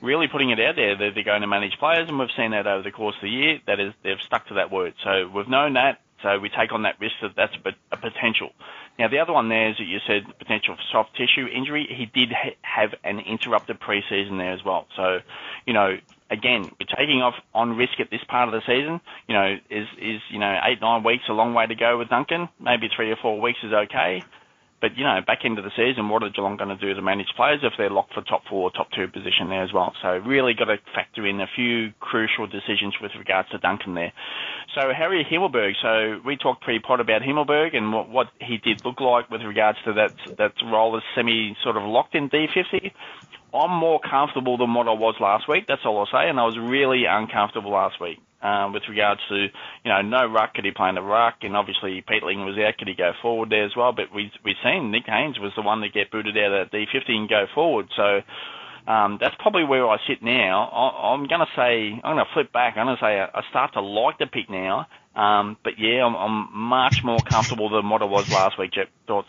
really 0.00 0.28
putting 0.28 0.50
it 0.50 0.60
out 0.60 0.76
there 0.76 0.96
that 0.96 1.10
they're 1.16 1.24
going 1.24 1.40
to 1.40 1.48
manage 1.48 1.76
players, 1.80 2.08
and 2.08 2.20
we've 2.20 2.28
seen 2.36 2.52
that 2.52 2.68
over 2.68 2.84
the 2.84 2.92
course 2.92 3.16
of 3.16 3.22
the 3.22 3.30
year. 3.30 3.58
That 3.66 3.80
is, 3.80 3.94
they've 4.04 4.22
stuck 4.24 4.46
to 4.46 4.54
that 4.54 4.70
word. 4.70 4.94
So 5.02 5.28
we've 5.34 5.48
known 5.48 5.72
that. 5.72 6.02
So 6.22 6.38
we 6.38 6.48
take 6.48 6.72
on 6.72 6.82
that 6.82 7.00
risk 7.00 7.16
that 7.20 7.32
that's 7.36 7.56
a 7.90 7.96
potential. 7.96 8.50
Now 8.96 9.08
the 9.08 9.18
other 9.18 9.32
one 9.32 9.48
there 9.48 9.70
is 9.70 9.76
that 9.78 9.86
you 9.86 9.98
said 10.06 10.22
potential 10.38 10.76
soft 10.92 11.16
tissue 11.16 11.48
injury. 11.48 11.88
He 11.90 12.06
did 12.06 12.32
ha- 12.32 12.56
have 12.62 12.94
an 13.02 13.18
interrupted 13.18 13.80
preseason 13.80 14.38
there 14.38 14.52
as 14.52 14.64
well. 14.64 14.86
So, 14.94 15.18
you 15.66 15.72
know, 15.72 15.98
again, 16.30 16.62
we're 16.64 16.96
taking 16.96 17.22
off 17.22 17.34
on 17.54 17.76
risk 17.76 18.00
at 18.00 18.10
this 18.10 18.22
part 18.28 18.48
of 18.48 18.52
the 18.52 18.62
season. 18.66 19.00
You 19.28 19.34
know, 19.34 19.56
is 19.70 19.86
is 20.00 20.20
you 20.30 20.38
know 20.38 20.58
eight 20.64 20.80
nine 20.80 21.02
weeks 21.02 21.24
a 21.28 21.32
long 21.32 21.54
way 21.54 21.66
to 21.66 21.74
go 21.74 21.98
with 21.98 22.08
Duncan? 22.08 22.48
Maybe 22.60 22.88
three 22.94 23.10
or 23.10 23.16
four 23.16 23.40
weeks 23.40 23.58
is 23.62 23.72
okay, 23.72 24.22
but 24.80 24.96
you 24.96 25.04
know, 25.04 25.20
back 25.26 25.40
into 25.44 25.62
the 25.62 25.70
season, 25.74 26.08
what 26.10 26.22
are 26.22 26.28
Geelong 26.28 26.56
going 26.56 26.68
to 26.68 26.76
do 26.76 26.92
to 26.92 27.00
manage 27.00 27.28
players 27.34 27.60
if 27.62 27.72
they're 27.78 27.90
locked 27.90 28.12
for 28.12 28.20
top 28.22 28.42
four, 28.48 28.70
top 28.70 28.88
two 28.94 29.08
position 29.08 29.48
there 29.48 29.62
as 29.62 29.72
well? 29.72 29.94
So 30.02 30.18
really 30.18 30.52
got 30.52 30.66
to 30.66 30.76
factor 30.94 31.26
in 31.26 31.40
a 31.40 31.46
few 31.56 31.92
crucial 31.98 32.46
decisions 32.46 32.94
with 33.00 33.12
regards 33.18 33.48
to 33.50 33.58
Duncan 33.58 33.94
there. 33.94 34.12
So 34.74 34.92
Harry 34.92 35.24
Himmelberg, 35.24 35.72
so 35.80 36.20
we 36.26 36.36
talked 36.36 36.62
pre-pod 36.62 37.00
about 37.00 37.22
Himmelberg 37.22 37.74
and 37.74 37.92
what, 37.92 38.10
what 38.10 38.26
he 38.38 38.58
did 38.58 38.84
look 38.84 39.00
like 39.00 39.30
with 39.30 39.40
regards 39.42 39.78
to 39.86 39.94
that, 39.94 40.12
that 40.36 40.52
role 40.64 40.96
as 40.96 41.02
semi 41.14 41.56
sort 41.62 41.78
of 41.78 41.84
locked 41.84 42.14
in 42.14 42.28
D50. 42.28 42.92
I'm 43.54 43.70
more 43.70 44.00
comfortable 44.00 44.58
than 44.58 44.74
what 44.74 44.88
I 44.88 44.92
was 44.92 45.14
last 45.20 45.48
week. 45.48 45.64
That's 45.68 45.82
all 45.84 45.98
I'll 45.98 46.06
say. 46.06 46.28
And 46.28 46.38
I 46.38 46.44
was 46.44 46.58
really 46.58 47.04
uncomfortable 47.08 47.70
last 47.72 48.00
week 48.00 48.18
um, 48.42 48.72
with 48.72 48.82
regards 48.88 49.20
to, 49.28 49.36
you 49.36 49.90
know, 49.90 50.02
no 50.02 50.26
ruck. 50.26 50.54
Could 50.54 50.64
he 50.64 50.70
play 50.70 50.88
in 50.88 50.94
the 50.94 51.02
ruck? 51.02 51.36
And 51.42 51.56
obviously 51.56 52.02
Peatling 52.02 52.44
was 52.44 52.58
out. 52.58 52.76
Could 52.78 52.88
he 52.88 52.94
go 52.94 53.12
forward 53.22 53.50
there 53.50 53.64
as 53.64 53.76
well? 53.76 53.92
But 53.92 54.14
we 54.14 54.30
we've 54.44 54.60
seen 54.62 54.90
Nick 54.90 55.06
Haynes 55.06 55.38
was 55.38 55.52
the 55.56 55.62
one 55.62 55.80
that 55.80 55.94
get 55.94 56.10
booted 56.10 56.36
out 56.36 56.52
of 56.52 56.70
D50 56.70 57.10
and 57.10 57.28
go 57.28 57.46
forward. 57.54 57.88
So 57.96 58.20
um, 58.90 59.18
that's 59.20 59.34
probably 59.38 59.64
where 59.64 59.88
I 59.88 59.96
sit 60.06 60.22
now. 60.22 60.68
I, 60.68 61.12
I'm 61.12 61.26
going 61.26 61.40
to 61.40 61.52
say 61.56 61.92
I'm 62.02 62.16
going 62.16 62.24
to 62.24 62.32
flip 62.34 62.52
back. 62.52 62.76
I'm 62.76 62.86
going 62.86 62.96
to 62.96 63.02
say 63.02 63.18
I, 63.20 63.26
I 63.26 63.42
start 63.50 63.72
to 63.74 63.80
like 63.80 64.18
the 64.18 64.26
pick 64.26 64.50
now. 64.50 64.86
Um, 65.14 65.56
but 65.64 65.74
yeah, 65.78 66.04
I'm, 66.04 66.14
I'm 66.14 66.48
much 66.52 67.02
more 67.02 67.18
comfortable 67.20 67.70
than 67.70 67.88
what 67.88 68.02
I 68.02 68.04
was 68.04 68.30
last 68.30 68.58
week. 68.58 68.72
Jep, 68.72 68.90
thoughts? 69.06 69.28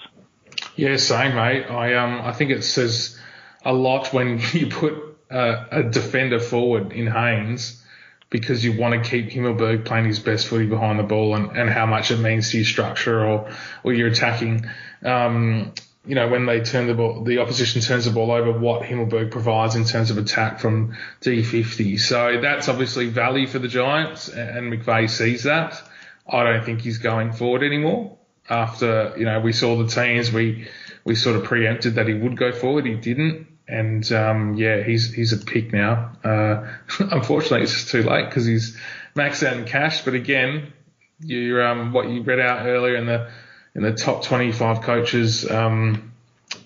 Yeah, 0.75 0.97
same, 0.97 1.35
mate. 1.35 1.63
I 1.63 1.95
um 1.95 2.21
I 2.21 2.33
think 2.33 2.51
it 2.51 2.63
says 2.63 3.19
a 3.67 3.73
lot 3.73 4.13
when 4.13 4.39
you 4.53 4.67
put 4.67 5.03
a 5.29 5.83
defender 5.83 6.39
forward 6.39 6.93
in 6.93 7.05
Haynes 7.05 7.83
because 8.29 8.63
you 8.63 8.77
want 8.77 9.03
to 9.03 9.09
keep 9.09 9.29
Himmelberg 9.29 9.85
playing 9.85 10.05
his 10.05 10.19
best 10.19 10.47
footy 10.47 10.65
behind 10.65 10.99
the 10.99 11.03
ball 11.03 11.35
and, 11.35 11.55
and 11.55 11.69
how 11.69 11.85
much 11.85 12.11
it 12.11 12.17
means 12.17 12.51
to 12.51 12.57
your 12.57 12.65
structure 12.65 13.25
or, 13.25 13.51
or 13.83 13.93
your 13.93 14.07
attacking. 14.07 14.65
Um, 15.03 15.73
you 16.05 16.15
know, 16.15 16.29
when 16.29 16.45
they 16.45 16.61
turn 16.61 16.87
the 16.87 16.93
ball, 16.93 17.23
the 17.23 17.39
opposition 17.39 17.81
turns 17.81 18.05
the 18.05 18.11
ball 18.11 18.31
over, 18.31 18.57
what 18.57 18.83
Himmelberg 18.83 19.31
provides 19.31 19.75
in 19.75 19.83
terms 19.83 20.11
of 20.11 20.17
attack 20.17 20.59
from 20.59 20.95
D50. 21.21 21.99
So 21.99 22.39
that's 22.41 22.69
obviously 22.69 23.07
value 23.09 23.47
for 23.47 23.59
the 23.59 23.67
Giants, 23.67 24.29
and 24.29 24.71
McVeigh 24.71 25.09
sees 25.09 25.43
that. 25.43 25.81
I 26.29 26.43
don't 26.43 26.65
think 26.65 26.81
he's 26.81 26.97
going 26.97 27.33
forward 27.33 27.63
anymore. 27.63 28.17
After 28.49 29.13
you 29.17 29.25
know, 29.25 29.41
we 29.41 29.51
saw 29.51 29.77
the 29.77 29.87
teams, 29.87 30.31
we 30.31 30.69
we 31.03 31.15
sort 31.15 31.35
of 31.35 31.43
preempted 31.43 31.95
that 31.95 32.07
he 32.07 32.13
would 32.13 32.37
go 32.37 32.53
forward. 32.53 32.85
He 32.85 32.95
didn't 32.95 33.46
and 33.67 34.09
um, 34.11 34.55
yeah, 34.55 34.83
he's 34.83 35.13
he's 35.13 35.33
a 35.33 35.37
pick 35.37 35.73
now. 35.73 36.11
Uh, 36.23 36.67
unfortunately, 36.99 37.63
it's 37.63 37.73
just 37.73 37.89
too 37.89 38.03
late 38.03 38.25
because 38.25 38.45
he's 38.45 38.77
maxed 39.15 39.45
out 39.45 39.57
in 39.57 39.65
cash. 39.65 40.05
But 40.05 40.13
again, 40.13 40.73
you 41.19 41.61
um, 41.61 41.93
what 41.93 42.09
you 42.09 42.21
read 42.21 42.39
out 42.39 42.65
earlier 42.65 42.95
in 42.95 43.05
the 43.05 43.29
in 43.75 43.83
the 43.83 43.93
top 43.93 44.23
25 44.23 44.81
coaches, 44.81 45.49
um, 45.49 46.11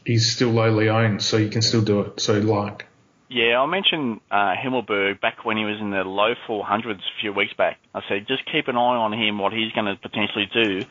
he's 0.05 0.31
still 0.31 0.49
lowly 0.49 0.89
owned, 0.89 1.21
so 1.21 1.37
you 1.37 1.49
can 1.49 1.61
still 1.61 1.81
do 1.81 2.01
it. 2.01 2.19
So 2.19 2.39
like. 2.39 2.87
Yeah, 3.33 3.61
I 3.61 3.65
mentioned 3.65 4.19
uh, 4.29 4.55
Himmelberg 4.61 5.21
back 5.21 5.45
when 5.45 5.55
he 5.55 5.63
was 5.63 5.79
in 5.79 5.89
the 5.91 6.03
low 6.03 6.33
400s 6.49 6.97
a 6.97 7.21
few 7.21 7.31
weeks 7.31 7.53
back. 7.53 7.79
I 7.95 8.01
said 8.09 8.27
just 8.27 8.43
keep 8.51 8.67
an 8.67 8.75
eye 8.75 8.79
on 8.97 9.13
him, 9.13 9.37
what 9.37 9.53
he's 9.53 9.71
going 9.71 9.85
to 9.85 9.95
potentially 9.95 10.49
do. 10.53 10.83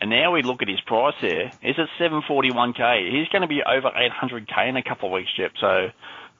And 0.00 0.10
now 0.10 0.32
we 0.32 0.42
look 0.42 0.62
at 0.62 0.68
his 0.68 0.80
price 0.82 1.14
there. 1.20 1.50
He's 1.62 1.78
at 1.78 1.88
741k. 2.00 3.10
He's 3.10 3.28
going 3.28 3.42
to 3.42 3.48
be 3.48 3.62
over 3.62 3.90
800k 3.90 4.68
in 4.68 4.76
a 4.76 4.82
couple 4.82 5.08
of 5.08 5.12
weeks, 5.12 5.30
Jep. 5.36 5.52
So 5.60 5.88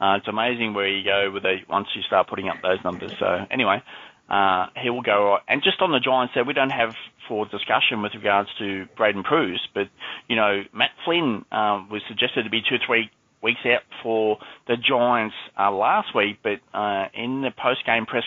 uh, 0.01 0.16
it's 0.16 0.29
amazing 0.29 0.75
where 0.75 0.88
you 0.88 1.05
go 1.05 1.31
with 1.31 1.42
the, 1.42 1.59
once 1.69 1.88
you 1.95 2.03
start 2.03 2.29
putting 2.29 2.49
up 2.49 2.57
those 2.62 2.79
numbers. 2.85 3.12
So 3.19 3.47
anyway, 3.51 3.83
uh, 4.29 4.66
he 4.83 4.90
will 4.90 5.03
go. 5.03 5.38
And 5.49 5.62
just 5.62 5.81
on 5.81 5.92
the 5.92 6.01
Giants 6.01 6.35
there, 6.35 6.45
we 6.45 6.53
don't 6.53 6.71
have 6.71 6.95
for 7.29 7.47
discussion 7.47 8.03
with 8.03 8.14
regards 8.14 8.49
to 8.59 8.87
Braydon 8.97 9.23
Preuss, 9.23 9.61
but 9.75 9.88
you 10.29 10.37
know 10.37 10.62
Matt 10.73 10.90
Flynn 11.05 11.45
uh, 11.51 11.85
was 11.90 12.03
suggested 12.09 12.45
to 12.45 12.51
be 12.51 12.61
two 12.61 12.77
three 12.87 13.11
weeks 13.47 13.61
out 13.65 13.83
for 14.03 14.39
the 14.67 14.75
Giants 14.77 15.35
uh, 15.59 15.71
last 15.71 16.15
week, 16.15 16.39
but 16.43 16.59
uh, 16.75 17.07
in 17.15 17.43
the 17.43 17.51
post-game 17.55 18.07
press 18.07 18.25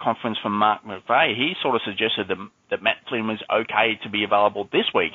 conference 0.00 0.38
from 0.42 0.56
Mark 0.56 0.80
McVeigh, 0.84 1.36
he 1.36 1.52
sort 1.62 1.76
of 1.76 1.82
suggested 1.84 2.28
that, 2.28 2.40
that 2.70 2.82
Matt 2.82 2.96
Flynn 3.08 3.28
was 3.28 3.44
okay 3.52 4.00
to 4.02 4.08
be 4.08 4.24
available 4.24 4.68
this 4.72 4.88
week, 4.94 5.12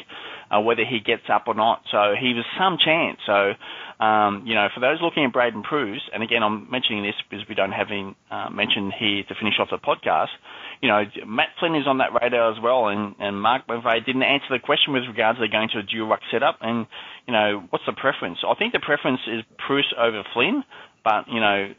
uh, 0.53 0.61
whether 0.61 0.85
he 0.85 0.99
gets 0.99 1.25
up 1.33 1.45
or 1.47 1.55
not. 1.55 1.81
So 1.91 2.13
he 2.13 2.37
was 2.37 2.45
some 2.57 2.77
chance. 2.77 3.17
So, 3.25 3.57
um, 4.03 4.43
you 4.45 4.53
know, 4.53 4.67
for 4.73 4.79
those 4.79 5.01
looking 5.01 5.25
at 5.25 5.33
Braydon 5.33 5.63
Preuss, 5.63 6.01
and 6.13 6.21
again, 6.21 6.43
I'm 6.43 6.69
mentioning 6.69 7.01
this 7.01 7.15
because 7.29 7.47
we 7.49 7.55
don't 7.55 7.73
have 7.73 7.89
him 7.89 8.15
uh, 8.29 8.49
mentioned 8.51 8.93
here 8.93 9.23
to 9.27 9.33
finish 9.35 9.55
off 9.59 9.69
the 9.71 9.81
podcast 9.81 10.37
you 10.81 10.89
know, 10.89 11.03
Matt 11.25 11.49
Flynn 11.59 11.75
is 11.75 11.87
on 11.87 11.97
that 11.99 12.13
radar 12.13 12.51
as 12.51 12.61
well, 12.61 12.87
and, 12.87 13.15
and 13.19 13.41
Mark 13.41 13.67
McVeigh 13.67 14.05
didn't 14.05 14.23
answer 14.23 14.47
the 14.49 14.59
question 14.59 14.93
with 14.93 15.03
regards 15.07 15.39
to 15.39 15.47
going 15.47 15.69
to 15.73 15.79
a 15.79 15.83
dual 15.83 16.07
ruck 16.07 16.21
setup, 16.31 16.57
and, 16.61 16.85
you 17.25 17.33
know, 17.33 17.63
what's 17.69 17.85
the 17.85 17.93
preference? 17.93 18.39
I 18.47 18.53
think 18.55 18.73
the 18.73 18.79
preference 18.79 19.21
is 19.27 19.43
Preuss 19.65 19.85
over 19.97 20.23
Flynn, 20.33 20.63
but, 21.03 21.25
you 21.27 21.39
know, 21.39 21.73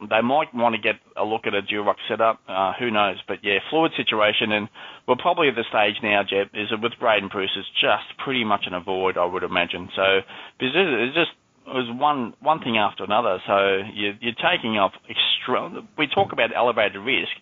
they 0.00 0.20
might 0.20 0.52
want 0.54 0.74
to 0.74 0.80
get 0.80 0.96
a 1.16 1.24
look 1.24 1.46
at 1.46 1.54
a 1.54 1.62
dual 1.62 1.84
ruck 1.84 1.96
setup. 2.08 2.40
Uh, 2.48 2.72
who 2.78 2.90
knows? 2.90 3.16
But 3.26 3.38
yeah, 3.42 3.58
fluid 3.70 3.92
situation, 3.96 4.52
and 4.52 4.68
we're 5.06 5.16
probably 5.16 5.48
at 5.48 5.54
the 5.54 5.64
stage 5.68 6.02
now, 6.02 6.22
Jep, 6.22 6.50
is 6.52 6.68
that 6.70 6.82
with 6.82 6.92
Braydon 7.00 7.30
Preuss, 7.30 7.50
it's 7.56 7.68
just 7.80 8.18
pretty 8.22 8.44
much 8.44 8.64
an 8.66 8.74
avoid, 8.74 9.16
I 9.16 9.24
would 9.24 9.42
imagine. 9.42 9.88
So 9.94 10.20
it's 10.60 11.14
just 11.14 11.30
it 11.66 11.72
was 11.74 11.88
one 11.98 12.34
one 12.40 12.60
thing 12.60 12.76
after 12.76 13.04
another. 13.04 13.40
So 13.46 13.82
you're, 13.92 14.14
you're 14.20 14.36
taking 14.36 14.76
off 14.78 14.92
extra. 15.08 15.82
We 15.96 16.06
talk 16.06 16.32
about 16.32 16.54
elevated 16.54 17.00
risk. 17.00 17.32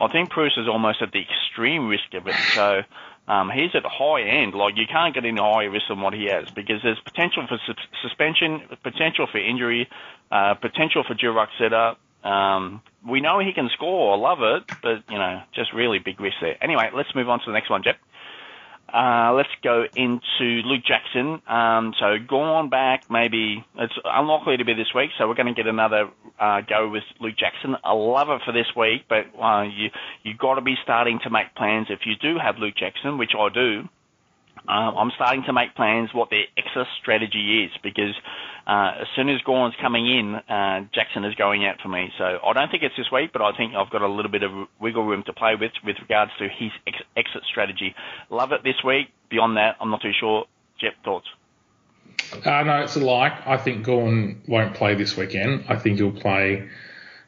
I 0.00 0.08
think 0.08 0.30
Preuss 0.30 0.52
is 0.56 0.68
almost 0.68 1.02
at 1.02 1.12
the 1.12 1.20
extreme 1.20 1.88
risk 1.88 2.14
of 2.14 2.26
it. 2.26 2.36
So 2.54 2.82
um, 3.28 3.50
he's 3.50 3.74
at 3.74 3.82
high 3.84 4.22
end. 4.22 4.54
Like 4.54 4.74
you 4.76 4.86
can't 4.90 5.14
get 5.14 5.24
any 5.24 5.40
higher 5.40 5.70
risk 5.70 5.86
than 5.88 6.00
what 6.00 6.14
he 6.14 6.26
has 6.26 6.46
because 6.54 6.80
there's 6.82 7.00
potential 7.04 7.46
for 7.48 7.58
su- 7.66 7.74
suspension, 8.02 8.62
potential 8.82 9.26
for 9.30 9.38
injury, 9.38 9.88
uh, 10.30 10.54
potential 10.54 11.04
for 11.06 11.14
dual 11.14 11.34
ruck 11.34 11.50
setup. 11.58 11.98
Um, 12.24 12.82
we 13.06 13.20
know 13.20 13.40
he 13.40 13.52
can 13.52 13.68
score. 13.74 14.14
I 14.14 14.16
love 14.16 14.38
it, 14.42 14.62
but 14.80 15.02
you 15.10 15.18
know, 15.18 15.42
just 15.54 15.72
really 15.72 15.98
big 15.98 16.20
risk 16.20 16.36
there. 16.40 16.56
Anyway, 16.62 16.90
let's 16.94 17.14
move 17.14 17.28
on 17.28 17.40
to 17.40 17.46
the 17.46 17.52
next 17.52 17.70
one, 17.70 17.82
Jep. 17.82 17.96
Uh, 18.92 19.32
let's 19.32 19.48
go 19.62 19.84
into 19.96 20.62
Luke 20.66 20.84
Jackson. 20.84 21.40
Um, 21.48 21.94
so 21.98 22.16
Gawn 22.28 22.68
back, 22.68 23.10
maybe 23.10 23.64
it's 23.78 23.94
unlikely 24.04 24.58
to 24.58 24.64
be 24.64 24.74
this 24.74 24.92
week, 24.94 25.10
so 25.16 25.26
we're 25.26 25.34
going 25.34 25.52
to 25.52 25.54
get 25.54 25.66
another 25.66 26.10
uh, 26.38 26.60
go 26.60 26.90
with 26.90 27.04
Luke 27.20 27.36
Jackson. 27.38 27.76
I 27.84 27.92
love 27.92 28.28
it 28.28 28.42
for 28.44 28.52
this 28.52 28.66
week, 28.76 29.04
but 29.08 29.26
uh, 29.40 29.62
you 29.62 29.88
you 30.24 30.34
got 30.36 30.56
to 30.56 30.60
be 30.60 30.74
starting 30.82 31.20
to 31.24 31.30
make 31.30 31.54
plans 31.54 31.86
if 31.88 32.00
you 32.04 32.16
do 32.20 32.38
have 32.38 32.58
Luke 32.58 32.74
Jackson, 32.76 33.16
which 33.16 33.32
I 33.38 33.48
do. 33.52 33.88
Uh, 34.68 34.94
I'm 34.94 35.10
starting 35.16 35.42
to 35.46 35.52
make 35.52 35.74
plans 35.74 36.10
what 36.14 36.30
their 36.30 36.44
exit 36.56 36.86
strategy 37.00 37.64
is 37.64 37.70
because 37.82 38.14
uh, 38.66 39.02
as 39.02 39.08
soon 39.16 39.28
as 39.28 39.40
Gawn's 39.42 39.74
coming 39.80 40.06
in, 40.06 40.34
uh, 40.34 40.86
Jackson 40.94 41.24
is 41.24 41.34
going 41.34 41.66
out 41.66 41.80
for 41.82 41.88
me. 41.88 42.10
So 42.16 42.24
I 42.24 42.52
don't 42.52 42.70
think 42.70 42.84
it's 42.84 42.96
this 42.96 43.10
week, 43.10 43.32
but 43.32 43.42
I 43.42 43.56
think 43.56 43.74
I've 43.74 43.90
got 43.90 44.02
a 44.02 44.08
little 44.08 44.30
bit 44.30 44.44
of 44.44 44.52
wiggle 44.80 45.04
room 45.04 45.24
to 45.26 45.32
play 45.32 45.56
with 45.58 45.72
with 45.84 45.96
regards 46.00 46.30
to 46.38 46.48
his 46.48 46.70
ex- 46.86 47.02
exit 47.16 47.42
strategy. 47.50 47.94
Love 48.30 48.52
it 48.52 48.62
this 48.62 48.82
week. 48.84 49.08
Beyond 49.30 49.56
that, 49.56 49.76
I'm 49.80 49.90
not 49.90 50.00
too 50.00 50.12
sure. 50.18 50.44
Jep, 50.80 50.94
thoughts? 51.04 51.26
Uh, 52.44 52.62
no, 52.62 52.82
it's 52.82 52.96
a 52.96 53.00
like. 53.00 53.46
I 53.46 53.56
think 53.56 53.84
Gawn 53.84 54.42
won't 54.46 54.74
play 54.74 54.94
this 54.94 55.16
weekend. 55.16 55.64
I 55.68 55.76
think 55.76 55.98
he'll 55.98 56.12
play 56.12 56.68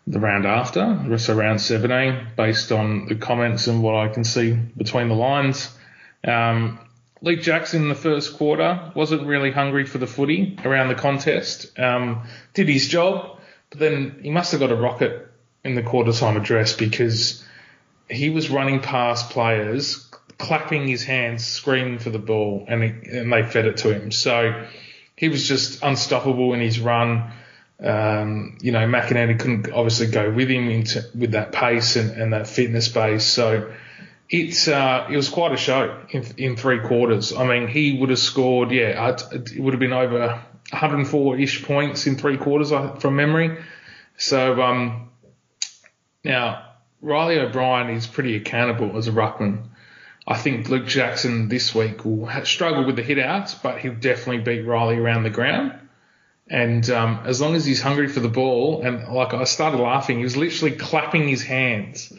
the 0.06 0.20
round 0.20 0.44
after, 0.46 1.18
so 1.18 1.34
round 1.34 1.60
17, 1.60 2.28
based 2.36 2.70
on 2.72 3.06
the 3.06 3.14
comments 3.14 3.66
and 3.68 3.82
what 3.82 3.94
I 3.94 4.08
can 4.08 4.22
see 4.22 4.52
between 4.76 5.08
the 5.08 5.14
lines. 5.14 5.70
Um, 6.26 6.78
Luke 7.24 7.40
Jackson 7.40 7.84
in 7.84 7.88
the 7.88 7.94
first 7.94 8.36
quarter 8.36 8.92
wasn't 8.94 9.26
really 9.26 9.50
hungry 9.50 9.86
for 9.86 9.96
the 9.96 10.06
footy 10.06 10.58
around 10.62 10.88
the 10.88 10.94
contest. 10.94 11.78
Um, 11.78 12.24
did 12.52 12.68
his 12.68 12.86
job, 12.86 13.40
but 13.70 13.78
then 13.78 14.20
he 14.22 14.30
must 14.30 14.52
have 14.52 14.60
got 14.60 14.70
a 14.70 14.76
rocket 14.76 15.26
in 15.64 15.74
the 15.74 15.82
quarter 15.82 16.12
time 16.12 16.36
address 16.36 16.74
because 16.74 17.42
he 18.10 18.28
was 18.28 18.50
running 18.50 18.80
past 18.80 19.30
players, 19.30 20.06
clapping 20.36 20.86
his 20.86 21.02
hands, 21.02 21.46
screaming 21.46 21.98
for 21.98 22.10
the 22.10 22.18
ball, 22.18 22.66
and, 22.68 22.82
and 22.82 23.32
they 23.32 23.42
fed 23.42 23.64
it 23.64 23.78
to 23.78 23.98
him. 23.98 24.12
So 24.12 24.66
he 25.16 25.30
was 25.30 25.48
just 25.48 25.82
unstoppable 25.82 26.52
in 26.52 26.60
his 26.60 26.78
run. 26.78 27.32
Um, 27.82 28.58
you 28.60 28.70
know, 28.70 28.86
McInerney 28.86 29.38
couldn't 29.38 29.72
obviously 29.72 30.08
go 30.08 30.30
with 30.30 30.50
him 30.50 30.68
into, 30.68 31.02
with 31.14 31.30
that 31.30 31.52
pace 31.52 31.96
and, 31.96 32.10
and 32.10 32.34
that 32.34 32.48
fitness 32.48 32.88
base. 32.88 33.24
So 33.24 33.72
it's 34.28 34.68
uh, 34.68 35.06
it 35.10 35.16
was 35.16 35.28
quite 35.28 35.52
a 35.52 35.56
show 35.56 36.00
in, 36.10 36.24
in 36.36 36.56
three 36.56 36.80
quarters. 36.80 37.32
I 37.32 37.46
mean, 37.46 37.68
he 37.68 37.98
would 37.98 38.10
have 38.10 38.18
scored, 38.18 38.70
yeah, 38.70 39.16
it 39.32 39.58
would 39.58 39.74
have 39.74 39.80
been 39.80 39.92
over 39.92 40.42
104 40.70 41.38
ish 41.38 41.64
points 41.64 42.06
in 42.06 42.16
three 42.16 42.36
quarters 42.36 42.70
from 43.00 43.16
memory. 43.16 43.58
So 44.16 44.60
um, 44.62 45.10
now 46.24 46.72
Riley 47.00 47.38
O'Brien 47.38 47.90
is 47.90 48.06
pretty 48.06 48.36
accountable 48.36 48.96
as 48.96 49.08
a 49.08 49.12
ruckman. 49.12 49.68
I 50.26 50.38
think 50.38 50.70
Luke 50.70 50.86
Jackson 50.86 51.48
this 51.48 51.74
week 51.74 52.04
will 52.04 52.30
struggle 52.44 52.86
with 52.86 52.96
the 52.96 53.02
hit 53.02 53.18
outs, 53.18 53.54
but 53.54 53.80
he'll 53.80 53.94
definitely 53.94 54.38
beat 54.38 54.66
Riley 54.66 54.96
around 54.96 55.24
the 55.24 55.30
ground. 55.30 55.74
And 56.48 56.88
um, 56.88 57.20
as 57.24 57.42
long 57.42 57.54
as 57.54 57.66
he's 57.66 57.82
hungry 57.82 58.08
for 58.08 58.20
the 58.20 58.28
ball, 58.28 58.82
and 58.82 59.06
like 59.12 59.34
I 59.34 59.44
started 59.44 59.80
laughing, 59.80 60.18
he 60.18 60.24
was 60.24 60.36
literally 60.36 60.76
clapping 60.76 61.28
his 61.28 61.42
hands 61.42 62.12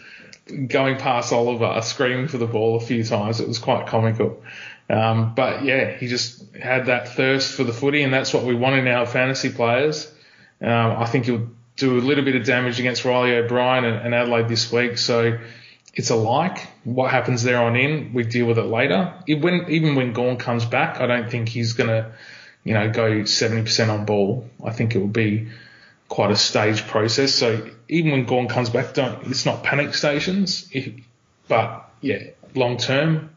going 0.67 0.97
past 0.97 1.33
Oliver, 1.33 1.81
screaming 1.81 2.27
for 2.27 2.37
the 2.37 2.47
ball 2.47 2.77
a 2.77 2.79
few 2.79 3.03
times. 3.03 3.39
It 3.39 3.47
was 3.47 3.59
quite 3.59 3.87
comical. 3.87 4.43
Um, 4.89 5.33
but 5.33 5.63
yeah, 5.63 5.91
he 5.97 6.07
just 6.07 6.55
had 6.55 6.87
that 6.87 7.09
thirst 7.09 7.53
for 7.55 7.63
the 7.63 7.73
footy, 7.73 8.03
and 8.03 8.13
that's 8.13 8.33
what 8.33 8.43
we 8.43 8.53
want 8.53 8.75
in 8.75 8.87
our 8.87 9.05
fantasy 9.05 9.49
players. 9.49 10.11
Um, 10.61 10.97
I 10.97 11.05
think 11.05 11.25
he'll 11.25 11.49
do 11.75 11.97
a 11.97 12.01
little 12.01 12.23
bit 12.23 12.35
of 12.35 12.45
damage 12.45 12.79
against 12.79 13.03
Riley 13.03 13.35
O'Brien 13.35 13.83
and, 13.83 13.97
and 13.97 14.15
Adelaide 14.15 14.47
this 14.47 14.71
week. 14.71 14.97
So 14.97 15.39
it's 15.93 16.09
a 16.09 16.15
like. 16.15 16.67
What 16.83 17.11
happens 17.11 17.43
there 17.43 17.61
on 17.61 17.75
in, 17.75 18.13
we 18.13 18.23
deal 18.23 18.45
with 18.45 18.59
it 18.59 18.65
later. 18.65 19.13
It, 19.27 19.41
when, 19.41 19.65
even 19.69 19.95
when 19.95 20.13
Gawn 20.13 20.37
comes 20.37 20.65
back, 20.65 21.01
I 21.01 21.07
don't 21.07 21.29
think 21.29 21.49
he's 21.49 21.73
going 21.73 21.89
to, 21.89 22.11
you 22.63 22.73
know, 22.73 22.89
go 22.91 23.21
70% 23.21 23.89
on 23.89 24.05
ball. 24.05 24.49
I 24.63 24.71
think 24.71 24.95
it 24.95 24.99
will 24.99 25.07
be 25.07 25.47
quite 26.15 26.31
a 26.31 26.35
staged 26.37 26.87
process. 26.87 27.33
So 27.33 27.69
even 27.89 28.11
when 28.11 28.23
Gawn 28.23 28.47
comes 28.47 28.69
back, 28.69 28.93
don't, 28.93 29.27
it's 29.27 29.45
not 29.45 29.63
panic 29.63 29.93
stations. 29.93 30.71
But 31.49 31.89
yeah, 31.99 32.27
long 32.53 32.77
term, 32.77 33.31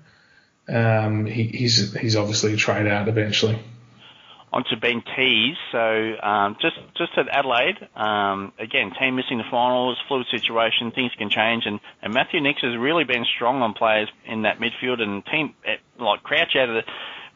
um, 0.68 1.26
he, 1.26 1.42
he's, 1.48 1.92
he's 1.94 2.14
obviously 2.14 2.54
a 2.54 2.56
trade 2.56 2.86
out 2.86 3.08
eventually 3.08 3.58
onto 4.52 4.76
Ben 4.80 5.02
Keays. 5.02 5.56
So 5.72 6.26
um, 6.26 6.56
just 6.62 6.76
just 6.96 7.12
at 7.18 7.28
Adelaide, 7.28 7.76
um, 7.94 8.52
again, 8.58 8.92
team 8.98 9.16
missing 9.16 9.36
the 9.36 9.44
finals, 9.50 9.98
fluid 10.08 10.26
situation, 10.30 10.90
things 10.90 11.12
can 11.18 11.28
change, 11.28 11.64
and, 11.66 11.80
and 12.00 12.14
Matthew 12.14 12.40
Nicks 12.40 12.62
has 12.62 12.76
really 12.78 13.04
been 13.04 13.26
strong 13.36 13.60
on 13.60 13.74
players 13.74 14.08
in 14.24 14.42
that 14.42 14.58
midfield 14.58 15.02
and 15.02 15.24
team 15.26 15.54
eh, 15.66 15.76
like 15.98 16.22
Crouch 16.22 16.56
out 16.56 16.70
of 16.70 16.76
the 16.76 16.82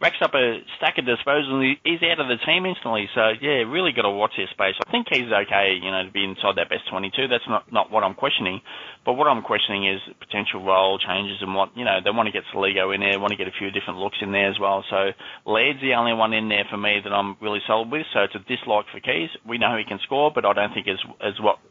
racks 0.03 0.19
up 0.21 0.35
a 0.35 0.59
stack 0.77 0.99
of 0.99 1.07
disposals 1.07 1.55
and 1.55 1.79
he's 1.87 2.03
out 2.03 2.19
of 2.19 2.27
the 2.27 2.37
team 2.45 2.67
instantly. 2.67 3.07
So 3.15 3.39
yeah, 3.41 3.63
really 3.63 3.95
got 3.95 4.03
to 4.03 4.11
watch 4.11 4.35
this 4.37 4.51
space. 4.51 4.75
I 4.83 4.91
think 4.91 5.07
he's 5.09 5.31
okay, 5.31 5.79
you 5.79 5.95
know, 5.95 6.03
to 6.03 6.11
be 6.11 6.27
inside 6.27 6.59
that 6.59 6.69
best 6.69 6.91
22. 6.91 7.31
That's 7.31 7.47
not 7.47 7.71
not 7.71 7.95
what 7.95 8.03
I'm 8.03 8.19
questioning, 8.19 8.61
but 9.07 9.15
what 9.15 9.31
I'm 9.31 9.47
questioning 9.47 9.87
is 9.87 10.03
potential 10.19 10.67
role 10.67 10.99
changes 10.99 11.39
and 11.41 11.55
what 11.55 11.71
you 11.79 11.87
know 11.87 12.03
they 12.03 12.11
want 12.11 12.27
to 12.27 12.35
get 12.35 12.43
Soligo 12.51 12.91
in 12.93 13.01
there, 13.01 13.15
want 13.23 13.31
to 13.31 13.39
get 13.39 13.47
a 13.47 13.55
few 13.55 13.71
different 13.71 14.03
looks 14.03 14.19
in 14.21 14.33
there 14.35 14.51
as 14.51 14.59
well. 14.59 14.85
So 14.91 15.15
Laird's 15.47 15.81
the 15.81 15.95
only 15.95 16.13
one 16.19 16.35
in 16.35 16.51
there 16.51 16.67
for 16.69 16.77
me 16.77 16.99
that 16.99 17.13
I'm 17.15 17.39
really 17.41 17.63
sold 17.71 17.91
with. 17.91 18.05
So 18.13 18.27
it's 18.27 18.35
a 18.35 18.43
dislike 18.43 18.91
for 18.91 18.99
Keays. 18.99 19.31
We 19.47 19.59
know 19.59 19.79
he 19.79 19.87
can 19.87 20.01
score, 20.03 20.33
but 20.35 20.45
I 20.45 20.53
don't 20.53 20.75
think 20.75 20.89
as 20.91 20.99
as 21.23 21.39
what 21.39 21.63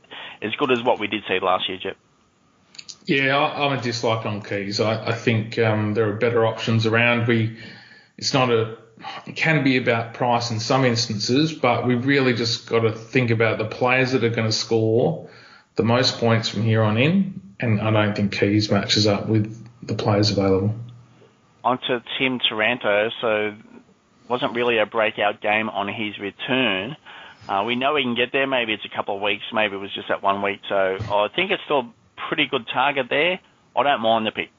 as 0.41 0.55
good 0.55 0.71
as 0.71 0.81
what 0.81 1.03
we 1.03 1.07
did 1.11 1.27
see 1.27 1.43
last 1.43 1.67
year, 1.67 1.79
Jep. 1.83 1.97
Yeah, 3.05 3.35
I'm 3.37 3.77
a 3.77 3.81
dislike 3.81 4.25
on 4.25 4.41
Keays. 4.41 4.79
I, 4.79 5.11
I 5.11 5.13
think 5.13 5.59
um, 5.59 5.95
there 5.95 6.07
are 6.07 6.13
better 6.13 6.45
options 6.45 6.85
around. 6.85 7.27
We 7.27 7.57
it's 8.21 8.33
not 8.33 8.51
a 8.51 8.77
it 9.25 9.35
can 9.35 9.63
be 9.63 9.77
about 9.77 10.13
price 10.13 10.51
in 10.51 10.59
some 10.59 10.85
instances, 10.85 11.51
but 11.51 11.87
we've 11.87 12.05
really 12.05 12.33
just 12.33 12.69
got 12.69 12.81
to 12.81 12.91
think 12.91 13.31
about 13.31 13.57
the 13.57 13.65
players 13.65 14.11
that 14.11 14.23
are 14.23 14.29
going 14.29 14.47
to 14.47 14.55
score 14.55 15.27
the 15.75 15.83
most 15.83 16.19
points 16.19 16.47
from 16.47 16.61
here 16.61 16.83
on 16.83 16.97
in, 16.97 17.41
and 17.59 17.81
I 17.81 17.89
don't 17.89 18.15
think 18.15 18.33
Keays 18.33 18.71
matches 18.71 19.07
up 19.07 19.27
with 19.27 19.57
the 19.81 19.95
players 19.95 20.29
available. 20.29 20.75
On 21.63 21.79
to 21.79 22.03
Tim 22.19 22.39
Taranto, 22.47 23.09
so 23.21 23.55
wasn't 24.27 24.53
really 24.53 24.77
a 24.77 24.85
breakout 24.85 25.41
game 25.41 25.69
on 25.69 25.87
his 25.87 26.19
return. 26.19 26.95
Uh, 27.49 27.63
we 27.65 27.75
know 27.75 27.95
he 27.95 28.03
can 28.03 28.15
get 28.15 28.31
there. 28.31 28.45
Maybe 28.45 28.73
it's 28.73 28.85
a 28.85 28.95
couple 28.95 29.15
of 29.15 29.21
weeks. 29.21 29.43
Maybe 29.51 29.75
it 29.75 29.79
was 29.79 29.93
just 29.93 30.09
that 30.09 30.21
one 30.21 30.43
week. 30.43 30.59
So 30.69 30.75
I 30.75 31.27
think 31.35 31.49
it's 31.49 31.63
still 31.65 31.79
a 31.79 31.93
pretty 32.29 32.45
good 32.45 32.67
target 32.71 33.07
there. 33.09 33.39
I 33.75 33.83
don't 33.83 34.01
mind 34.01 34.27
the 34.27 34.31
pick. 34.31 34.51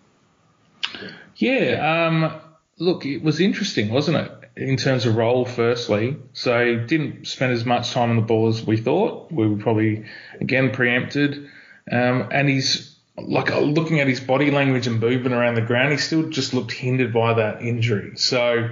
Yeah. 1.37 2.09
Um, 2.09 2.40
look, 2.83 3.07
it 3.07 3.23
was 3.23 3.40
interesting, 3.40 3.90
wasn't 3.90 4.16
it? 4.16 4.33
In 4.57 4.77
terms 4.77 5.07
of 5.07 5.16
role, 5.16 5.45
firstly, 5.45 6.16
so 6.33 6.77
didn't 6.77 7.27
spend 7.27 7.53
as 7.53 7.64
much 7.64 7.92
time 7.92 8.11
on 8.11 8.16
the 8.16 8.23
ball 8.23 8.49
as 8.49 8.66
we 8.66 8.77
thought. 8.77 9.31
We 9.31 9.47
were 9.47 9.57
probably 9.57 10.05
again 10.40 10.73
preempted, 10.73 11.49
um, 11.90 12.29
and 12.31 12.49
he's 12.49 12.95
like 13.16 13.55
looking 13.55 14.01
at 14.01 14.09
his 14.09 14.21
body 14.21 14.51
language 14.51 14.87
and 14.87 15.01
movement 15.01 15.35
around 15.35 15.55
the 15.55 15.62
ground. 15.62 15.92
He 15.92 15.99
still 15.99 16.29
just 16.29 16.53
looked 16.55 16.73
hindered 16.73 17.14
by 17.14 17.35
that 17.35 17.62
injury. 17.62 18.16
So 18.16 18.68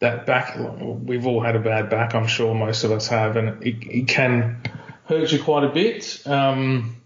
that 0.00 0.26
back, 0.26 0.58
we've 0.80 1.26
all 1.26 1.40
had 1.40 1.56
a 1.56 1.60
bad 1.60 1.88
back. 1.88 2.14
I'm 2.14 2.26
sure 2.26 2.54
most 2.54 2.84
of 2.84 2.90
us 2.90 3.08
have, 3.08 3.36
and 3.36 3.62
it, 3.62 3.76
it 3.82 4.08
can 4.08 4.60
hurt 5.04 5.32
you 5.32 5.42
quite 5.42 5.64
a 5.64 5.70
bit. 5.70 6.26
Um, 6.26 6.96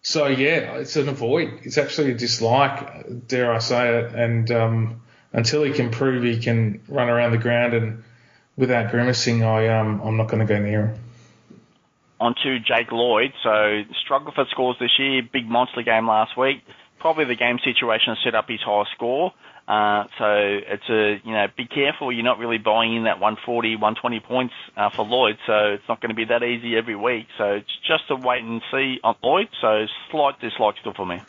so 0.00 0.26
yeah, 0.26 0.76
it's 0.76 0.96
an 0.96 1.08
avoid. 1.08 1.60
It's 1.64 1.76
actually 1.76 2.12
a 2.12 2.14
dislike, 2.14 3.26
dare 3.26 3.52
I 3.52 3.58
say 3.58 3.98
it, 3.98 4.14
and 4.14 4.50
um, 4.50 5.01
until 5.32 5.62
he 5.62 5.72
can 5.72 5.90
prove 5.90 6.22
he 6.22 6.38
can 6.38 6.80
run 6.88 7.08
around 7.08 7.32
the 7.32 7.38
ground 7.38 7.74
and 7.74 8.02
without 8.56 8.90
grimacing, 8.90 9.42
I 9.42 9.68
um 9.68 10.00
I'm 10.02 10.16
not 10.16 10.28
going 10.28 10.46
to 10.46 10.52
go 10.52 10.60
near 10.60 10.86
him. 10.86 11.00
On 12.20 12.34
to 12.42 12.58
Jake 12.60 12.92
Lloyd. 12.92 13.32
So 13.42 13.82
struggle 14.04 14.32
for 14.34 14.44
scores 14.50 14.76
this 14.78 14.92
year. 14.98 15.22
Big 15.32 15.48
monster 15.48 15.82
game 15.82 16.06
last 16.06 16.36
week. 16.36 16.62
Probably 17.00 17.24
the 17.24 17.34
game 17.34 17.58
situation 17.64 18.16
set 18.22 18.34
up 18.34 18.48
his 18.48 18.60
high 18.60 18.84
score. 18.94 19.32
Uh, 19.66 20.04
so 20.18 20.26
it's 20.26 20.88
a, 20.88 21.20
you 21.24 21.32
know, 21.32 21.46
be 21.56 21.66
careful. 21.66 22.12
You're 22.12 22.24
not 22.24 22.38
really 22.38 22.58
buying 22.58 22.96
in 22.96 23.04
that 23.04 23.18
140, 23.18 23.76
120 23.76 24.20
points 24.20 24.54
uh, 24.76 24.90
for 24.90 25.04
Lloyd. 25.04 25.36
So 25.46 25.74
it's 25.74 25.88
not 25.88 26.00
going 26.00 26.10
to 26.10 26.14
be 26.14 26.26
that 26.26 26.42
easy 26.42 26.76
every 26.76 26.96
week. 26.96 27.26
So 27.38 27.44
it's 27.54 27.70
just 27.86 28.04
a 28.10 28.16
wait 28.16 28.42
and 28.42 28.60
see 28.70 28.98
on 29.02 29.16
Lloyd. 29.22 29.48
So 29.60 29.86
slight 30.10 30.40
dislike 30.40 30.76
still 30.80 30.94
for 30.94 31.06
me. 31.06 31.20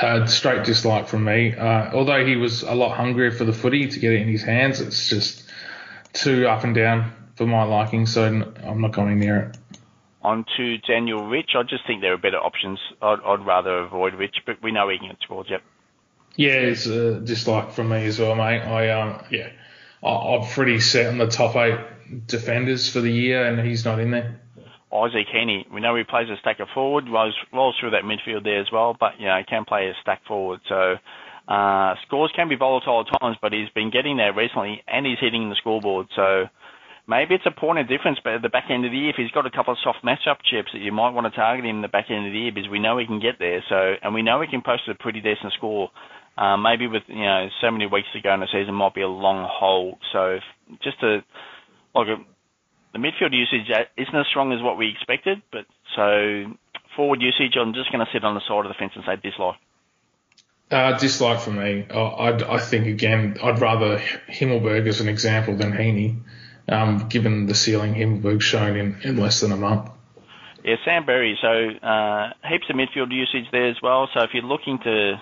Uh, 0.00 0.26
straight 0.26 0.64
dislike 0.64 1.08
from 1.08 1.24
me. 1.24 1.54
Uh, 1.54 1.90
although 1.92 2.24
he 2.24 2.36
was 2.36 2.62
a 2.62 2.74
lot 2.74 2.96
hungrier 2.96 3.30
for 3.30 3.44
the 3.44 3.52
footy 3.52 3.88
to 3.88 3.98
get 3.98 4.12
it 4.12 4.22
in 4.22 4.28
his 4.28 4.42
hands, 4.42 4.80
it's 4.80 5.08
just 5.08 5.44
too 6.12 6.46
up 6.46 6.64
and 6.64 6.74
down 6.74 7.12
for 7.36 7.46
my 7.46 7.62
liking, 7.64 8.06
so 8.06 8.24
I'm 8.24 8.80
not 8.80 8.92
going 8.92 9.18
near 9.18 9.38
it. 9.38 9.56
On 10.22 10.44
to 10.56 10.78
Daniel 10.78 11.26
Rich. 11.26 11.50
I 11.56 11.62
just 11.64 11.86
think 11.86 12.00
there 12.00 12.12
are 12.12 12.18
better 12.18 12.38
options. 12.38 12.78
I'd, 13.00 13.18
I'd 13.24 13.44
rather 13.44 13.78
avoid 13.78 14.14
Rich, 14.14 14.42
but 14.46 14.62
we 14.62 14.70
know 14.70 14.88
he 14.88 14.98
can 14.98 15.08
get 15.08 15.20
towards 15.20 15.50
yep. 15.50 15.62
Yeah, 16.36 16.52
it's 16.52 16.86
a 16.86 17.20
dislike 17.20 17.72
from 17.72 17.90
me 17.90 18.06
as 18.06 18.18
well, 18.18 18.34
mate. 18.34 18.60
I 18.60 18.90
um, 18.90 19.24
yeah, 19.30 19.50
I, 20.02 20.08
I'm 20.08 20.48
pretty 20.48 20.80
set 20.80 21.06
on 21.06 21.18
the 21.18 21.26
top 21.26 21.56
eight 21.56 21.78
defenders 22.26 22.88
for 22.88 23.00
the 23.00 23.12
year, 23.12 23.46
and 23.46 23.60
he's 23.66 23.84
not 23.84 23.98
in 23.98 24.12
there. 24.12 24.40
Isaac 24.92 25.26
Heaney. 25.34 25.70
We 25.72 25.80
know 25.80 25.96
he 25.96 26.04
plays 26.04 26.28
a 26.28 26.36
stacker 26.40 26.66
forward, 26.74 27.04
rolls, 27.08 27.34
rolls 27.52 27.76
through 27.80 27.90
that 27.90 28.04
midfield 28.04 28.44
there 28.44 28.60
as 28.60 28.70
well, 28.70 28.96
but 28.98 29.12
you 29.18 29.26
know 29.26 29.38
he 29.38 29.44
can 29.44 29.64
play 29.64 29.88
a 29.88 29.94
stack 30.02 30.20
forward. 30.26 30.60
So 30.68 30.96
uh, 31.48 31.94
scores 32.06 32.32
can 32.36 32.48
be 32.48 32.56
volatile 32.56 33.04
at 33.06 33.20
times, 33.20 33.36
but 33.40 33.52
he's 33.52 33.70
been 33.74 33.90
getting 33.90 34.16
there 34.16 34.34
recently, 34.34 34.82
and 34.86 35.06
he's 35.06 35.18
hitting 35.20 35.48
the 35.48 35.56
scoreboard. 35.56 36.06
So 36.14 36.44
maybe 37.08 37.34
it's 37.34 37.46
a 37.46 37.50
point 37.50 37.78
of 37.78 37.88
difference, 37.88 38.18
but 38.22 38.34
at 38.34 38.42
the 38.42 38.48
back 38.48 38.70
end 38.70 38.84
of 38.84 38.92
the 38.92 38.98
year, 38.98 39.10
if 39.10 39.16
he's 39.16 39.30
got 39.30 39.46
a 39.46 39.50
couple 39.50 39.72
of 39.72 39.78
soft 39.82 40.04
matchup 40.04 40.38
chips 40.44 40.70
that 40.72 40.80
you 40.80 40.92
might 40.92 41.10
want 41.10 41.26
to 41.26 41.36
target 41.36 41.64
him 41.64 41.76
in 41.76 41.82
the 41.82 41.88
back 41.88 42.06
end 42.10 42.26
of 42.26 42.32
the 42.32 42.38
year, 42.38 42.52
because 42.54 42.70
we 42.70 42.78
know 42.78 42.98
he 42.98 43.06
can 43.06 43.20
get 43.20 43.38
there. 43.38 43.62
So 43.68 43.94
and 44.02 44.14
we 44.14 44.22
know 44.22 44.40
he 44.40 44.46
can 44.46 44.62
post 44.62 44.82
a 44.88 44.94
pretty 44.94 45.20
decent 45.20 45.52
score. 45.56 45.90
Uh, 46.36 46.56
maybe 46.56 46.86
with 46.86 47.02
you 47.08 47.24
know 47.24 47.48
so 47.60 47.70
many 47.70 47.86
weeks 47.86 48.08
to 48.14 48.20
go 48.22 48.32
in 48.32 48.40
the 48.40 48.46
season 48.52 48.74
might 48.74 48.94
be 48.94 49.02
a 49.02 49.08
long 49.08 49.46
hold. 49.50 49.98
So 50.12 50.38
if, 50.38 50.42
just 50.82 50.98
to 51.00 51.20
like 51.94 52.08
a 52.08 52.16
the 52.92 52.98
midfield 52.98 53.32
usage 53.32 53.70
isn't 53.96 54.14
as 54.14 54.26
strong 54.28 54.52
as 54.52 54.62
what 54.62 54.76
we 54.76 54.90
expected, 54.90 55.42
but 55.50 55.66
so 55.96 56.44
forward 56.96 57.22
usage, 57.22 57.56
I'm 57.58 57.74
just 57.74 57.90
going 57.90 58.04
to 58.04 58.12
sit 58.12 58.24
on 58.24 58.34
the 58.34 58.40
side 58.46 58.64
of 58.64 58.68
the 58.68 58.74
fence 58.78 58.92
and 58.94 59.04
say 59.04 59.16
dislike. 59.16 59.56
Uh, 60.70 60.98
dislike 60.98 61.40
for 61.40 61.50
me. 61.50 61.86
I, 61.90 62.38
I 62.48 62.58
think 62.58 62.86
again, 62.86 63.36
I'd 63.42 63.60
rather 63.60 63.98
Himmelberg 64.28 64.86
as 64.88 65.00
an 65.00 65.08
example 65.08 65.56
than 65.56 65.72
Heaney, 65.72 66.20
um, 66.68 67.08
given 67.08 67.46
the 67.46 67.54
ceiling 67.54 67.94
Himmelberg's 67.94 68.44
shown 68.44 68.76
in, 68.76 68.98
in 69.04 69.16
less 69.18 69.40
than 69.40 69.52
a 69.52 69.56
month. 69.56 69.90
Yeah, 70.64 70.76
Sam 70.84 71.04
Berry. 71.04 71.36
So 71.42 71.48
uh, 71.48 72.32
heaps 72.48 72.70
of 72.70 72.76
midfield 72.76 73.12
usage 73.12 73.50
there 73.52 73.68
as 73.68 73.76
well. 73.82 74.08
So 74.14 74.22
if 74.22 74.30
you're 74.32 74.44
looking 74.44 74.78
to 74.84 75.20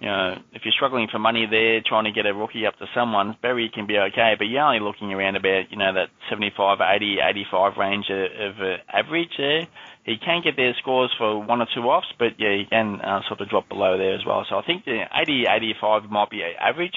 you 0.00 0.06
know, 0.06 0.36
if 0.52 0.62
you're 0.64 0.74
struggling 0.76 1.08
for 1.10 1.18
money 1.18 1.46
there, 1.50 1.80
trying 1.80 2.04
to 2.04 2.12
get 2.12 2.26
a 2.26 2.34
rookie 2.34 2.66
up 2.66 2.78
to 2.78 2.86
someone, 2.94 3.36
Berry 3.40 3.70
can 3.72 3.86
be 3.86 3.96
okay, 3.96 4.34
but 4.36 4.44
you're 4.44 4.62
only 4.62 4.80
looking 4.80 5.12
around 5.12 5.36
about, 5.36 5.70
you 5.70 5.78
know, 5.78 5.92
that 5.94 6.08
75, 6.28 6.78
80, 6.80 7.16
85 7.24 7.72
range 7.78 8.06
of, 8.10 8.18
of 8.18 8.54
uh, 8.60 8.76
average 8.92 9.30
there. 9.38 9.66
He 10.04 10.16
can 10.22 10.42
get 10.44 10.54
their 10.56 10.74
scores 10.80 11.10
for 11.18 11.42
one 11.42 11.60
or 11.60 11.66
two 11.74 11.82
offs, 11.82 12.06
but 12.18 12.38
yeah, 12.38 12.54
he 12.56 12.64
can 12.68 13.00
uh, 13.00 13.22
sort 13.26 13.40
of 13.40 13.48
drop 13.48 13.68
below 13.68 13.98
there 13.98 14.14
as 14.14 14.24
well. 14.24 14.44
So 14.48 14.56
I 14.56 14.62
think 14.64 14.84
the 14.84 15.02
80, 15.12 15.46
85 15.50 16.04
might 16.10 16.30
be 16.30 16.42
average. 16.44 16.94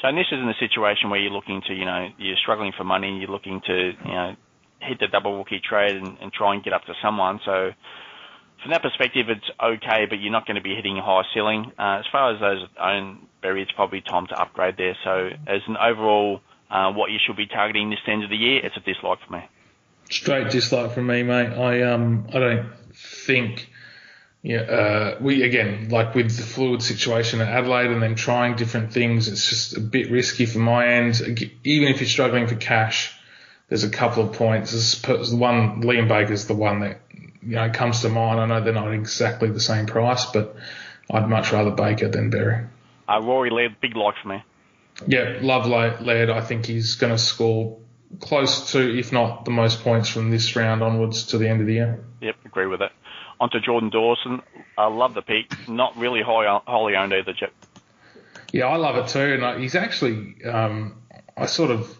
So 0.00 0.08
this 0.12 0.26
isn't 0.30 0.48
a 0.48 0.58
situation 0.60 1.10
where 1.10 1.18
you're 1.18 1.32
looking 1.32 1.62
to, 1.66 1.74
you 1.74 1.84
know, 1.84 2.08
you're 2.18 2.36
struggling 2.40 2.72
for 2.76 2.84
money, 2.84 3.18
you're 3.18 3.30
looking 3.30 3.60
to, 3.66 3.92
you 4.04 4.14
know, 4.14 4.36
hit 4.80 5.00
the 5.00 5.08
double 5.08 5.38
rookie 5.38 5.60
trade 5.62 5.96
and, 5.96 6.18
and 6.20 6.32
try 6.32 6.54
and 6.54 6.62
get 6.62 6.72
up 6.72 6.84
to 6.84 6.92
someone. 7.02 7.40
So 7.44 7.70
from 8.62 8.70
that 8.70 8.82
perspective, 8.82 9.26
it's 9.28 9.50
okay, 9.60 10.06
but 10.08 10.20
you're 10.20 10.32
not 10.32 10.46
going 10.46 10.56
to 10.56 10.62
be 10.62 10.74
hitting 10.74 10.96
a 10.96 11.02
high 11.02 11.22
ceiling. 11.34 11.72
Uh, 11.78 11.98
as 11.98 12.04
far 12.10 12.32
as 12.32 12.40
those 12.40 12.68
own 12.80 13.26
berry, 13.42 13.62
it's 13.62 13.72
probably 13.72 14.00
time 14.00 14.26
to 14.28 14.40
upgrade 14.40 14.76
there. 14.76 14.96
So 15.04 15.30
as 15.46 15.62
an 15.66 15.76
overall, 15.76 16.40
uh, 16.70 16.92
what 16.92 17.10
you 17.10 17.18
should 17.24 17.36
be 17.36 17.46
targeting 17.46 17.90
this 17.90 17.98
end 18.06 18.24
of 18.24 18.30
the 18.30 18.36
year, 18.36 18.64
it's 18.64 18.76
a 18.76 18.80
dislike 18.80 19.18
for 19.26 19.32
me. 19.32 19.40
Straight 20.10 20.50
dislike 20.50 20.92
from 20.92 21.06
me, 21.06 21.22
mate. 21.22 21.52
I 21.52 21.82
um 21.82 22.26
I 22.32 22.38
don't 22.38 22.72
think. 22.94 23.68
Yeah, 24.44 24.62
uh, 24.62 25.18
we 25.20 25.42
again 25.42 25.88
like 25.88 26.14
with 26.14 26.36
the 26.36 26.42
fluid 26.42 26.82
situation 26.82 27.40
at 27.40 27.48
Adelaide 27.48 27.92
and 27.92 28.02
then 28.02 28.16
trying 28.16 28.56
different 28.56 28.92
things. 28.92 29.28
It's 29.28 29.48
just 29.48 29.76
a 29.76 29.80
bit 29.80 30.10
risky 30.10 30.46
for 30.46 30.58
my 30.58 30.86
end. 30.86 31.20
Even 31.64 31.88
if 31.88 32.00
you're 32.00 32.08
struggling 32.08 32.48
for 32.48 32.56
cash, 32.56 33.16
there's 33.68 33.84
a 33.84 33.90
couple 33.90 34.24
of 34.24 34.34
points. 34.34 34.72
The 35.00 35.36
one 35.36 35.82
Liam 35.82 36.08
Baker's 36.08 36.46
the 36.46 36.54
one 36.54 36.80
that 36.80 37.01
you 37.42 37.56
know 37.56 37.70
comes 37.70 38.02
to 38.02 38.08
mind. 38.08 38.40
I 38.40 38.46
know 38.46 38.64
they're 38.64 38.72
not 38.72 38.92
exactly 38.92 39.50
the 39.50 39.60
same 39.60 39.86
price, 39.86 40.26
but 40.26 40.56
I'd 41.10 41.28
much 41.28 41.52
rather 41.52 41.70
Baker 41.70 42.08
than 42.08 42.30
Berry. 42.30 42.64
Uh, 43.08 43.20
Rory 43.22 43.50
Laird, 43.50 43.80
big 43.80 43.96
like 43.96 44.14
for 44.22 44.28
me. 44.28 44.44
Yeah, 45.06 45.38
love 45.40 45.66
Laird. 45.66 46.30
I 46.30 46.40
think 46.40 46.66
he's 46.66 46.94
going 46.94 47.12
to 47.12 47.18
score 47.18 47.78
close 48.20 48.72
to, 48.72 48.98
if 48.98 49.12
not 49.12 49.44
the 49.44 49.50
most 49.50 49.82
points 49.82 50.08
from 50.08 50.30
this 50.30 50.54
round 50.54 50.82
onwards 50.82 51.24
to 51.28 51.38
the 51.38 51.48
end 51.48 51.60
of 51.60 51.66
the 51.66 51.74
year. 51.74 52.04
Yep, 52.20 52.36
agree 52.44 52.66
with 52.66 52.80
that. 52.80 52.92
On 53.40 53.50
to 53.50 53.60
Jordan 53.60 53.90
Dawson. 53.90 54.42
I 54.78 54.86
love 54.86 55.14
the 55.14 55.22
pick. 55.22 55.68
Not 55.68 55.96
really 55.96 56.22
high, 56.22 56.60
wholly 56.66 56.94
owned 56.94 57.12
either, 57.12 57.32
Chip. 57.32 57.52
Yeah, 58.52 58.66
I 58.66 58.76
love 58.76 58.96
it 58.96 59.08
too. 59.08 59.42
And 59.42 59.60
he's 59.60 59.74
actually, 59.74 60.36
um, 60.44 60.96
I 61.36 61.46
sort 61.46 61.70
of 61.70 61.96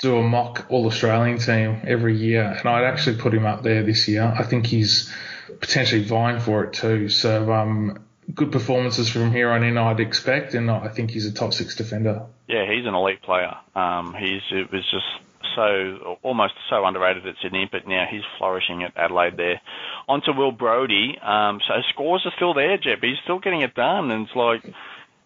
do 0.00 0.16
a 0.16 0.22
mock 0.22 0.66
All 0.70 0.86
Australian 0.86 1.38
team 1.38 1.80
every 1.84 2.16
year, 2.16 2.42
and 2.42 2.68
I'd 2.68 2.84
actually 2.84 3.16
put 3.16 3.34
him 3.34 3.46
up 3.46 3.62
there 3.62 3.82
this 3.82 4.08
year. 4.08 4.22
I 4.22 4.42
think 4.42 4.66
he's 4.66 5.12
potentially 5.60 6.04
vying 6.04 6.40
for 6.40 6.64
it 6.64 6.72
too. 6.72 7.08
So, 7.08 7.52
um, 7.52 7.98
good 8.34 8.52
performances 8.52 9.08
from 9.08 9.32
here 9.32 9.50
on 9.50 9.62
in, 9.62 9.76
I'd 9.76 10.00
expect, 10.00 10.54
and 10.54 10.70
I 10.70 10.88
think 10.88 11.10
he's 11.10 11.26
a 11.26 11.32
top 11.32 11.52
six 11.52 11.74
defender. 11.74 12.22
Yeah, 12.48 12.70
he's 12.70 12.86
an 12.86 12.94
elite 12.94 13.22
player. 13.22 13.54
Um, 13.74 14.14
he's 14.18 14.42
it 14.50 14.72
was 14.72 14.84
just 14.90 15.06
so 15.54 16.18
almost 16.22 16.54
so 16.68 16.84
underrated 16.84 17.26
at 17.26 17.34
Sydney, 17.42 17.68
but 17.70 17.86
now 17.86 18.06
he's 18.10 18.22
flourishing 18.38 18.82
at 18.82 18.96
Adelaide 18.96 19.36
there. 19.36 19.60
On 20.08 20.20
to 20.22 20.32
Will 20.32 20.52
Brodie. 20.52 21.18
Um, 21.22 21.60
so 21.66 21.74
scores 21.90 22.22
are 22.24 22.32
still 22.36 22.54
there, 22.54 22.78
Jep. 22.78 23.00
He's 23.02 23.18
still 23.24 23.38
getting 23.38 23.62
it 23.62 23.74
done, 23.74 24.10
and 24.10 24.26
it's 24.26 24.36
like 24.36 24.62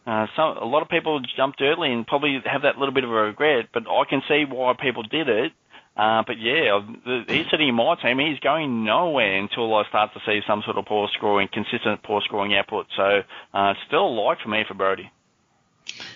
uh, 0.07 0.26
some 0.36 0.59
a 0.59 0.66
lot 0.66 0.82
of 0.82 0.88
people 0.88 1.20
jumped 1.36 1.61
early 1.62 1.92
and 1.92 2.07
probably 2.07 2.38
have 2.44 2.62
that 2.62 2.78
little 2.78 2.94
bit 2.94 3.05
of 3.05 3.11
a 3.11 3.14
regret, 3.14 3.66
but 3.72 3.84
I 3.88 4.05
can 4.09 4.22
see 4.28 4.44
why 4.48 4.74
people 4.80 5.02
did 5.02 5.28
it. 5.28 5.52
Uh, 5.96 6.24
but 6.26 6.38
yeah, 6.40 6.80
he's 7.28 7.46
sitting 7.50 7.68
in 7.68 7.74
my 7.74 7.94
team. 7.94 8.18
He's 8.18 8.40
going 8.40 8.84
nowhere 8.84 9.38
until 9.38 9.72
I 9.74 9.86
start 9.88 10.12
to 10.14 10.20
see 10.26 10.40
some 10.46 10.62
sort 10.64 10.76
of 10.76 10.86
poor 10.86 11.09
scoring, 11.16 11.48
consistent 11.52 12.02
poor 12.02 12.20
scoring 12.24 12.55
output. 12.55 12.86
So 12.96 13.22
uh, 13.55 13.74
still 13.86 14.07
a 14.07 14.11
like 14.11 14.40
for 14.40 14.48
me 14.48 14.64
for 14.66 14.74
Brodie. 14.74 15.11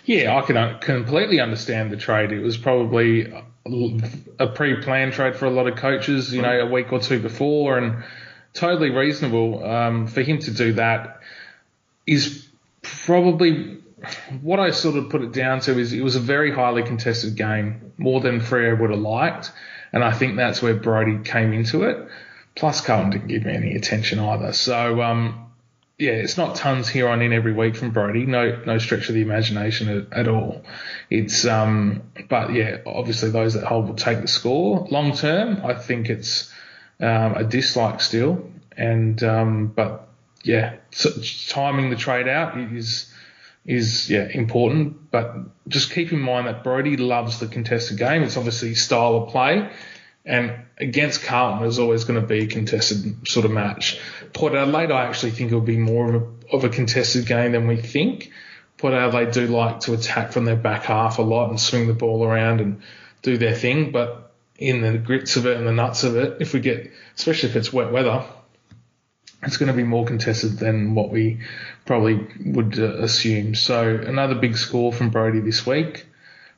Yeah, 0.05 0.37
I 0.37 0.43
can 0.43 0.79
completely 0.81 1.41
understand 1.41 1.93
the 1.93 1.97
trade. 1.97 2.33
It 2.33 2.41
was 2.41 2.57
probably 2.57 3.33
a 4.39 4.47
pre-planned 4.49 5.13
trade 5.13 5.37
for 5.37 5.45
a 5.47 5.51
lot 5.51 5.69
of 5.69 5.77
coaches, 5.77 6.35
you 6.35 6.43
know, 6.43 6.61
a 6.61 6.67
week 6.67 6.93
or 6.93 6.99
two 6.99 7.21
before, 7.21 7.79
and 7.79 8.03
totally 8.55 8.91
reasonable 8.91 9.65
um, 9.65 10.07
for 10.07 10.23
him 10.23 10.39
to 10.39 10.51
do 10.51 10.73
that. 10.75 11.21
Is 12.07 12.48
probably 13.05 13.79
what 14.43 14.61
I 14.61 14.71
sort 14.71 14.97
of 14.97 15.11
put 15.11 15.23
it 15.23 15.33
down 15.33 15.61
to 15.61 15.79
is 15.79 15.93
it 15.93 16.03
was 16.03 16.17
a 16.17 16.21
very 16.21 16.53
highly 16.53 16.83
contested 16.83 17.37
game, 17.37 17.93
more 17.97 18.21
than 18.21 18.41
Freo 18.41 18.79
would 18.79 18.91
have 18.91 19.01
liked, 19.01 19.53
and 19.93 20.05
I 20.05 20.13
think 20.13 20.37
that's 20.37 20.63
where 20.63 20.75
Brodie 20.75 21.25
came 21.25 21.53
into 21.53 21.85
it. 21.85 22.09
Plus, 22.55 22.81
Carlton 22.81 23.11
didn't 23.11 23.29
give 23.29 23.45
me 23.45 23.55
any 23.55 23.75
attention 23.75 24.19
either. 24.19 24.53
So, 24.53 25.01
um, 25.03 25.51
yeah, 25.99 26.13
it's 26.13 26.37
not 26.37 26.57
tons 26.57 26.89
here 26.89 27.09
on 27.09 27.23
in 27.23 27.33
every 27.33 27.53
week 27.53 27.77
from 27.77 27.91
Brodie. 27.91 28.27
No, 28.27 28.63
no 28.65 28.79
stretch 28.79 29.09
of 29.09 29.15
the 29.15 29.23
imagination 29.23 29.89
at, 29.89 30.13
at 30.13 30.29
all. 30.29 30.65
It's, 31.11 31.45
um, 31.45 32.03
but 32.29 32.53
yeah, 32.53 32.79
obviously 32.87 33.31
those 33.31 33.55
that 33.55 33.65
hold 33.65 33.89
will 33.89 33.95
take 33.95 34.21
the 34.21 34.29
score. 34.29 34.87
Long 34.91 35.15
term, 35.15 35.65
I 35.65 35.75
think 35.75 36.09
it's 36.09 36.53
um, 37.01 37.35
a 37.35 37.45
dislike 37.45 38.01
still, 38.01 38.51
and 38.77 39.23
um, 39.23 39.69
but 39.69 40.08
yeah, 40.43 40.77
timing 41.49 41.91
the 41.91 41.97
trade 41.97 42.29
out 42.29 42.59
is 42.59 43.13
is 43.65 44.09
yeah 44.09 44.29
important. 44.33 45.11
But 45.11 45.35
just 45.69 45.93
keep 45.93 46.13
in 46.13 46.19
mind 46.19 46.47
that 46.47 46.65
Brodie 46.65 46.97
loves 46.97 47.39
the 47.39 47.47
contested 47.47 47.99
game. 47.99 48.23
It's 48.23 48.37
obviously 48.37 48.75
style 48.75 49.17
of 49.17 49.31
play. 49.31 49.71
And 50.25 50.53
against 50.77 51.23
Carlton, 51.23 51.63
there's 51.63 51.79
always 51.79 52.05
going 52.05 52.21
to 52.21 52.27
be 52.27 52.41
a 52.41 52.47
contested 52.47 53.27
sort 53.27 53.47
of 53.47 53.51
match. 53.51 53.99
Port 54.35 54.55
Adelaide, 54.55 54.91
I 54.91 55.07
actually 55.07 55.31
think 55.31 55.49
it'll 55.49 55.63
be 55.63 55.79
more 55.79 56.15
of 56.15 56.23
a, 56.23 56.55
of 56.57 56.65
a 56.65 56.69
contested 56.69 57.25
game 57.25 57.53
than 57.53 57.67
we 57.67 57.77
think. 57.77 58.31
Port 58.77 58.93
Adelaide 58.93 59.33
do 59.33 59.47
like 59.47 59.81
to 59.81 59.95
attack 59.95 60.33
from 60.33 60.45
their 60.45 60.57
back 60.57 60.85
half 60.85 61.19
a 61.19 61.23
lot 61.23 61.49
and 61.49 61.59
swing 61.59 61.87
the 61.87 61.95
ball 61.95 62.25
around 62.25 62.61
and 62.61 62.83
do 63.23 63.39
their 63.39 63.55
thing. 63.55 63.91
But 63.91 64.33
in 64.59 64.83
the 64.83 64.99
grits 64.99 65.37
of 65.37 65.47
it 65.47 65.57
and 65.57 65.67
the 65.67 65.73
nuts 65.73 66.05
of 66.05 66.17
it, 66.17 66.37
if 66.41 66.53
we 66.53 66.61
get, 66.61 66.91
especially 67.17 67.49
if 67.49 67.57
it's 67.57 67.73
wet 67.73 67.91
weather, 67.91 68.25
it's 69.43 69.57
going 69.57 69.69
to 69.69 69.77
be 69.77 69.85
more 69.85 70.05
contested 70.05 70.59
than 70.59 70.95
what 70.95 71.11
we 71.11 71.41
probably 71.87 72.27
would 72.45 72.79
uh, 72.79 72.99
assume. 72.99 73.55
So 73.55 73.97
another 73.97 74.35
big 74.35 74.57
score 74.57 74.93
from 74.93 75.11
Brodie 75.11 75.41
this 75.41 75.67
week. 75.67 76.07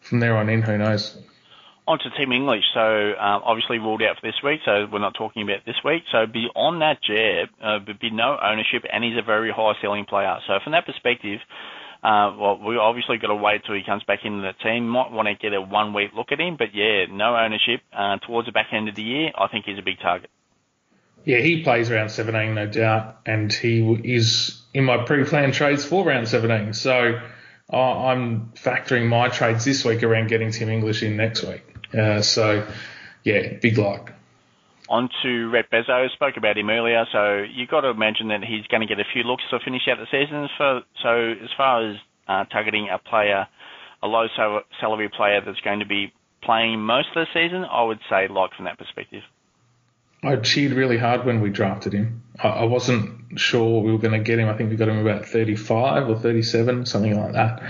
From 0.01 0.21
there 0.21 0.37
on 0.37 0.49
in, 0.49 0.63
who 0.63 0.79
knows? 0.79 1.17
On 1.87 1.99
to 1.99 2.11
Tim 2.19 2.33
English. 2.33 2.65
So 2.73 2.81
um, 2.81 3.43
obviously 3.45 3.79
ruled 3.79 4.03
out 4.03 4.17
for 4.19 4.27
this 4.27 4.41
week, 4.43 4.61
so 4.65 4.87
we're 4.91 4.99
not 5.01 5.15
talking 5.15 5.43
about 5.43 5.67
this 5.67 5.77
week. 5.85 6.05
So 6.11 6.27
beyond 6.27 6.81
that 6.81 7.03
jab, 7.03 7.49
uh, 7.63 7.85
there'd 7.85 8.01
be 8.01 8.11
no 8.11 8.39
ownership, 8.43 8.85
and 8.91 9.05
he's 9.05 9.19
a 9.19 9.23
very 9.23 9.53
high 9.53 9.75
selling 9.83 10.07
player. 10.07 10.39
So 10.47 10.59
from 10.65 10.73
that 10.73 10.87
perspective, 10.87 11.41
uh, 12.03 12.33
well, 12.39 12.59
we 12.65 12.79
obviously 12.79 13.19
got 13.19 13.29
to 13.29 13.37
wait 13.37 13.63
till 13.67 13.75
he 13.75 13.83
comes 13.85 14.03
back 14.05 14.21
into 14.25 14.41
the 14.41 14.55
team. 14.65 14.89
Might 14.89 15.13
want 15.13 15.29
to 15.29 15.35
get 15.35 15.53
a 15.53 15.61
one 15.61 15.93
week 15.93 16.13
look 16.17 16.33
at 16.33 16.41
him, 16.41 16.57
but 16.57 16.75
yeah, 16.75 17.05
no 17.11 17.37
ownership 17.37 17.83
uh, 17.93 18.17
towards 18.27 18.47
the 18.47 18.53
back 18.53 18.69
end 18.73 18.89
of 18.89 18.95
the 18.95 19.03
year. 19.03 19.33
I 19.37 19.49
think 19.49 19.67
he's 19.67 19.79
a 19.79 19.83
big 19.83 20.01
target. 20.01 20.31
Yeah, 21.25 21.39
he 21.39 21.63
plays 21.63 21.91
round 21.91 22.11
17, 22.11 22.55
no 22.55 22.67
doubt, 22.67 23.21
and 23.27 23.53
he 23.53 23.81
is 24.05 24.63
in 24.73 24.85
my 24.85 25.05
pre-planned 25.05 25.55
trades 25.55 25.85
for 25.85 26.05
round 26.05 26.29
17. 26.29 26.73
So 26.73 27.21
uh, 27.73 27.77
I'm 27.77 28.53
factoring 28.55 29.09
my 29.09 29.29
trades 29.29 29.65
this 29.65 29.85
week 29.85 30.03
around 30.03 30.29
getting 30.29 30.51
Tim 30.51 30.69
English 30.69 31.03
in 31.03 31.17
next 31.17 31.43
week. 31.43 31.63
Uh, 31.97 32.23
so, 32.23 32.67
yeah, 33.23 33.55
big 33.61 33.79
like. 33.79 34.13
On 34.89 35.09
to 35.23 35.51
Rhett 35.51 35.71
Bazzo, 35.71 36.11
spoke 36.11 36.37
about 36.37 36.59
him 36.59 36.69
earlier, 36.69 37.05
so 37.13 37.45
you've 37.55 37.69
got 37.69 37.83
to 37.83 37.91
imagine 37.91 38.29
that 38.29 38.43
he's 38.43 38.67
going 38.67 38.81
to 38.81 38.89
get 38.89 38.99
a 38.99 39.05
few 39.13 39.23
looks 39.23 39.45
to 39.51 39.61
finish 39.65 39.83
out 39.89 39.99
the 39.99 40.07
season. 40.11 40.49
So, 40.59 40.81
so 41.01 41.35
as 41.45 41.51
far 41.57 41.89
as 41.89 41.97
uh, 42.27 42.45
targeting 42.47 42.89
a 42.93 42.99
player, 42.99 43.47
a 44.03 44.07
low 44.09 44.27
salary 44.81 45.09
player 45.09 45.43
that's 45.45 45.61
going 45.61 45.79
to 45.79 45.87
be 45.87 46.13
playing 46.43 46.81
most 46.81 47.09
of 47.15 47.27
the 47.27 47.27
season, 47.33 47.65
I 47.65 47.85
would 47.85 48.01
say 48.09 48.27
like 48.27 48.53
from 48.57 48.65
that 48.65 48.79
perspective. 48.79 49.23
I 50.23 50.37
cheered 50.37 50.73
really 50.73 50.99
hard 50.99 51.25
when 51.25 51.41
we 51.41 51.51
drafted 51.51 51.93
him. 51.93 52.23
I, 52.39 52.49
I 52.49 52.65
wasn't 52.65 53.39
sure 53.39 53.81
we 53.81 53.93
were 53.93 53.99
going 53.99 54.19
to 54.19 54.25
get 54.25 54.39
him. 54.39 54.49
I 54.49 54.57
think 54.57 54.71
we 54.71 54.77
got 54.77 54.89
him 54.89 54.99
about 54.99 55.27
35 55.27 56.09
or 56.09 56.17
37, 56.19 56.87
something 56.87 57.19
like 57.19 57.33
that. 57.33 57.63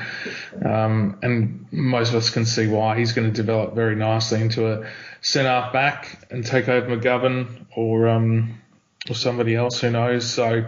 Um, 0.65 1.19
and 1.23 1.67
most 1.71 2.11
of 2.11 2.17
us 2.17 2.31
can 2.31 2.47
see 2.47 2.67
why 2.67 2.99
he's 2.99 3.13
going 3.13 3.31
to 3.31 3.35
develop 3.35 3.75
very 3.75 3.95
nicely 3.95 4.41
into 4.41 4.73
a 4.73 4.91
centre 5.21 5.49
half 5.49 5.73
back 5.73 6.27
and 6.31 6.45
take 6.45 6.69
over 6.69 6.97
McGovern 6.97 7.67
or 7.77 8.09
um, 8.09 8.61
or 9.09 9.15
somebody 9.15 9.55
else 9.55 9.81
who 9.81 9.91
knows. 9.91 10.29
So 10.29 10.65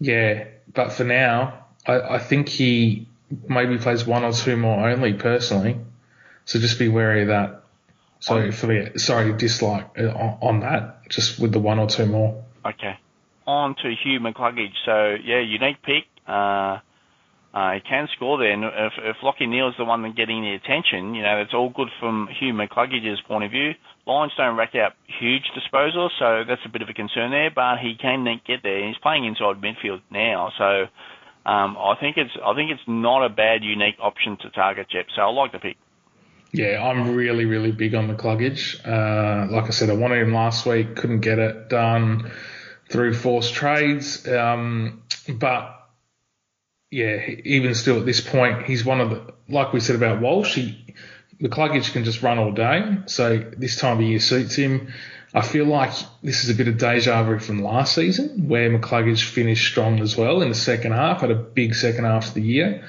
yeah, 0.00 0.46
but 0.72 0.92
for 0.92 1.04
now, 1.04 1.66
I, 1.86 2.00
I 2.00 2.18
think 2.18 2.48
he 2.48 3.06
maybe 3.48 3.78
plays 3.78 4.06
one 4.06 4.24
or 4.24 4.32
two 4.32 4.56
more 4.56 4.88
only 4.88 5.14
personally. 5.14 5.78
So 6.44 6.58
just 6.58 6.78
be 6.78 6.88
wary 6.88 7.22
of 7.22 7.28
that. 7.28 7.61
So 8.22 8.52
for 8.52 8.68
me, 8.68 8.86
sorry, 8.96 9.32
dislike 9.32 9.98
uh, 9.98 10.36
on 10.40 10.60
that, 10.60 11.08
just 11.08 11.40
with 11.40 11.52
the 11.52 11.58
one 11.58 11.80
or 11.80 11.88
two 11.88 12.06
more. 12.06 12.44
Okay. 12.64 12.94
On 13.46 13.74
to 13.74 13.94
Hugh 14.02 14.20
McCluggage. 14.20 14.74
So 14.86 15.16
yeah, 15.22 15.40
unique 15.40 15.82
pick. 15.82 16.04
Uh, 16.26 16.78
uh, 17.52 17.72
he 17.72 17.80
can 17.80 18.08
score 18.14 18.38
there. 18.38 18.52
And 18.52 18.64
if, 18.64 18.92
if 18.98 19.16
Lachie 19.22 19.48
Neale's 19.48 19.74
the 19.76 19.84
one 19.84 20.02
that's 20.02 20.14
getting 20.14 20.40
the 20.40 20.54
attention, 20.54 21.14
you 21.14 21.22
know, 21.22 21.38
it's 21.38 21.52
all 21.52 21.68
good 21.68 21.88
from 21.98 22.28
Hugh 22.38 22.54
McCluggage's 22.54 23.20
point 23.26 23.44
of 23.44 23.50
view. 23.50 23.72
Lions 24.06 24.32
don't 24.36 24.56
rack 24.56 24.74
out 24.76 24.92
huge 25.20 25.50
disposals, 25.58 26.10
so 26.18 26.44
that's 26.46 26.62
a 26.64 26.68
bit 26.68 26.80
of 26.80 26.88
a 26.88 26.94
concern 26.94 27.30
there, 27.32 27.50
but 27.50 27.78
he 27.78 27.94
can 28.00 28.24
get 28.46 28.62
there. 28.62 28.86
He's 28.86 28.96
playing 28.98 29.24
inside 29.24 29.60
midfield 29.60 30.00
now, 30.10 30.50
so 30.56 30.86
um, 31.44 31.76
I 31.76 31.94
think 32.00 32.16
it's 32.16 32.30
I 32.44 32.54
think 32.54 32.70
it's 32.70 32.82
not 32.86 33.24
a 33.24 33.28
bad 33.28 33.62
unique 33.62 33.96
option 34.00 34.38
to 34.42 34.50
target 34.50 34.88
Jep. 34.90 35.06
So 35.14 35.22
I 35.22 35.30
like 35.30 35.52
the 35.52 35.58
pick. 35.58 35.76
Yeah, 36.52 36.86
I'm 36.86 37.14
really, 37.16 37.46
really 37.46 37.72
big 37.72 37.94
on 37.94 38.08
the 38.08 38.14
Cluggage. 38.14 38.86
Uh, 38.86 39.50
like 39.50 39.64
I 39.64 39.70
said, 39.70 39.88
I 39.88 39.94
wanted 39.94 40.20
him 40.20 40.34
last 40.34 40.66
week, 40.66 40.96
couldn't 40.96 41.20
get 41.20 41.38
it 41.38 41.70
done 41.70 42.30
through 42.90 43.14
forced 43.14 43.54
trades. 43.54 44.28
Um, 44.28 45.02
but 45.28 45.88
yeah, 46.90 47.26
even 47.44 47.74
still 47.74 47.98
at 47.98 48.04
this 48.04 48.20
point, 48.20 48.66
he's 48.66 48.84
one 48.84 49.00
of 49.00 49.10
the, 49.10 49.34
like 49.48 49.72
we 49.72 49.80
said 49.80 49.96
about 49.96 50.20
Walsh, 50.20 50.54
he, 50.54 50.94
the 51.40 51.48
Cluggage 51.48 51.92
can 51.94 52.04
just 52.04 52.22
run 52.22 52.38
all 52.38 52.52
day. 52.52 52.98
So 53.06 53.38
this 53.56 53.76
time 53.76 53.96
of 53.96 54.02
year 54.02 54.20
suits 54.20 54.54
him. 54.54 54.92
I 55.32 55.40
feel 55.40 55.64
like 55.64 55.94
this 56.22 56.44
is 56.44 56.50
a 56.50 56.54
bit 56.54 56.68
of 56.68 56.76
deja 56.76 57.22
vu 57.22 57.38
from 57.38 57.62
last 57.62 57.94
season 57.94 58.48
where 58.48 58.68
McCluggage 58.68 59.24
finished 59.24 59.66
strong 59.66 60.00
as 60.00 60.18
well 60.18 60.42
in 60.42 60.50
the 60.50 60.54
second 60.54 60.92
half, 60.92 61.22
had 61.22 61.30
a 61.30 61.34
big 61.34 61.74
second 61.74 62.04
half 62.04 62.28
of 62.28 62.34
the 62.34 62.42
year 62.42 62.84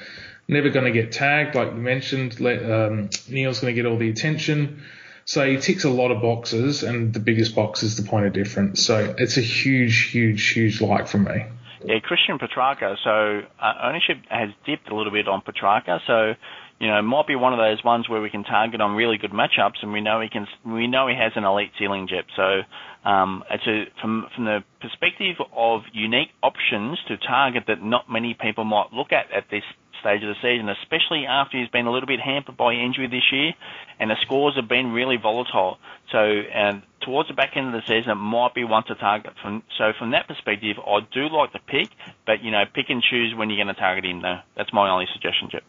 never 0.48 0.70
going 0.70 0.84
to 0.84 0.92
get 0.92 1.12
tagged, 1.12 1.54
like 1.54 1.68
you 1.68 1.78
mentioned. 1.78 2.34
Um, 2.40 3.10
Neale's 3.28 3.60
going 3.60 3.74
to 3.74 3.80
get 3.80 3.86
all 3.86 3.98
the 3.98 4.10
attention. 4.10 4.82
So 5.26 5.46
he 5.48 5.56
ticks 5.56 5.84
a 5.84 5.90
lot 5.90 6.10
of 6.10 6.20
boxes, 6.20 6.82
and 6.82 7.14
the 7.14 7.20
biggest 7.20 7.54
box 7.54 7.82
is 7.82 7.96
the 7.96 8.02
point 8.02 8.26
of 8.26 8.32
difference. 8.34 8.84
So 8.84 9.14
it's 9.16 9.38
a 9.38 9.40
huge, 9.40 10.10
huge, 10.10 10.50
huge 10.50 10.80
like 10.80 11.08
for 11.08 11.18
me. 11.18 11.46
Yeah, 11.84 11.98
Christian 12.00 12.38
Petracca. 12.38 12.96
So 13.02 13.42
uh, 13.60 13.72
ownership 13.82 14.18
has 14.28 14.50
dipped 14.66 14.90
a 14.90 14.94
little 14.94 15.12
bit 15.12 15.28
on 15.28 15.42
Petracca. 15.42 16.00
So 16.06 16.34
you 16.80 16.88
know, 16.88 17.00
might 17.02 17.26
be 17.26 17.36
one 17.36 17.52
of 17.52 17.58
those 17.58 17.82
ones 17.84 18.08
where 18.08 18.20
we 18.20 18.30
can 18.30 18.44
target 18.44 18.80
on 18.80 18.96
really 18.96 19.16
good 19.16 19.30
matchups, 19.30 19.82
and 19.82 19.92
we 19.92 20.00
know 20.00 20.20
he 20.20 20.28
can. 20.28 20.46
We 20.66 20.86
know 20.86 21.06
he 21.06 21.14
has 21.14 21.32
an 21.36 21.44
elite 21.44 21.70
ceiling, 21.78 22.08
Jep. 22.08 22.26
So, 22.36 23.08
um, 23.08 23.44
it's 23.50 23.66
a, 23.66 23.84
from 24.00 24.26
from 24.34 24.44
the 24.44 24.64
perspective 24.80 25.36
of 25.56 25.82
unique 25.92 26.30
options 26.42 26.98
to 27.08 27.16
target 27.16 27.64
that 27.68 27.82
not 27.82 28.10
many 28.10 28.36
people 28.38 28.64
might 28.64 28.92
look 28.92 29.12
at 29.12 29.30
at 29.32 29.44
this 29.50 29.62
stage 30.04 30.22
of 30.22 30.28
the 30.28 30.40
season, 30.42 30.68
especially 30.68 31.24
after 31.24 31.58
he's 31.58 31.70
been 31.70 31.86
a 31.86 31.90
little 31.90 32.06
bit 32.06 32.20
hampered 32.20 32.56
by 32.56 32.74
injury 32.74 33.08
this 33.08 33.32
year, 33.32 33.54
and 33.98 34.10
the 34.10 34.16
scores 34.20 34.54
have 34.56 34.68
been 34.68 34.92
really 34.92 35.16
volatile. 35.16 35.78
So, 36.12 36.18
and 36.18 36.82
towards 37.00 37.28
the 37.28 37.34
back 37.34 37.56
end 37.56 37.68
of 37.68 37.72
the 37.72 37.86
season, 37.88 38.12
it 38.12 38.20
might 38.20 38.54
be 38.54 38.64
one 38.64 38.84
to 38.84 38.94
target. 38.94 39.32
From 39.40 39.62
so 39.78 39.92
from 39.98 40.10
that 40.10 40.28
perspective, 40.28 40.76
I 40.78 41.00
do 41.12 41.28
like 41.28 41.52
the 41.52 41.58
pick, 41.58 41.88
but 42.26 42.42
you 42.42 42.50
know, 42.50 42.64
pick 42.72 42.90
and 42.90 43.02
choose 43.02 43.34
when 43.34 43.48
you're 43.48 43.64
going 43.64 43.74
to 43.74 43.80
target 43.80 44.04
him. 44.04 44.20
Though 44.20 44.40
that's 44.56 44.72
my 44.72 44.90
only 44.90 45.06
suggestion, 45.12 45.48
Jep. 45.50 45.64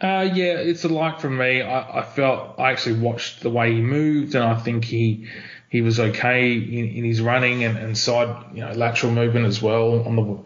Uh, 0.00 0.28
yeah, 0.32 0.58
it's 0.58 0.84
a 0.84 0.88
like 0.88 1.20
from 1.20 1.38
me. 1.38 1.62
I, 1.62 2.00
I, 2.00 2.02
felt 2.02 2.58
I 2.58 2.70
actually 2.70 3.00
watched 3.00 3.40
the 3.40 3.50
way 3.50 3.74
he 3.74 3.80
moved, 3.80 4.34
and 4.34 4.44
I 4.44 4.56
think 4.56 4.84
he 4.84 5.28
he 5.68 5.82
was 5.82 6.00
okay 6.00 6.54
in, 6.54 6.88
in 6.88 7.04
his 7.04 7.20
running 7.20 7.64
and, 7.64 7.76
and 7.76 7.96
side 7.96 8.34
you 8.54 8.60
know 8.60 8.72
lateral 8.72 9.12
movement 9.12 9.46
as 9.46 9.60
well 9.60 10.02
on 10.06 10.16
the 10.16 10.38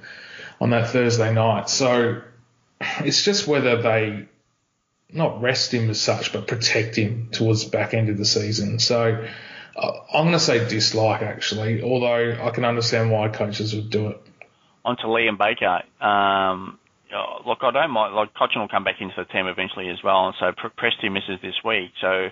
on 0.61 0.71
that 0.71 0.91
Thursday 0.91 1.33
night. 1.33 1.69
So 1.69 2.23
it's 3.01 3.23
just 3.23 3.47
whether 3.47 3.81
they 3.81 4.29
not 5.13 5.43
rest 5.43 5.73
him 5.73 5.91
as 5.91 6.01
such, 6.01 6.33
but 6.33 6.47
protect 6.47 6.97
him 6.97 7.29
towards 7.31 7.65
the 7.65 7.71
back 7.71 7.95
end 7.95 8.09
of 8.09 8.17
the 8.17 8.25
season. 8.25 8.79
So 8.79 9.27
uh, 9.77 9.93
I'm 10.13 10.25
going 10.25 10.33
to 10.33 10.39
say 10.39 10.67
dislike 10.69 11.23
actually, 11.23 11.83
although 11.83 12.39
I 12.43 12.51
can 12.51 12.65
understand 12.65 13.11
why 13.11 13.29
coaches 13.29 13.75
would 13.75 13.91
do 13.91 14.09
it. 14.09 14.21
On 14.85 14.97
to 14.97 15.05
Liam 15.05 15.39
Baker. 15.39 15.83
Um, 16.05 16.79
look, 17.47 17.59
I 17.63 17.71
don't 17.71 17.91
mind. 17.91 18.15
Like 18.15 18.35
Cotchin 18.35 18.61
will 18.61 18.69
come 18.69 18.85
back 18.85 19.01
into 19.01 19.15
the 19.17 19.25
team 19.25 19.47
eventually 19.47 19.89
as 19.89 20.03
well, 20.03 20.27
and 20.27 20.35
so 20.41 20.53
Presty 20.53 21.13
misses 21.13 21.41
this 21.43 21.55
week, 21.65 21.93
so 22.01 22.29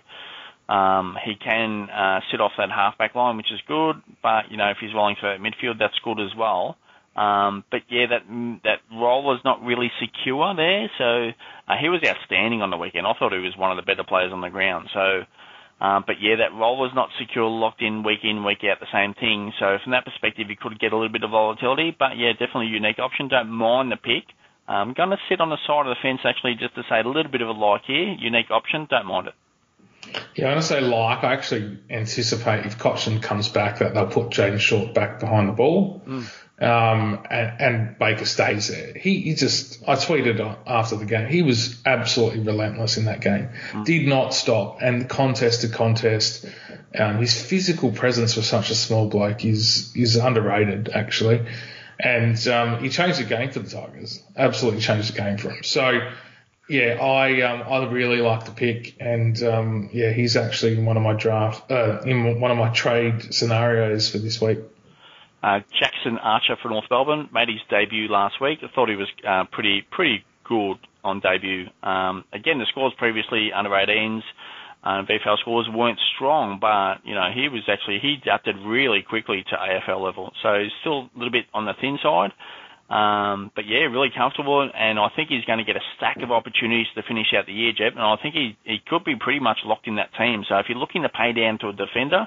um, 0.72 1.16
he 1.24 1.34
can 1.36 1.88
uh, 1.90 2.20
sit 2.30 2.40
off 2.40 2.52
that 2.58 2.70
halfback 2.70 3.14
line, 3.14 3.36
which 3.36 3.52
is 3.52 3.60
good. 3.68 3.96
But 4.22 4.50
you 4.50 4.56
know, 4.56 4.70
if 4.70 4.78
he's 4.80 4.94
rolling 4.94 5.16
for 5.20 5.36
midfield, 5.38 5.78
that's 5.78 5.98
good 6.02 6.20
as 6.20 6.34
well. 6.36 6.76
Um, 7.20 7.64
but 7.70 7.84
yeah, 7.92 8.06
that 8.08 8.24
that 8.64 8.80
role 8.88 9.22
was 9.22 9.40
not 9.44 9.60
really 9.60 9.92
secure 10.00 10.56
there. 10.56 10.88
So 10.96 11.36
uh, 11.68 11.76
he 11.76 11.92
was 11.92 12.00
outstanding 12.00 12.62
on 12.62 12.70
the 12.70 12.80
weekend. 12.80 13.06
I 13.06 13.12
thought 13.12 13.36
he 13.36 13.44
was 13.44 13.52
one 13.60 13.70
of 13.70 13.76
the 13.76 13.84
better 13.84 14.08
players 14.08 14.32
on 14.32 14.40
the 14.40 14.48
ground. 14.48 14.88
So, 14.94 15.28
um, 15.84 16.04
but 16.06 16.16
yeah, 16.18 16.40
that 16.40 16.56
role 16.56 16.80
was 16.80 16.92
not 16.94 17.10
secure, 17.20 17.44
locked 17.44 17.82
in 17.82 18.04
week 18.04 18.24
in, 18.24 18.42
week 18.42 18.64
out, 18.64 18.80
the 18.80 18.88
same 18.88 19.12
thing. 19.12 19.52
So 19.60 19.76
from 19.84 19.92
that 19.92 20.08
perspective, 20.08 20.48
you 20.48 20.56
could 20.56 20.80
get 20.80 20.92
a 20.92 20.96
little 20.96 21.12
bit 21.12 21.22
of 21.22 21.30
volatility. 21.36 21.92
But 21.92 22.16
yeah, 22.16 22.32
definitely 22.32 22.72
a 22.72 22.80
unique 22.80 22.98
option. 22.98 23.28
Don't 23.28 23.52
mind 23.52 23.92
the 23.92 24.00
pick. 24.00 24.24
I'm 24.66 24.94
going 24.94 25.10
to 25.10 25.20
sit 25.28 25.42
on 25.42 25.50
the 25.50 25.60
side 25.66 25.84
of 25.84 25.92
the 25.92 26.00
fence 26.00 26.20
actually 26.24 26.54
just 26.56 26.74
to 26.76 26.88
say 26.88 27.04
a 27.04 27.06
little 27.06 27.30
bit 27.30 27.42
of 27.42 27.48
a 27.48 27.52
like 27.52 27.84
here. 27.84 28.16
Unique 28.16 28.48
option. 28.50 28.86
Don't 28.88 29.04
mind 29.04 29.28
it. 29.28 29.34
Yeah, 30.34 30.46
I'm 30.46 30.52
going 30.52 30.62
to 30.62 30.66
say 30.66 30.80
like. 30.80 31.24
I 31.24 31.32
actually 31.32 31.78
anticipate 31.90 32.66
if 32.66 32.78
Cotchin 32.78 33.20
comes 33.20 33.48
back 33.48 33.78
that 33.78 33.94
they'll 33.94 34.06
put 34.06 34.30
Jayden 34.30 34.60
Short 34.60 34.94
back 34.94 35.20
behind 35.20 35.48
the 35.48 35.52
ball. 35.52 36.02
Mm 36.06 36.30
um, 36.60 37.26
and, 37.30 37.60
and, 37.60 37.98
Baker 37.98 38.26
stays 38.26 38.68
there. 38.68 38.92
He, 38.92 39.20
he, 39.20 39.34
just, 39.34 39.82
I 39.88 39.94
tweeted 39.94 40.58
after 40.66 40.96
the 40.96 41.06
game, 41.06 41.26
he 41.26 41.40
was 41.40 41.80
absolutely 41.86 42.40
relentless 42.40 42.98
in 42.98 43.06
that 43.06 43.22
game. 43.22 43.48
Mm. 43.70 43.86
Did 43.86 44.06
not 44.06 44.34
stop, 44.34 44.82
and 44.82 45.08
contest 45.08 45.62
to 45.62 45.68
contest. 45.68 46.44
Um, 46.94 47.16
his 47.16 47.40
physical 47.40 47.92
presence 47.92 48.34
for 48.34 48.42
such 48.42 48.70
a 48.70 48.74
small 48.74 49.08
bloke 49.08 49.44
is 49.44 49.92
is 49.96 50.16
underrated 50.16 50.90
actually, 50.92 51.46
and 51.98 52.46
um, 52.48 52.82
he 52.82 52.90
changed 52.90 53.20
the 53.20 53.24
game 53.24 53.50
for 53.50 53.60
the 53.60 53.70
Tigers. 53.70 54.22
Absolutely 54.36 54.80
changed 54.80 55.14
the 55.14 55.18
game 55.18 55.38
for 55.38 55.50
him. 55.50 55.62
So. 55.62 56.10
Yeah, 56.70 57.02
I 57.02 57.42
um, 57.42 57.62
I 57.62 57.84
really 57.90 58.20
like 58.20 58.44
the 58.44 58.52
pick, 58.52 58.94
and 59.00 59.42
um, 59.42 59.90
yeah, 59.92 60.12
he's 60.12 60.36
actually 60.36 60.74
in 60.78 60.84
one 60.84 60.96
of 60.96 61.02
my 61.02 61.14
draft, 61.14 61.68
uh, 61.68 62.00
in 62.02 62.40
one 62.40 62.52
of 62.52 62.56
my 62.56 62.68
trade 62.68 63.34
scenarios 63.34 64.08
for 64.08 64.18
this 64.18 64.40
week. 64.40 64.60
Uh, 65.42 65.60
Jackson 65.76 66.16
Archer 66.18 66.54
for 66.62 66.68
North 66.68 66.84
Melbourne 66.88 67.28
made 67.34 67.48
his 67.48 67.58
debut 67.68 68.06
last 68.06 68.40
week. 68.40 68.60
I 68.62 68.68
thought 68.72 68.88
he 68.88 68.94
was 68.94 69.08
uh, 69.26 69.46
pretty 69.50 69.82
pretty 69.90 70.24
good 70.44 70.76
on 71.02 71.18
debut. 71.18 71.66
Um, 71.82 72.24
again, 72.32 72.60
the 72.60 72.66
scores 72.66 72.92
previously 72.98 73.50
under 73.52 73.70
18s, 73.70 74.22
uh, 74.84 75.02
VFL 75.02 75.38
scores 75.40 75.68
weren't 75.68 75.98
strong, 76.14 76.58
but 76.60 77.04
you 77.04 77.16
know 77.16 77.32
he 77.34 77.48
was 77.48 77.62
actually 77.66 77.98
he 77.98 78.14
adapted 78.22 78.54
really 78.64 79.02
quickly 79.02 79.44
to 79.50 79.56
AFL 79.56 80.00
level. 80.00 80.32
So 80.40 80.60
he's 80.62 80.72
still 80.82 81.10
a 81.14 81.18
little 81.18 81.32
bit 81.32 81.46
on 81.52 81.64
the 81.64 81.74
thin 81.80 81.98
side. 82.00 82.30
Um, 82.90 83.52
but 83.54 83.66
yeah, 83.68 83.86
really 83.86 84.10
comfortable, 84.10 84.68
and 84.74 84.98
I 84.98 85.08
think 85.14 85.28
he's 85.28 85.44
going 85.44 85.58
to 85.58 85.64
get 85.64 85.76
a 85.76 85.84
stack 85.96 86.20
of 86.22 86.32
opportunities 86.32 86.88
to 86.96 87.02
finish 87.06 87.32
out 87.38 87.46
the 87.46 87.52
year, 87.52 87.72
Jep. 87.72 87.92
And 87.92 88.02
I 88.02 88.16
think 88.20 88.34
he 88.34 88.58
he 88.64 88.82
could 88.84 89.04
be 89.04 89.14
pretty 89.14 89.38
much 89.38 89.58
locked 89.64 89.86
in 89.86 89.96
that 89.96 90.10
team. 90.18 90.44
So 90.48 90.56
if 90.58 90.66
you're 90.68 90.78
looking 90.78 91.02
to 91.02 91.08
pay 91.08 91.32
down 91.32 91.58
to 91.60 91.68
a 91.68 91.72
defender, 91.72 92.26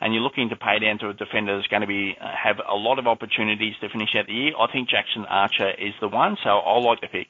and 0.00 0.12
you're 0.12 0.22
looking 0.22 0.48
to 0.48 0.56
pay 0.56 0.80
down 0.80 0.98
to 0.98 1.10
a 1.10 1.14
defender 1.14 1.56
that's 1.56 1.68
going 1.68 1.82
to 1.82 1.86
be 1.86 2.16
uh, 2.20 2.26
have 2.34 2.56
a 2.68 2.74
lot 2.74 2.98
of 2.98 3.06
opportunities 3.06 3.74
to 3.80 3.88
finish 3.88 4.10
out 4.18 4.26
the 4.26 4.34
year, 4.34 4.52
I 4.58 4.70
think 4.72 4.88
Jackson 4.88 5.24
Archer 5.24 5.70
is 5.70 5.94
the 6.00 6.08
one. 6.08 6.36
So 6.42 6.50
I 6.50 6.78
like 6.80 7.00
the 7.00 7.06
pick. 7.06 7.28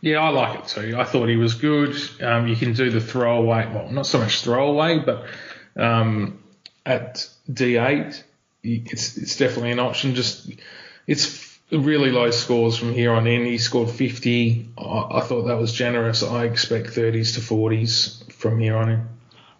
Yeah, 0.00 0.18
I 0.18 0.30
like 0.30 0.58
it 0.58 0.66
too. 0.66 0.96
I 0.98 1.04
thought 1.04 1.28
he 1.28 1.36
was 1.36 1.54
good. 1.54 1.96
Um, 2.20 2.48
you 2.48 2.56
can 2.56 2.72
do 2.72 2.90
the 2.90 3.00
throwaway, 3.00 3.70
well, 3.72 3.88
not 3.88 4.06
so 4.06 4.18
much 4.18 4.42
throwaway, 4.42 4.98
but 4.98 5.26
um, 5.76 6.42
at 6.84 7.28
D8, 7.48 8.22
it's 8.64 9.16
it's 9.16 9.36
definitely 9.36 9.70
an 9.70 9.78
option. 9.78 10.16
Just 10.16 10.50
it's 11.06 11.24
really 11.78 12.10
low 12.10 12.30
scores 12.30 12.76
from 12.76 12.92
here 12.92 13.12
on 13.12 13.26
in. 13.26 13.44
He 13.44 13.58
scored 13.58 13.90
50. 13.90 14.68
I, 14.78 14.82
I 14.82 15.20
thought 15.20 15.44
that 15.44 15.58
was 15.58 15.72
generous. 15.72 16.22
I 16.22 16.44
expect 16.44 16.88
30s 16.88 17.34
to 17.34 17.40
40s 17.40 18.32
from 18.32 18.60
here 18.60 18.76
on 18.76 18.90
in. 18.90 19.08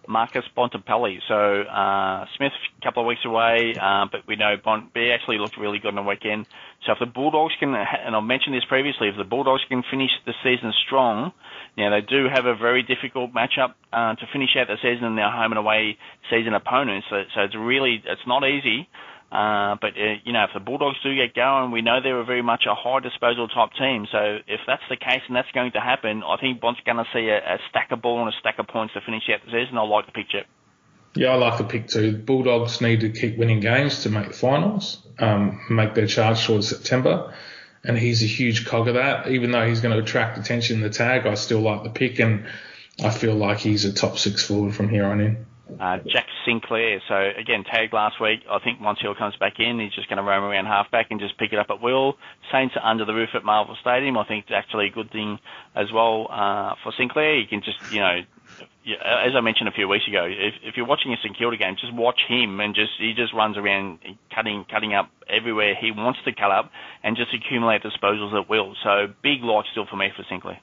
Marcus 0.07 0.43
Bontempelli. 0.55 1.19
So 1.27 1.61
uh, 1.63 2.25
Smith 2.37 2.51
a 2.79 2.85
couple 2.85 3.01
of 3.03 3.07
weeks 3.07 3.25
away, 3.25 3.75
uh, 3.79 4.05
but 4.11 4.21
we 4.27 4.35
know 4.35 4.55
Bont 4.63 4.91
he 4.93 5.11
actually 5.11 5.37
looked 5.37 5.57
really 5.57 5.79
good 5.79 5.89
on 5.89 5.95
the 5.95 6.03
weekend. 6.03 6.47
So 6.85 6.91
if 6.93 6.99
the 6.99 7.05
Bulldogs 7.05 7.53
can, 7.59 7.73
and 7.73 8.15
I've 8.15 8.23
mentioned 8.23 8.55
this 8.55 8.65
previously, 8.65 9.07
if 9.07 9.17
the 9.17 9.23
Bulldogs 9.23 9.63
can 9.67 9.83
finish 9.89 10.11
the 10.25 10.33
season 10.43 10.73
strong, 10.85 11.31
now 11.77 11.89
they 11.89 12.01
do 12.01 12.27
have 12.31 12.45
a 12.45 12.55
very 12.55 12.83
difficult 12.83 13.33
matchup 13.33 13.73
uh, 13.91 14.15
to 14.15 14.25
finish 14.31 14.55
out 14.57 14.67
the 14.67 14.77
season 14.81 15.05
in 15.05 15.15
their 15.15 15.31
home 15.31 15.51
and 15.51 15.59
away 15.59 15.97
season 16.29 16.53
opponents. 16.53 17.07
So, 17.09 17.23
so 17.33 17.41
it's 17.41 17.55
really 17.55 18.03
it's 18.05 18.27
not 18.27 18.47
easy. 18.47 18.87
Uh, 19.31 19.75
but 19.81 19.97
uh, 19.97 20.21
you 20.23 20.31
know, 20.31 20.43
if 20.43 20.51
the 20.53 20.59
Bulldogs 20.59 20.97
do 21.03 21.13
get 21.15 21.33
going, 21.33 21.71
we 21.71 21.81
know 21.81 21.99
they're 22.01 22.23
very 22.23 22.43
much 22.43 22.65
a 22.69 22.75
high 22.75 22.99
disposal 22.99 23.47
type 23.47 23.71
team. 23.77 24.07
So 24.11 24.39
if 24.47 24.61
that's 24.67 24.83
the 24.89 24.95
case 24.95 25.21
and 25.27 25.35
that's 25.35 25.51
going 25.51 25.71
to 25.73 25.81
happen, 25.81 26.23
I 26.23 26.37
think 26.37 26.61
Bont's 26.61 26.79
going 26.85 26.97
to 26.97 27.05
see 27.11 27.27
a, 27.27 27.37
a 27.37 27.57
stack 27.69 27.91
of 27.91 28.01
ball 28.01 28.19
and 28.19 28.29
a 28.29 28.37
stack 28.39 28.59
of 28.59 28.67
points 28.67 28.93
to 28.93 29.01
finish 29.01 29.23
out 29.33 29.41
the 29.45 29.51
season. 29.51 29.77
I 29.77 29.81
like 29.81 30.05
the 30.05 30.11
picture. 30.11 30.43
Yeah, 31.15 31.29
I 31.29 31.35
like 31.35 31.57
the 31.57 31.63
pick 31.63 31.87
too. 31.87 32.17
Bulldogs 32.17 32.81
need 32.81 33.01
to 33.01 33.09
keep 33.09 33.37
winning 33.37 33.61
games 33.61 34.03
to 34.03 34.09
make 34.09 34.27
the 34.27 34.33
finals, 34.33 35.01
um, 35.17 35.61
make 35.69 35.95
their 35.95 36.07
charge 36.07 36.45
towards 36.45 36.67
September. 36.67 37.33
And 37.83 37.97
he's 37.97 38.21
a 38.21 38.27
huge 38.27 38.65
cog 38.65 38.87
of 38.87 38.95
that. 38.95 39.27
Even 39.27 39.51
though 39.51 39.67
he's 39.67 39.79
going 39.79 39.95
to 39.95 40.03
attract 40.03 40.37
attention 40.37 40.77
in 40.77 40.81
the 40.81 40.89
tag, 40.89 41.25
I 41.25 41.35
still 41.35 41.61
like 41.61 41.83
the 41.83 41.89
pick 41.89 42.19
and 42.19 42.45
I 43.03 43.11
feel 43.11 43.33
like 43.33 43.59
he's 43.59 43.85
a 43.85 43.93
top 43.93 44.17
six 44.17 44.45
forward 44.45 44.75
from 44.75 44.89
here 44.89 45.05
on 45.05 45.21
in. 45.21 45.45
Uh, 45.79 45.97
Jack 46.07 46.27
Sinclair, 46.45 47.01
so 47.07 47.31
again, 47.37 47.63
tagged 47.63 47.91
last 47.91 48.21
week. 48.21 48.41
I 48.49 48.59
think 48.59 48.79
once 48.79 48.99
Hill 49.01 49.15
comes 49.15 49.35
back 49.37 49.59
in, 49.59 49.79
he's 49.79 49.93
just 49.93 50.07
going 50.07 50.17
to 50.17 50.23
roam 50.23 50.43
around 50.43 50.65
halfback 50.65 51.07
and 51.09 51.19
just 51.19 51.37
pick 51.37 51.53
it 51.53 51.59
up 51.59 51.67
at 51.69 51.81
will. 51.81 52.17
Saints 52.51 52.75
are 52.77 52.85
under 52.85 53.03
the 53.03 53.13
roof 53.13 53.29
at 53.33 53.43
Marvel 53.43 53.75
Stadium. 53.81 54.17
I 54.17 54.25
think 54.25 54.45
it's 54.45 54.53
actually 54.53 54.87
a 54.87 54.91
good 54.91 55.11
thing 55.11 55.39
as 55.75 55.91
well 55.91 56.27
uh, 56.29 56.75
for 56.83 56.93
Sinclair. 56.95 57.39
He 57.39 57.47
can 57.47 57.61
just, 57.61 57.79
you 57.91 57.99
know, 57.99 58.21
as 58.85 59.33
I 59.35 59.41
mentioned 59.41 59.67
a 59.67 59.71
few 59.71 59.87
weeks 59.87 60.07
ago, 60.07 60.25
if, 60.25 60.53
if 60.61 60.77
you're 60.77 60.85
watching 60.85 61.11
a 61.13 61.17
St 61.17 61.35
Kilda 61.35 61.57
game, 61.57 61.75
just 61.79 61.93
watch 61.93 62.21
him 62.27 62.59
and 62.59 62.75
just 62.75 62.91
he 62.99 63.13
just 63.13 63.33
runs 63.33 63.57
around 63.57 63.99
cutting 64.33 64.65
cutting 64.69 64.93
up 64.93 65.09
everywhere 65.27 65.73
he 65.73 65.91
wants 65.91 66.19
to 66.25 66.31
cut 66.31 66.51
up 66.51 66.71
and 67.03 67.17
just 67.17 67.33
accumulate 67.33 67.81
disposals 67.81 68.39
at 68.39 68.47
will. 68.47 68.75
So 68.83 69.07
big 69.23 69.43
like 69.43 69.65
still 69.71 69.87
for 69.87 69.95
me 69.95 70.09
for 70.15 70.23
Sinclair. 70.29 70.59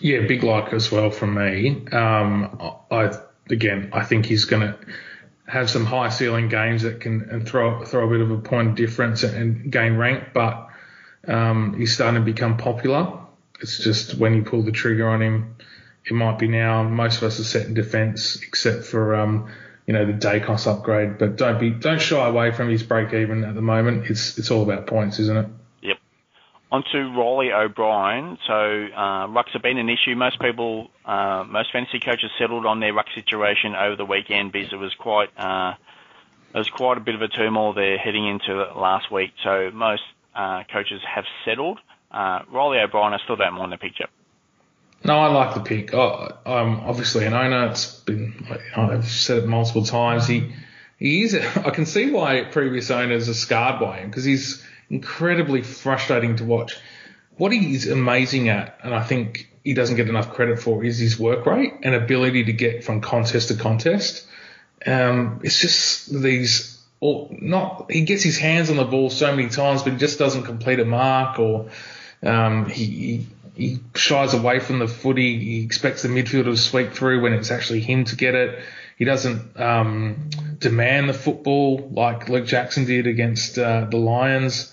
Yeah, 0.00 0.26
big 0.26 0.44
like 0.44 0.72
as 0.72 0.92
well 0.92 1.10
from 1.10 1.34
me. 1.34 1.84
Um, 1.90 2.56
I 2.90 3.10
again, 3.50 3.90
I 3.92 4.04
think 4.04 4.26
he's 4.26 4.44
going 4.44 4.62
to 4.62 4.78
have 5.46 5.68
some 5.68 5.84
high 5.84 6.08
ceiling 6.08 6.48
games 6.48 6.82
that 6.82 7.00
can 7.00 7.28
and 7.30 7.46
throw 7.46 7.84
throw 7.84 8.06
a 8.06 8.10
bit 8.10 8.20
of 8.20 8.30
a 8.30 8.38
point 8.38 8.76
difference 8.76 9.22
and 9.22 9.70
gain 9.70 9.96
rank, 9.96 10.28
but 10.32 10.68
um, 11.26 11.74
he's 11.78 11.94
starting 11.94 12.20
to 12.20 12.24
become 12.24 12.56
popular. 12.56 13.18
It's 13.60 13.78
just 13.78 14.14
when 14.14 14.34
you 14.34 14.42
pull 14.42 14.62
the 14.62 14.72
trigger 14.72 15.08
on 15.08 15.22
him, 15.22 15.56
it 16.04 16.14
might 16.14 16.38
be 16.38 16.48
now. 16.48 16.82
Most 16.82 17.18
of 17.18 17.24
us 17.24 17.38
are 17.38 17.44
set 17.44 17.66
in 17.66 17.74
defence, 17.74 18.40
except 18.42 18.84
for 18.84 19.14
um, 19.14 19.50
you 19.86 19.94
know 19.94 20.06
the 20.06 20.12
Daicos 20.12 20.66
upgrade. 20.66 21.18
But 21.18 21.36
don't 21.36 21.60
be 21.60 21.70
don't 21.70 22.00
shy 22.00 22.26
away 22.26 22.52
from 22.52 22.68
his 22.68 22.82
break 22.82 23.12
even 23.12 23.44
at 23.44 23.54
the 23.54 23.62
moment. 23.62 24.10
It's 24.10 24.38
it's 24.38 24.50
all 24.50 24.62
about 24.62 24.86
points, 24.86 25.18
isn't 25.18 25.36
it? 25.36 25.46
On 26.72 26.82
to 26.90 26.98
Riley 27.10 27.52
O'Brien. 27.52 28.38
So 28.46 28.54
uh, 28.54 29.26
rucks 29.28 29.50
have 29.52 29.62
been 29.62 29.76
an 29.76 29.90
issue. 29.90 30.16
Most 30.16 30.40
people, 30.40 30.90
uh, 31.04 31.44
most 31.46 31.70
fantasy 31.70 32.00
coaches 32.00 32.30
settled 32.38 32.64
on 32.64 32.80
their 32.80 32.94
ruck 32.94 33.06
situation 33.14 33.74
over 33.76 33.94
the 33.94 34.06
weekend 34.06 34.52
because 34.52 34.72
it 34.72 34.76
was 34.76 34.94
quite, 34.94 35.28
uh, 35.36 35.74
there 36.52 36.60
was 36.60 36.70
quite 36.70 36.96
a 36.96 37.00
bit 37.00 37.14
of 37.14 37.20
a 37.20 37.28
turmoil 37.28 37.74
there 37.74 37.98
heading 37.98 38.26
into 38.26 38.54
last 38.74 39.12
week. 39.12 39.32
So 39.44 39.70
most 39.72 40.02
uh, 40.34 40.64
coaches 40.72 41.02
have 41.14 41.24
settled. 41.44 41.78
Uh, 42.10 42.40
O'Brien, 42.50 43.12
I 43.12 43.18
still 43.22 43.36
don't 43.36 43.52
mind 43.52 43.70
the 43.70 43.76
picture. 43.76 44.08
No, 45.04 45.18
I 45.18 45.26
like 45.26 45.54
the 45.54 45.60
pick. 45.60 45.92
Oh, 45.92 46.28
I'm 46.46 46.80
obviously 46.80 47.26
an 47.26 47.34
owner. 47.34 47.66
It's 47.66 48.00
been 48.00 48.46
I've 48.76 49.08
said 49.08 49.38
it 49.38 49.46
multiple 49.46 49.84
times. 49.84 50.26
He 50.26 50.52
he 50.98 51.22
is. 51.22 51.34
I 51.56 51.70
can 51.70 51.86
see 51.86 52.10
why 52.10 52.44
previous 52.44 52.90
owners 52.90 53.28
are 53.28 53.34
scarred 53.34 53.80
by 53.80 53.98
him 53.98 54.08
because 54.08 54.24
he's 54.24 54.64
incredibly 54.92 55.62
frustrating 55.62 56.36
to 56.36 56.44
watch. 56.44 56.78
What 57.38 57.50
he 57.50 57.74
is 57.74 57.88
amazing 57.88 58.50
at, 58.50 58.78
and 58.84 58.94
I 58.94 59.02
think 59.02 59.48
he 59.64 59.74
doesn't 59.74 59.96
get 59.96 60.08
enough 60.08 60.34
credit 60.34 60.60
for, 60.60 60.84
is 60.84 60.98
his 60.98 61.18
work 61.18 61.46
rate 61.46 61.72
and 61.82 61.94
ability 61.94 62.44
to 62.44 62.52
get 62.52 62.84
from 62.84 63.00
contest 63.00 63.48
to 63.48 63.54
contest. 63.54 64.26
Um, 64.86 65.40
it's 65.42 65.58
just 65.58 66.12
these, 66.12 66.78
or 67.00 67.28
not. 67.30 67.90
He 67.90 68.02
gets 68.02 68.22
his 68.22 68.38
hands 68.38 68.68
on 68.68 68.76
the 68.76 68.84
ball 68.84 69.08
so 69.08 69.34
many 69.34 69.48
times, 69.48 69.82
but 69.82 69.94
he 69.94 69.98
just 69.98 70.18
doesn't 70.18 70.42
complete 70.42 70.78
a 70.78 70.84
mark, 70.84 71.38
or 71.38 71.70
um, 72.22 72.66
he, 72.68 73.26
he 73.54 73.80
shies 73.94 74.34
away 74.34 74.60
from 74.60 74.78
the 74.78 74.88
footy. 74.88 75.38
He 75.38 75.64
expects 75.64 76.02
the 76.02 76.08
midfielder 76.08 76.44
to 76.44 76.56
sweep 76.56 76.92
through 76.92 77.22
when 77.22 77.32
it's 77.32 77.50
actually 77.50 77.80
him 77.80 78.04
to 78.04 78.16
get 78.16 78.34
it. 78.34 78.62
He 78.98 79.06
doesn't 79.06 79.58
um, 79.58 80.28
demand 80.58 81.08
the 81.08 81.14
football 81.14 81.88
like 81.92 82.28
Luke 82.28 82.46
Jackson 82.46 82.84
did 82.84 83.06
against 83.06 83.58
uh, 83.58 83.86
the 83.90 83.96
Lions. 83.96 84.71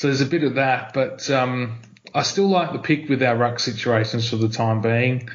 So 0.00 0.08
there's 0.08 0.22
a 0.22 0.26
bit 0.26 0.44
of 0.44 0.54
that, 0.54 0.94
but 0.94 1.28
um, 1.28 1.78
I 2.14 2.22
still 2.22 2.48
like 2.48 2.72
the 2.72 2.78
pick 2.78 3.10
with 3.10 3.22
our 3.22 3.36
ruck 3.36 3.60
situations 3.60 4.30
for 4.30 4.36
the 4.36 4.48
time 4.48 4.80
being. 4.80 5.28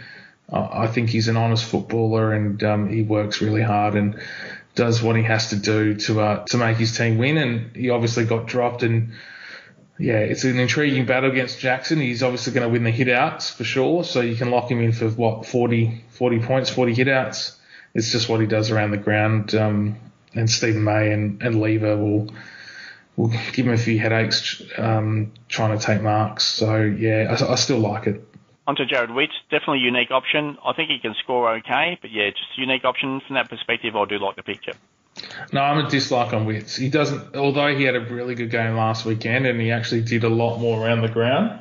I 0.52 0.88
think 0.88 1.12
he's 1.12 1.28
an 1.28 1.38
honest 1.38 1.66
footballer 1.66 2.34
and 2.34 2.64
um, 2.64 2.90
he 2.90 3.04
works 3.04 3.44
really 3.44 3.62
hard 3.62 3.94
and 3.94 4.20
does 4.74 5.04
what 5.04 5.18
he 5.18 5.22
has 5.22 5.52
to 5.52 5.56
do 5.56 5.94
to 5.94 6.20
uh, 6.20 6.46
to 6.46 6.58
make 6.58 6.78
his 6.78 6.98
team 6.98 7.20
win. 7.20 7.38
And 7.38 7.76
he 7.76 7.92
obviously 7.92 8.26
got 8.26 8.48
dropped 8.48 8.82
and 8.82 9.12
yeah, 10.00 10.18
it's 10.18 10.46
an 10.46 10.58
intriguing 10.58 11.06
battle 11.06 11.30
against 11.30 11.60
Jackson. 11.60 12.00
He's 12.00 12.24
obviously 12.24 12.52
going 12.54 12.68
to 12.68 12.74
win 12.74 12.84
the 12.84 12.92
hitouts 12.92 13.54
for 13.54 13.64
sure. 13.64 14.04
So 14.04 14.22
you 14.22 14.36
can 14.36 14.50
lock 14.50 14.72
him 14.72 14.82
in 14.82 14.94
for 14.94 15.10
what 15.10 15.46
40, 15.46 16.06
40 16.10 16.40
points, 16.40 16.72
40 16.72 16.96
hitouts. 16.96 17.56
It's 17.94 18.12
just 18.12 18.30
what 18.30 18.42
he 18.42 18.48
does 18.48 18.72
around 18.72 18.90
the 18.90 18.98
ground. 18.98 19.54
Um, 19.54 19.98
and 20.34 20.50
Steven 20.50 20.84
May 20.84 21.12
and, 21.12 21.44
and 21.44 21.62
Lever 21.62 21.96
will 21.96 22.30
will 23.18 23.30
give 23.54 23.66
him 23.66 23.74
a 23.74 23.78
few 23.78 24.00
headaches 24.00 24.62
um, 24.78 25.32
trying 25.48 25.78
to 25.78 25.84
take 25.84 26.02
marks. 26.02 26.44
So 26.44 26.82
yeah, 26.82 27.36
I, 27.40 27.54
I 27.54 27.56
still 27.56 27.80
like 27.80 28.08
it. 28.08 28.24
On 28.68 28.76
to 28.76 28.86
Jarrod 28.86 29.14
Witts, 29.14 29.34
definitely 29.52 29.80
a 29.80 29.86
unique 29.86 30.10
option. 30.10 30.58
I 30.66 30.74
think 30.74 30.90
he 30.90 30.98
can 31.00 31.14
score 31.24 31.54
okay, 31.58 32.00
but 32.02 32.12
yeah, 32.12 32.30
just 32.32 32.58
a 32.58 32.62
unique 32.62 32.84
option 32.84 33.22
from 33.26 33.36
that 33.36 33.50
perspective. 33.50 33.96
I 33.96 34.06
do 34.06 34.18
like 34.18 34.36
the 34.36 34.44
picture. 34.44 34.74
No, 35.54 35.62
I'm 35.62 35.86
a 35.86 35.90
dislike 35.90 36.34
on 36.34 36.46
Witts. 36.46 36.76
He 36.76 36.90
doesn't, 36.90 37.36
although 37.36 37.76
he 37.76 37.84
had 37.84 37.96
a 37.96 38.02
really 38.02 38.36
good 38.36 38.50
game 38.52 38.76
last 38.76 39.06
weekend 39.06 39.46
and 39.46 39.62
he 39.62 39.72
actually 39.72 40.02
did 40.02 40.24
a 40.24 40.30
lot 40.30 40.58
more 40.58 40.84
around 40.84 41.02
the 41.02 41.10
ground. 41.10 41.60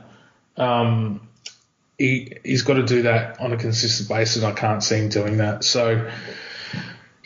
Um, 0.56 1.28
he 1.98 2.38
he's 2.44 2.62
got 2.62 2.74
to 2.74 2.84
do 2.84 3.02
that 3.02 3.40
on 3.40 3.52
a 3.52 3.56
consistent 3.56 4.08
basis. 4.08 4.42
I 4.42 4.52
can't 4.52 4.82
see 4.82 4.96
him 4.96 5.08
doing 5.08 5.36
that. 5.36 5.62
So, 5.62 6.10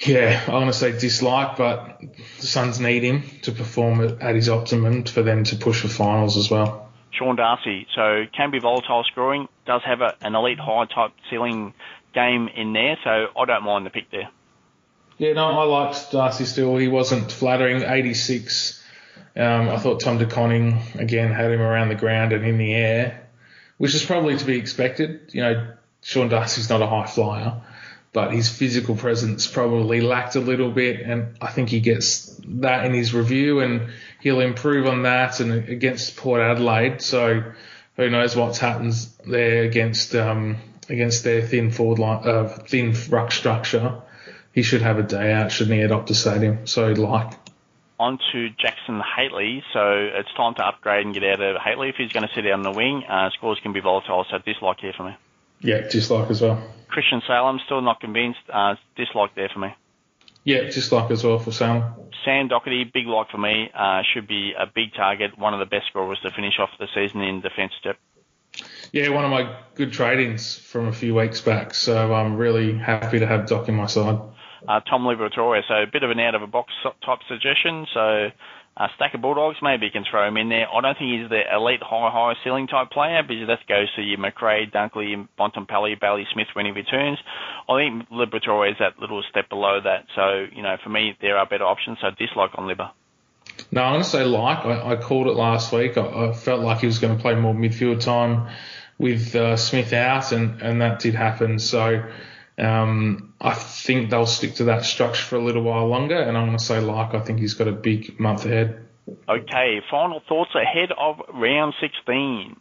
yeah, 0.00 0.42
I'm 0.46 0.52
going 0.52 0.66
to 0.66 0.72
say 0.72 0.98
dislike, 0.98 1.56
but 1.56 2.00
the 2.40 2.46
Suns 2.46 2.78
need 2.78 3.02
him 3.02 3.22
to 3.42 3.52
perform 3.52 4.18
at 4.20 4.34
his 4.34 4.48
optimum 4.48 5.04
for 5.04 5.22
them 5.22 5.44
to 5.44 5.56
push 5.56 5.82
for 5.82 5.88
finals 5.88 6.36
as 6.36 6.50
well. 6.50 6.88
Sean 7.10 7.36
Darcy, 7.36 7.86
so 7.94 8.24
can 8.36 8.50
be 8.50 8.60
volatile 8.60 9.04
scoring, 9.10 9.48
does 9.66 9.82
have 9.84 10.00
a, 10.00 10.14
an 10.20 10.34
elite 10.34 10.60
high 10.60 10.84
type 10.84 11.12
ceiling 11.30 11.74
game 12.14 12.48
in 12.54 12.72
there, 12.72 12.96
so 13.02 13.26
I 13.36 13.44
don't 13.44 13.64
mind 13.64 13.86
the 13.86 13.90
pick 13.90 14.10
there. 14.10 14.28
Yeah, 15.18 15.32
no, 15.32 15.46
I 15.46 15.64
liked 15.64 16.12
Darcy 16.12 16.44
still. 16.44 16.76
He 16.76 16.86
wasn't 16.86 17.32
flattering. 17.32 17.82
86. 17.82 18.84
Um, 19.36 19.68
I 19.68 19.78
thought 19.78 20.00
Tom 20.00 20.18
De 20.18 20.26
Koning, 20.26 20.80
again, 20.94 21.32
had 21.32 21.50
him 21.50 21.60
around 21.60 21.88
the 21.88 21.96
ground 21.96 22.32
and 22.32 22.44
in 22.44 22.56
the 22.56 22.72
air, 22.72 23.28
which 23.78 23.94
is 23.94 24.04
probably 24.04 24.36
to 24.36 24.44
be 24.44 24.56
expected. 24.56 25.30
You 25.32 25.42
know, 25.42 25.74
Sean 26.02 26.28
Darcy's 26.28 26.70
not 26.70 26.82
a 26.82 26.86
high 26.86 27.06
flyer, 27.06 27.60
but 28.12 28.32
his 28.32 28.48
physical 28.48 28.96
presence 28.96 29.46
probably 29.46 30.00
lacked 30.00 30.36
a 30.36 30.40
little 30.40 30.70
bit, 30.70 31.00
and 31.00 31.36
I 31.40 31.48
think 31.48 31.68
he 31.68 31.80
gets 31.80 32.40
that 32.44 32.84
in 32.84 32.94
his 32.94 33.14
review, 33.14 33.60
and 33.60 33.90
he'll 34.20 34.40
improve 34.40 34.86
on 34.86 35.02
that 35.02 35.40
and 35.40 35.68
against 35.68 36.16
Port 36.16 36.40
Adelaide. 36.40 37.02
So 37.02 37.42
who 37.96 38.10
knows 38.10 38.34
what's 38.36 38.58
happens 38.58 39.16
there 39.26 39.64
against 39.64 40.14
um, 40.14 40.56
against 40.88 41.24
their 41.24 41.42
thin 41.42 41.70
forward 41.70 41.98
line, 41.98 42.26
uh, 42.26 42.48
thin 42.48 42.94
ruck 43.10 43.32
structure 43.32 44.02
he 44.58 44.62
should 44.64 44.82
have 44.82 44.98
a 44.98 45.04
day 45.04 45.32
out, 45.32 45.52
shouldn't 45.52 45.76
he, 45.76 45.82
at 45.82 45.90
Optus 45.90 46.16
Stadium? 46.16 46.66
So, 46.66 46.88
like. 46.88 47.32
On 48.00 48.18
to 48.32 48.48
Jackson 48.50 49.00
Hately. 49.00 49.62
So 49.72 49.80
it's 50.18 50.32
time 50.36 50.54
to 50.54 50.66
upgrade 50.66 51.06
and 51.06 51.14
get 51.14 51.22
out 51.22 51.40
of 51.40 51.56
Hately 51.56 51.90
if 51.90 51.96
he's 51.96 52.12
going 52.12 52.26
to 52.26 52.34
sit 52.34 52.44
out 52.46 52.54
on 52.54 52.62
the 52.62 52.72
wing. 52.72 53.04
Uh, 53.08 53.30
scores 53.30 53.60
can 53.62 53.72
be 53.72 53.80
volatile, 53.80 54.24
so 54.28 54.38
dislike 54.38 54.80
here 54.80 54.92
for 54.96 55.04
me. 55.04 55.16
Yeah, 55.60 55.88
dislike 55.88 56.30
as 56.30 56.40
well. 56.40 56.62
Christian 56.88 57.22
Salem, 57.26 57.60
still 57.64 57.82
not 57.82 58.00
convinced. 58.00 58.40
Uh, 58.52 58.76
dislike 58.96 59.34
there 59.34 59.50
for 59.52 59.58
me. 59.58 59.68
Yeah, 60.44 60.62
dislike 60.62 61.10
as 61.10 61.24
well 61.24 61.38
for 61.38 61.52
Salem. 61.52 61.84
Sam 62.24 62.48
Docherty, 62.48 62.90
big 62.92 63.06
like 63.06 63.30
for 63.30 63.38
me. 63.38 63.70
Uh, 63.74 64.02
should 64.14 64.26
be 64.26 64.52
a 64.58 64.66
big 64.66 64.94
target, 64.94 65.38
one 65.38 65.52
of 65.52 65.60
the 65.60 65.66
best 65.66 65.88
scorers 65.88 66.18
to 66.22 66.30
finish 66.30 66.58
off 66.58 66.70
the 66.78 66.88
season 66.94 67.20
in 67.20 67.40
defence 67.40 67.72
step. 67.78 67.98
Yeah, 68.92 69.10
one 69.10 69.24
of 69.24 69.30
my 69.30 69.56
good 69.74 69.92
trade-ins 69.92 70.56
from 70.56 70.88
a 70.88 70.92
few 70.92 71.14
weeks 71.14 71.40
back. 71.40 71.74
So 71.74 72.14
I'm 72.14 72.36
really 72.36 72.76
happy 72.76 73.18
to 73.18 73.26
have 73.26 73.46
Doc 73.46 73.68
in 73.68 73.74
my 73.74 73.86
side 73.86 74.18
uh, 74.66 74.80
Tom 74.80 75.04
Liberatore. 75.04 75.62
So 75.68 75.74
a 75.74 75.86
bit 75.86 76.02
of 76.02 76.10
an 76.10 76.18
out 76.18 76.34
of 76.34 76.42
a 76.42 76.46
box 76.46 76.72
type 77.04 77.20
suggestion. 77.28 77.86
So 77.92 78.28
uh, 78.78 78.86
stack 78.94 79.12
of 79.14 79.20
Bulldogs, 79.20 79.58
maybe 79.60 79.86
you 79.86 79.92
can 79.92 80.04
throw 80.08 80.26
him 80.28 80.36
in 80.36 80.48
there. 80.48 80.66
I 80.72 80.80
don't 80.80 80.96
think 80.96 81.20
he's 81.20 81.28
the 81.28 81.42
elite 81.52 81.82
high, 81.82 82.10
high 82.10 82.34
ceiling 82.44 82.68
type 82.68 82.90
player, 82.90 83.22
but 83.26 83.34
that 83.48 83.66
goes 83.68 83.92
to 83.96 84.02
your 84.02 84.18
Macrae, 84.18 84.70
Dunkley, 84.70 85.26
Bontempelli, 85.36 86.00
Bailey 86.00 86.26
Smith 86.32 86.46
when 86.52 86.64
he 86.64 86.70
returns. 86.70 87.18
I 87.68 87.76
think 87.76 88.08
Liberatore 88.10 88.70
is 88.70 88.76
that 88.78 89.00
little 89.00 89.22
step 89.28 89.48
below 89.48 89.80
that. 89.82 90.06
So, 90.14 90.46
you 90.54 90.62
know, 90.62 90.76
for 90.82 90.90
me, 90.90 91.16
there 91.20 91.36
are 91.36 91.46
better 91.46 91.64
options. 91.64 91.98
So 92.00 92.10
dislike 92.16 92.52
on 92.54 92.68
Liber. 92.68 92.90
No, 93.72 93.82
I'm 93.82 93.94
going 93.94 94.04
to 94.04 94.08
say 94.08 94.24
like. 94.24 94.64
I, 94.64 94.92
I 94.92 94.96
called 94.96 95.26
it 95.26 95.34
last 95.34 95.72
week. 95.72 95.98
I, 95.98 96.28
I, 96.28 96.32
felt 96.32 96.60
like 96.60 96.78
he 96.78 96.86
was 96.86 97.00
going 97.00 97.16
to 97.16 97.20
play 97.20 97.34
more 97.34 97.54
midfield 97.54 98.00
time 98.00 98.48
with 98.96 99.34
uh, 99.34 99.56
Smith 99.56 99.92
out, 99.92 100.30
and, 100.30 100.62
and 100.62 100.80
that 100.82 101.00
did 101.00 101.14
happen. 101.14 101.58
So, 101.58 102.04
um, 102.58 103.27
I 103.40 103.54
think 103.54 104.10
they'll 104.10 104.26
stick 104.26 104.56
to 104.56 104.64
that 104.64 104.84
structure 104.84 105.22
for 105.22 105.36
a 105.36 105.44
little 105.44 105.62
while 105.62 105.86
longer, 105.86 106.20
and 106.20 106.36
I'm 106.36 106.46
going 106.46 106.58
to 106.58 106.64
say 106.64 106.80
like 106.80 107.14
I 107.14 107.20
think 107.20 107.38
he's 107.38 107.54
got 107.54 107.68
a 107.68 107.72
big 107.72 108.18
month 108.18 108.44
ahead. 108.44 108.84
Okay, 109.28 109.80
final 109.90 110.20
thoughts 110.28 110.50
ahead 110.54 110.90
of 110.98 111.20
round 111.32 111.74
16. 111.80 112.56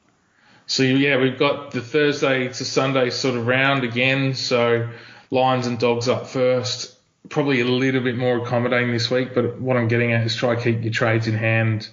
So 0.68 0.84
yeah, 0.84 1.18
we've 1.18 1.40
got 1.40 1.72
the 1.72 1.82
Thursday 1.82 2.48
to 2.48 2.66
Sunday 2.66 3.10
sort 3.10 3.36
of 3.36 3.48
round 3.48 3.84
again. 3.84 4.34
So 4.34 4.90
Lions 5.32 5.66
and 5.68 5.80
Dogs 5.80 6.08
up 6.08 6.28
first. 6.28 6.94
Probably 7.30 7.60
a 7.60 7.66
little 7.66 8.02
bit 8.02 8.16
more 8.16 8.38
accommodating 8.38 8.92
this 8.92 9.10
week, 9.10 9.34
but 9.34 9.60
what 9.60 9.76
I'm 9.76 9.88
getting 9.88 10.14
at 10.14 10.26
is 10.26 10.36
try 10.36 10.62
keep 10.62 10.84
your 10.84 10.94
trades 10.94 11.28
in 11.28 11.36
hand. 11.36 11.90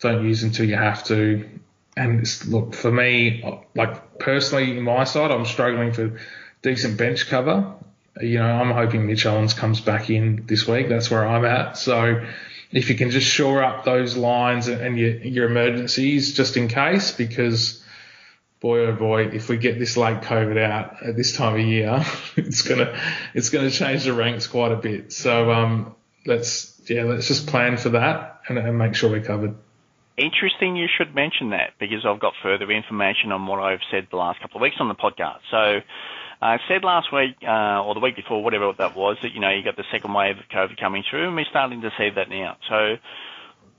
Don't 0.00 0.24
use 0.24 0.40
them 0.40 0.50
until 0.50 0.66
you 0.66 0.76
have 0.76 1.04
to. 1.04 1.48
And 1.96 2.26
look, 2.48 2.74
for 2.74 2.90
me, 2.90 3.62
like 3.74 4.18
personally, 4.18 4.76
in 4.76 4.82
my 4.82 5.04
side, 5.04 5.30
I'm 5.30 5.46
struggling 5.46 5.92
for 5.92 6.18
decent 6.62 6.98
bench 6.98 7.28
cover. 7.28 7.74
You 8.20 8.38
know, 8.38 8.46
I'm 8.46 8.70
hoping 8.70 9.06
Mitch 9.06 9.26
Owens 9.26 9.54
comes 9.54 9.80
back 9.80 10.08
in 10.08 10.44
this 10.46 10.68
week. 10.68 10.88
That's 10.88 11.10
where 11.10 11.26
I'm 11.26 11.44
at. 11.44 11.76
So 11.76 12.24
if 12.70 12.88
you 12.88 12.96
can 12.96 13.10
just 13.10 13.26
shore 13.26 13.62
up 13.62 13.84
those 13.84 14.16
lines 14.16 14.68
and 14.68 14.98
your, 14.98 15.16
your 15.18 15.48
emergencies 15.48 16.34
just 16.34 16.56
in 16.56 16.68
case, 16.68 17.12
because 17.12 17.82
boy 18.60 18.86
oh 18.86 18.92
boy, 18.92 19.26
if 19.26 19.48
we 19.48 19.56
get 19.56 19.78
this 19.78 19.96
late 19.96 20.22
COVID 20.22 20.58
out 20.58 21.02
at 21.02 21.16
this 21.16 21.36
time 21.36 21.54
of 21.54 21.60
year, 21.60 22.04
it's 22.36 22.62
gonna 22.62 22.98
it's 23.34 23.50
gonna 23.50 23.70
change 23.70 24.04
the 24.04 24.12
ranks 24.12 24.46
quite 24.46 24.72
a 24.72 24.76
bit. 24.76 25.12
So 25.12 25.52
um, 25.52 25.94
let's 26.26 26.80
yeah, 26.86 27.04
let's 27.04 27.28
just 27.28 27.46
plan 27.46 27.76
for 27.76 27.90
that 27.90 28.40
and, 28.48 28.58
and 28.58 28.78
make 28.78 28.94
sure 28.94 29.10
we're 29.10 29.22
covered. 29.22 29.54
Interesting 30.16 30.76
you 30.76 30.86
should 30.96 31.14
mention 31.14 31.50
that 31.50 31.72
because 31.80 32.06
I've 32.06 32.20
got 32.20 32.34
further 32.42 32.70
information 32.70 33.32
on 33.32 33.46
what 33.46 33.58
I've 33.58 33.80
said 33.90 34.06
the 34.10 34.16
last 34.16 34.40
couple 34.40 34.58
of 34.58 34.62
weeks 34.62 34.76
on 34.78 34.88
the 34.88 34.94
podcast. 34.94 35.40
So 35.50 35.80
I 36.40 36.58
said 36.68 36.84
last 36.84 37.12
week, 37.12 37.36
uh, 37.42 37.82
or 37.82 37.94
the 37.94 38.00
week 38.00 38.16
before, 38.16 38.42
whatever 38.42 38.72
that 38.78 38.96
was, 38.96 39.16
that, 39.22 39.32
you 39.32 39.40
know, 39.40 39.50
you 39.50 39.62
got 39.62 39.76
the 39.76 39.84
second 39.90 40.12
wave 40.12 40.36
of 40.38 40.44
COVID 40.48 40.78
coming 40.78 41.02
through, 41.08 41.26
and 41.26 41.36
we're 41.36 41.44
starting 41.48 41.80
to 41.82 41.90
see 41.98 42.10
that 42.14 42.28
now. 42.28 42.56
So 42.68 42.96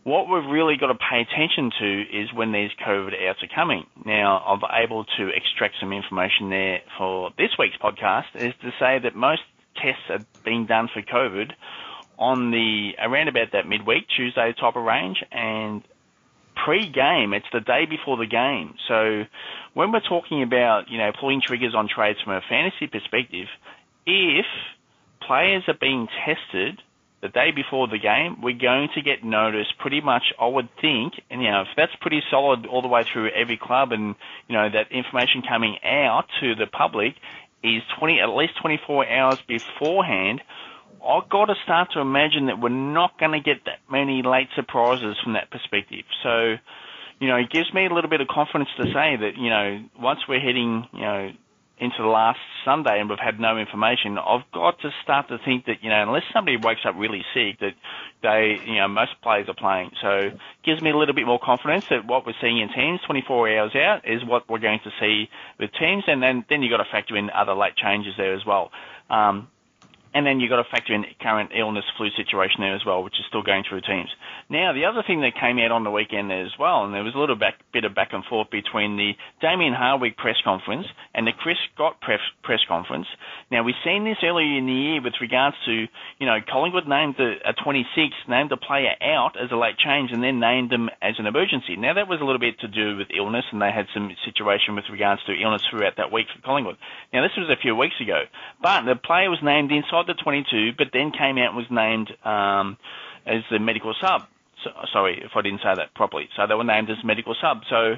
what 0.04 0.30
we've 0.30 0.50
really 0.50 0.78
got 0.78 0.88
to 0.88 0.96
pay 0.96 1.22
attention 1.22 1.72
to 1.80 2.02
is 2.02 2.34
when 2.34 2.52
these 2.52 2.70
COVID 2.86 3.14
outs 3.28 3.44
are 3.44 3.54
coming. 3.54 3.86
Now, 4.06 4.38
I'm 4.38 4.62
able 4.84 5.04
to 5.18 5.30
extract 5.30 5.76
some 5.80 5.92
information 5.92 6.50
there 6.50 6.82
for 6.98 7.32
this 7.38 7.50
week's 7.58 7.78
podcast, 7.78 8.26
is 8.36 8.54
to 8.62 8.72
say 8.80 9.00
that 9.00 9.16
most 9.16 9.42
tests 9.76 10.04
are 10.10 10.20
being 10.44 10.68
done 10.68 10.90
for 10.94 11.02
COVID 11.02 11.52
on 12.18 12.52
the 12.52 12.92
around 13.02 13.28
about 13.28 13.52
that 13.52 13.68
midweek 13.68 14.06
Tuesday 14.16 14.54
type 14.60 14.76
of 14.76 14.84
range, 14.84 15.24
and 15.32 15.84
pre-game, 16.56 17.34
it's 17.34 17.46
the 17.54 17.60
day 17.60 17.86
before 17.86 18.18
the 18.18 18.26
game. 18.26 18.76
So 18.88 19.24
when 19.74 19.92
we're 19.92 20.08
talking 20.08 20.44
about, 20.44 20.90
you 20.90 20.98
know, 20.98 21.12
pulling 21.20 21.42
triggers 21.46 21.76
on 21.76 21.88
trades 21.88 22.20
from 22.24 22.34
a 22.34 22.42
fantasy 22.48 22.88
perspective, 22.88 23.48
if 24.06 24.46
players 25.26 25.64
are 25.68 25.78
being 25.80 26.08
tested 26.26 26.82
the 27.22 27.30
day 27.30 27.52
before 27.52 27.88
the 27.88 27.98
game, 27.98 28.42
we're 28.42 28.58
going 28.58 28.90
to 28.94 29.02
get 29.02 29.24
noticed 29.24 29.78
pretty 29.80 30.02
much, 30.02 30.24
I 30.40 30.48
would 30.48 30.70
think, 30.80 31.14
and 31.30 31.42
you 31.42 31.50
know, 31.50 31.62
if 31.62 31.68
that's 31.76 31.96
pretty 32.02 32.22
solid 32.30 32.66
all 32.68 32.82
the 32.82 32.88
way 32.88 33.04
through 33.04 33.30
every 33.30 33.58
club 33.58 33.92
and, 33.92 34.16
you 34.48 34.56
know, 34.56 34.70
that 34.70 34.92
information 34.92 35.42
coming 35.42 35.78
out 35.84 36.26
to 36.42 36.56
the 36.56 36.68
public 36.68 37.16
is 37.64 37.82
20, 38.00 38.20
at 38.20 38.30
least 38.30 38.54
24 38.62 39.10
hours 39.10 39.40
beforehand, 39.48 40.42
I've 41.06 41.30
got 41.30 41.46
to 41.46 41.56
start 41.64 41.92
to 41.94 42.00
imagine 42.00 42.48
that 42.48 42.60
we're 42.60 42.70
not 42.70 43.20
going 43.20 43.32
to 43.32 43.40
get 43.40 43.66
that 43.66 43.80
many 43.90 44.24
late 44.24 44.50
surprises 44.56 45.16
from 45.24 45.34
that 45.34 45.52
perspective. 45.52 46.06
So, 46.24 46.56
you 47.20 47.28
know, 47.28 47.38
it 47.38 47.52
gives 47.52 47.72
me 47.74 47.86
a 47.86 47.94
little 47.94 48.10
bit 48.10 48.22
of 48.22 48.28
confidence 48.28 48.70
to 48.78 48.86
say 48.86 49.16
that, 49.16 49.34
you 49.38 49.50
know, 49.50 49.84
once 50.00 50.22
we're 50.28 50.40
heading, 50.40 50.88
you 50.94 51.02
know, 51.02 51.32
into 51.78 51.98
the 52.00 52.08
last 52.08 52.40
Sunday 52.64 53.00
and 53.00 53.10
we've 53.10 53.20
had 53.20 53.40
no 53.40 53.58
information, 53.58 54.18
I've 54.18 54.50
got 54.54 54.80
to 54.80 54.92
start 55.04 55.28
to 55.28 55.38
think 55.44 55.66
that, 55.66 55.84
you 55.84 55.90
know, 55.90 56.04
unless 56.04 56.24
somebody 56.34 56.58
wakes 56.58 56.82
up 56.86 56.96
really 56.98 57.24
sick, 57.34 57.60
that 57.60 57.76
they, 58.24 58.58
you 58.66 58.76
know, 58.76 58.88
most 58.88 59.12
players 59.22 59.48
are 59.50 59.56
playing. 59.56 59.92
So 60.02 60.10
it 60.10 60.40
gives 60.64 60.82
me 60.82 60.90
a 60.90 60.98
little 60.98 61.14
bit 61.14 61.26
more 61.26 61.40
confidence 61.40 61.86
that 61.90 62.08
what 62.08 62.26
we're 62.26 62.40
seeing 62.42 62.60
in 62.60 62.70
teams 62.70 63.02
24 63.06 63.58
hours 63.58 63.76
out 63.76 64.08
is 64.08 64.24
what 64.26 64.50
we're 64.50 64.60
going 64.60 64.80
to 64.86 64.92
see 65.00 65.30
with 65.60 65.70
teams. 65.78 66.06
And 66.08 66.24
then, 66.24 66.46
then 66.50 66.64
you've 66.64 66.72
got 66.72 66.84
to 66.84 66.90
factor 66.90 67.18
in 67.18 67.30
other 67.30 67.54
late 67.54 67.76
changes 67.76 68.14
there 68.18 68.34
as 68.34 68.46
well. 68.46 68.72
Um, 69.10 69.50
and 70.16 70.26
then 70.26 70.40
you've 70.40 70.50
got 70.50 70.64
to 70.64 70.72
factor 70.72 70.96
in 70.96 71.04
current 71.20 71.52
illness 71.52 71.84
flu 71.98 72.08
situation 72.16 72.64
there 72.64 72.74
as 72.74 72.88
well, 72.88 73.04
which 73.04 73.20
is 73.20 73.28
still 73.28 73.44
going 73.44 73.68
through 73.68 73.82
teams. 73.82 74.08
Now, 74.50 74.72
the 74.72 74.88
other 74.88 75.04
thing 75.06 75.20
that 75.28 75.36
came 75.36 75.60
out 75.60 75.76
on 75.76 75.84
the 75.84 75.92
weekend 75.92 76.32
as 76.32 76.56
well, 76.58 76.86
and 76.88 76.94
there 76.96 77.04
was 77.04 77.14
a 77.16 77.20
little 77.20 77.36
back, 77.36 77.60
bit 77.74 77.84
of 77.84 77.94
back 77.94 78.16
and 78.16 78.24
forth 78.24 78.50
between 78.50 78.96
the 78.96 79.12
Damien 79.44 79.76
Hardwick 79.76 80.16
press 80.16 80.40
conference 80.42 80.88
and 81.14 81.28
the 81.28 81.36
Chris 81.36 81.60
Scott 81.74 82.00
press, 82.00 82.24
press 82.48 82.64
conference. 82.66 83.08
Now, 83.52 83.64
we've 83.64 83.76
seen 83.84 84.06
this 84.06 84.24
earlier 84.24 84.56
in 84.56 84.66
the 84.66 84.80
year 84.88 85.04
with 85.04 85.20
regards 85.20 85.58
to, 85.68 85.84
you 85.84 86.26
know, 86.26 86.40
Collingwood 86.48 86.88
named 86.88 87.20
a, 87.20 87.52
a 87.52 87.54
26, 87.60 88.16
named 88.32 88.54
a 88.54 88.58
player 88.58 88.96
out 89.04 89.36
as 89.36 89.52
a 89.52 89.60
late 89.60 89.76
change 89.76 90.16
and 90.16 90.24
then 90.24 90.40
named 90.40 90.72
them 90.72 90.88
as 91.04 91.20
an 91.20 91.28
emergency. 91.28 91.76
Now, 91.76 91.94
that 91.94 92.08
was 92.08 92.22
a 92.22 92.26
little 92.26 92.40
bit 92.40 92.56
to 92.64 92.72
do 92.72 92.96
with 92.96 93.12
illness 93.12 93.44
and 93.52 93.62
they 93.62 93.72
had 93.76 93.92
some 93.92 94.16
situation 94.24 94.80
with 94.80 94.88
regards 94.88 95.20
to 95.28 95.36
illness 95.36 95.68
throughout 95.68 96.00
that 96.00 96.14
week 96.16 96.32
for 96.32 96.40
Collingwood. 96.40 96.80
Now, 97.12 97.20
this 97.20 97.36
was 97.36 97.52
a 97.52 97.60
few 97.60 97.76
weeks 97.76 98.00
ago, 98.00 98.24
but 98.64 98.88
the 98.88 98.96
player 98.96 99.28
was 99.30 99.44
named 99.44 99.76
inside 99.76 100.05
the 100.08 100.14
22, 100.14 100.74
but 100.78 100.88
then 100.94 101.12
came 101.12 101.38
out 101.38 101.54
and 101.54 101.58
was 101.58 101.70
named 101.70 102.12
um, 102.24 102.78
as 103.26 103.44
the 103.52 103.60
medical 103.60 103.94
sub. 104.00 104.24
So, 104.64 104.72
sorry 104.92 105.22
if 105.24 105.32
I 105.36 105.42
didn't 105.42 105.60
say 105.60 105.74
that 105.76 105.94
properly. 105.94 106.30
So 106.36 106.48
they 106.48 106.56
were 106.56 106.64
named 106.64 106.90
as 106.90 106.98
medical 107.04 107.36
sub. 107.40 107.62
So 107.70 107.96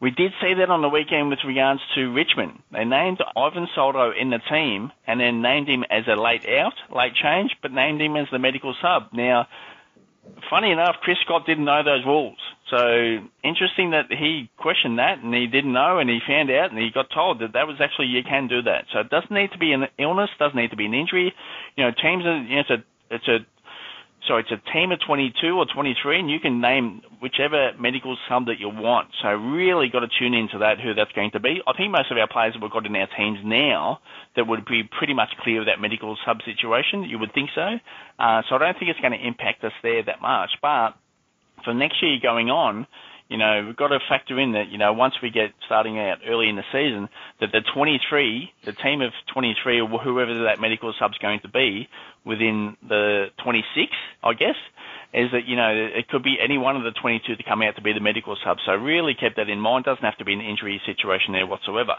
we 0.00 0.10
did 0.10 0.32
see 0.40 0.54
that 0.54 0.70
on 0.70 0.82
the 0.82 0.88
weekend 0.88 1.28
with 1.28 1.40
regards 1.44 1.80
to 1.94 2.12
Richmond. 2.12 2.62
They 2.72 2.84
named 2.84 3.22
Ivan 3.36 3.68
Soldo 3.74 4.12
in 4.12 4.30
the 4.30 4.40
team 4.50 4.90
and 5.06 5.20
then 5.20 5.42
named 5.42 5.68
him 5.68 5.84
as 5.90 6.04
a 6.06 6.16
late 6.20 6.46
out, 6.48 6.74
late 6.94 7.14
change, 7.14 7.52
but 7.62 7.72
named 7.72 8.00
him 8.00 8.16
as 8.16 8.26
the 8.30 8.38
medical 8.38 8.74
sub. 8.80 9.12
Now, 9.12 9.46
funny 10.50 10.70
enough, 10.70 10.96
Chris 11.02 11.18
Scott 11.24 11.46
didn't 11.46 11.64
know 11.64 11.82
those 11.84 12.04
rules. 12.04 12.38
So 12.70 13.22
interesting 13.44 13.90
that 13.90 14.10
he 14.10 14.50
questioned 14.56 14.98
that 14.98 15.22
and 15.22 15.32
he 15.32 15.46
didn't 15.46 15.72
know 15.72 15.98
and 15.98 16.10
he 16.10 16.18
found 16.26 16.50
out 16.50 16.70
and 16.70 16.78
he 16.78 16.90
got 16.92 17.06
told 17.14 17.40
that 17.40 17.52
that 17.54 17.66
was 17.66 17.76
actually 17.80 18.06
you 18.06 18.22
can 18.26 18.48
do 18.48 18.62
that. 18.62 18.86
So 18.92 19.00
it 19.00 19.10
doesn't 19.10 19.30
need 19.30 19.52
to 19.52 19.58
be 19.58 19.72
an 19.72 19.86
illness, 19.98 20.30
doesn't 20.38 20.58
need 20.58 20.70
to 20.70 20.76
be 20.76 20.86
an 20.86 20.94
injury. 20.94 21.32
You 21.76 21.84
know, 21.84 21.90
teams 21.90 22.26
are 22.26 22.42
you 22.42 22.56
know, 22.56 22.62
it's 22.66 22.70
a 22.70 22.84
it's 23.14 23.28
a 23.28 23.38
so 24.26 24.36
it's 24.36 24.50
a 24.50 24.58
team 24.72 24.90
of 24.90 24.98
22 25.06 25.54
or 25.54 25.66
23, 25.66 26.18
and 26.18 26.30
you 26.30 26.40
can 26.40 26.60
name 26.60 27.02
whichever 27.22 27.70
medical 27.78 28.16
sub 28.28 28.46
that 28.46 28.58
you 28.58 28.68
want. 28.68 29.08
So 29.22 29.28
really 29.28 29.88
got 29.88 30.00
to 30.00 30.08
tune 30.18 30.34
into 30.34 30.58
that, 30.58 30.80
who 30.80 30.94
that's 30.94 31.12
going 31.12 31.30
to 31.32 31.40
be. 31.40 31.62
I 31.66 31.72
think 31.76 31.92
most 31.92 32.10
of 32.10 32.18
our 32.18 32.26
players 32.26 32.54
that 32.54 32.62
we've 32.62 32.70
got 32.70 32.86
in 32.86 32.96
our 32.96 33.08
teams 33.16 33.38
now 33.44 34.00
that 34.34 34.46
would 34.46 34.64
be 34.66 34.82
pretty 34.82 35.14
much 35.14 35.30
clear 35.42 35.60
of 35.60 35.66
that 35.66 35.80
medical 35.80 36.16
sub 36.26 36.38
situation. 36.44 37.04
You 37.04 37.18
would 37.18 37.32
think 37.34 37.50
so. 37.54 37.78
Uh, 38.18 38.42
so 38.48 38.56
I 38.56 38.58
don't 38.58 38.78
think 38.78 38.90
it's 38.90 39.00
going 39.00 39.14
to 39.14 39.24
impact 39.24 39.62
us 39.62 39.72
there 39.82 40.02
that 40.02 40.20
much. 40.20 40.50
But 40.60 40.98
for 41.64 41.74
next 41.74 42.02
year 42.02 42.18
going 42.22 42.50
on, 42.50 42.86
you 43.28 43.38
know, 43.38 43.64
we've 43.66 43.76
got 43.76 43.88
to 43.88 43.98
factor 44.08 44.38
in 44.38 44.52
that, 44.52 44.68
you 44.70 44.78
know, 44.78 44.92
once 44.92 45.14
we 45.20 45.30
get 45.30 45.50
starting 45.64 45.98
out 45.98 46.18
early 46.26 46.48
in 46.48 46.56
the 46.56 46.62
season, 46.70 47.08
that 47.40 47.50
the 47.50 47.60
23, 47.74 48.52
the 48.64 48.72
team 48.72 49.00
of 49.00 49.12
23 49.32 49.80
or 49.80 49.88
whoever 49.98 50.44
that 50.44 50.60
medical 50.60 50.94
sub's 50.98 51.18
going 51.18 51.40
to 51.40 51.48
be 51.48 51.88
within 52.24 52.76
the 52.88 53.26
26, 53.42 53.90
I 54.22 54.32
guess, 54.34 54.54
is 55.12 55.30
that, 55.32 55.46
you 55.46 55.56
know, 55.56 55.70
it 55.70 56.08
could 56.08 56.22
be 56.22 56.36
any 56.42 56.56
one 56.56 56.76
of 56.76 56.84
the 56.84 56.92
22 56.92 57.34
to 57.34 57.42
come 57.42 57.62
out 57.62 57.74
to 57.76 57.82
be 57.82 57.92
the 57.92 58.00
medical 58.00 58.36
sub. 58.44 58.58
So 58.64 58.72
really 58.74 59.16
keep 59.18 59.34
that 59.36 59.48
in 59.48 59.58
mind. 59.58 59.86
Doesn't 59.86 60.04
have 60.04 60.18
to 60.18 60.24
be 60.24 60.32
an 60.32 60.40
injury 60.40 60.80
situation 60.86 61.32
there 61.32 61.46
whatsoever 61.46 61.94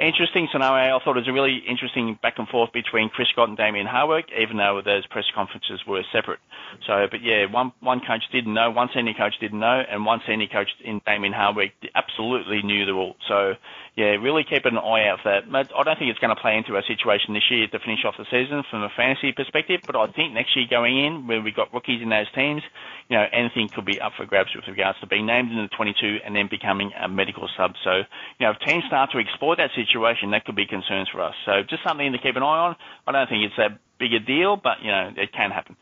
interesting 0.00 0.48
scenario. 0.52 0.96
I 0.96 1.04
thought 1.04 1.16
it 1.16 1.26
was 1.26 1.28
a 1.28 1.32
really 1.32 1.62
interesting 1.68 2.18
back 2.22 2.38
and 2.38 2.48
forth 2.48 2.72
between 2.72 3.08
Chris 3.10 3.28
Scott 3.32 3.48
and 3.48 3.56
Damien 3.56 3.86
Hardwick, 3.86 4.26
even 4.38 4.56
though 4.56 4.80
those 4.84 5.06
press 5.06 5.24
conferences 5.34 5.80
were 5.86 6.02
separate. 6.12 6.40
So, 6.86 7.06
but 7.10 7.22
yeah, 7.22 7.46
one 7.50 7.72
one 7.80 8.00
coach 8.00 8.22
didn't 8.32 8.54
know, 8.54 8.70
one 8.70 8.88
senior 8.94 9.14
coach 9.14 9.34
didn't 9.40 9.60
know, 9.60 9.82
and 9.88 10.04
one 10.04 10.20
senior 10.26 10.46
coach 10.46 10.68
in 10.84 11.00
Damien 11.06 11.32
Hardwick 11.32 11.72
absolutely 11.94 12.62
knew 12.62 12.86
the 12.86 12.94
rule. 12.94 13.16
So, 13.28 13.54
yeah, 13.96 14.16
really 14.16 14.44
keep 14.44 14.64
an 14.64 14.78
eye 14.78 15.08
out 15.08 15.20
for 15.22 15.28
that. 15.28 15.44
I 15.52 15.82
don't 15.82 15.98
think 15.98 16.10
it's 16.10 16.18
going 16.20 16.34
to 16.34 16.40
play 16.40 16.56
into 16.56 16.76
our 16.76 16.84
situation 16.86 17.34
this 17.34 17.50
year 17.50 17.66
to 17.66 17.78
finish 17.80 18.04
off 18.04 18.14
the 18.16 18.24
season 18.30 18.62
from 18.70 18.82
a 18.82 18.88
fantasy 18.96 19.32
perspective. 19.32 19.80
But 19.84 19.96
I 19.96 20.06
think 20.12 20.32
next 20.32 20.56
year 20.56 20.66
going 20.70 20.96
in, 20.96 21.26
where 21.26 21.42
we've 21.42 21.54
got 21.54 21.74
rookies 21.74 22.00
in 22.00 22.08
those 22.08 22.30
teams, 22.32 22.62
you 23.08 23.16
know, 23.16 23.26
anything 23.32 23.68
could 23.68 23.84
be 23.84 24.00
up 24.00 24.12
for 24.16 24.24
grabs 24.24 24.54
with 24.54 24.66
regards 24.68 24.98
to 25.00 25.06
being 25.06 25.26
named 25.26 25.50
in 25.50 25.58
the 25.58 25.68
22 25.76 26.18
and 26.24 26.34
then 26.34 26.48
becoming 26.48 26.92
a 26.94 27.08
medical 27.08 27.48
sub. 27.56 27.74
So, 27.82 28.06
you 28.38 28.46
know, 28.46 28.52
if 28.52 28.58
teams 28.64 28.84
start 28.86 29.10
to 29.12 29.18
exploit 29.18 29.58
that 29.58 29.70
situation, 29.90 30.30
that 30.30 30.44
could 30.44 30.56
be 30.56 30.66
concerns 30.66 31.08
for 31.10 31.20
us. 31.20 31.34
So 31.44 31.62
just 31.68 31.82
something 31.86 32.12
to 32.12 32.18
keep 32.18 32.36
an 32.36 32.42
eye 32.42 32.70
on. 32.70 32.76
I 33.06 33.12
don't 33.12 33.28
think 33.28 33.44
it's 33.44 33.56
that 33.56 33.78
big 33.98 34.12
a 34.14 34.20
deal, 34.20 34.56
but, 34.56 34.82
you 34.82 34.90
know, 34.90 35.10
it 35.16 35.32
can 35.32 35.50
happen. 35.50 35.76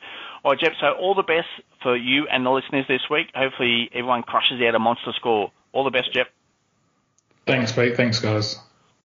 All 0.44 0.52
right, 0.52 0.60
Jep, 0.60 0.72
so 0.80 0.92
all 0.92 1.14
the 1.14 1.22
best 1.22 1.48
for 1.82 1.96
you 1.96 2.26
and 2.30 2.44
the 2.46 2.50
listeners 2.50 2.86
this 2.88 3.02
week. 3.10 3.28
Hopefully 3.34 3.90
everyone 3.92 4.22
crushes 4.22 4.60
out 4.66 4.74
a 4.74 4.78
monster 4.78 5.12
score. 5.16 5.50
All 5.72 5.84
the 5.84 5.90
best, 5.90 6.12
Jep. 6.12 6.28
Thanks, 7.46 7.72
Pete. 7.72 7.96
Thanks, 7.96 8.20
guys. 8.20 8.58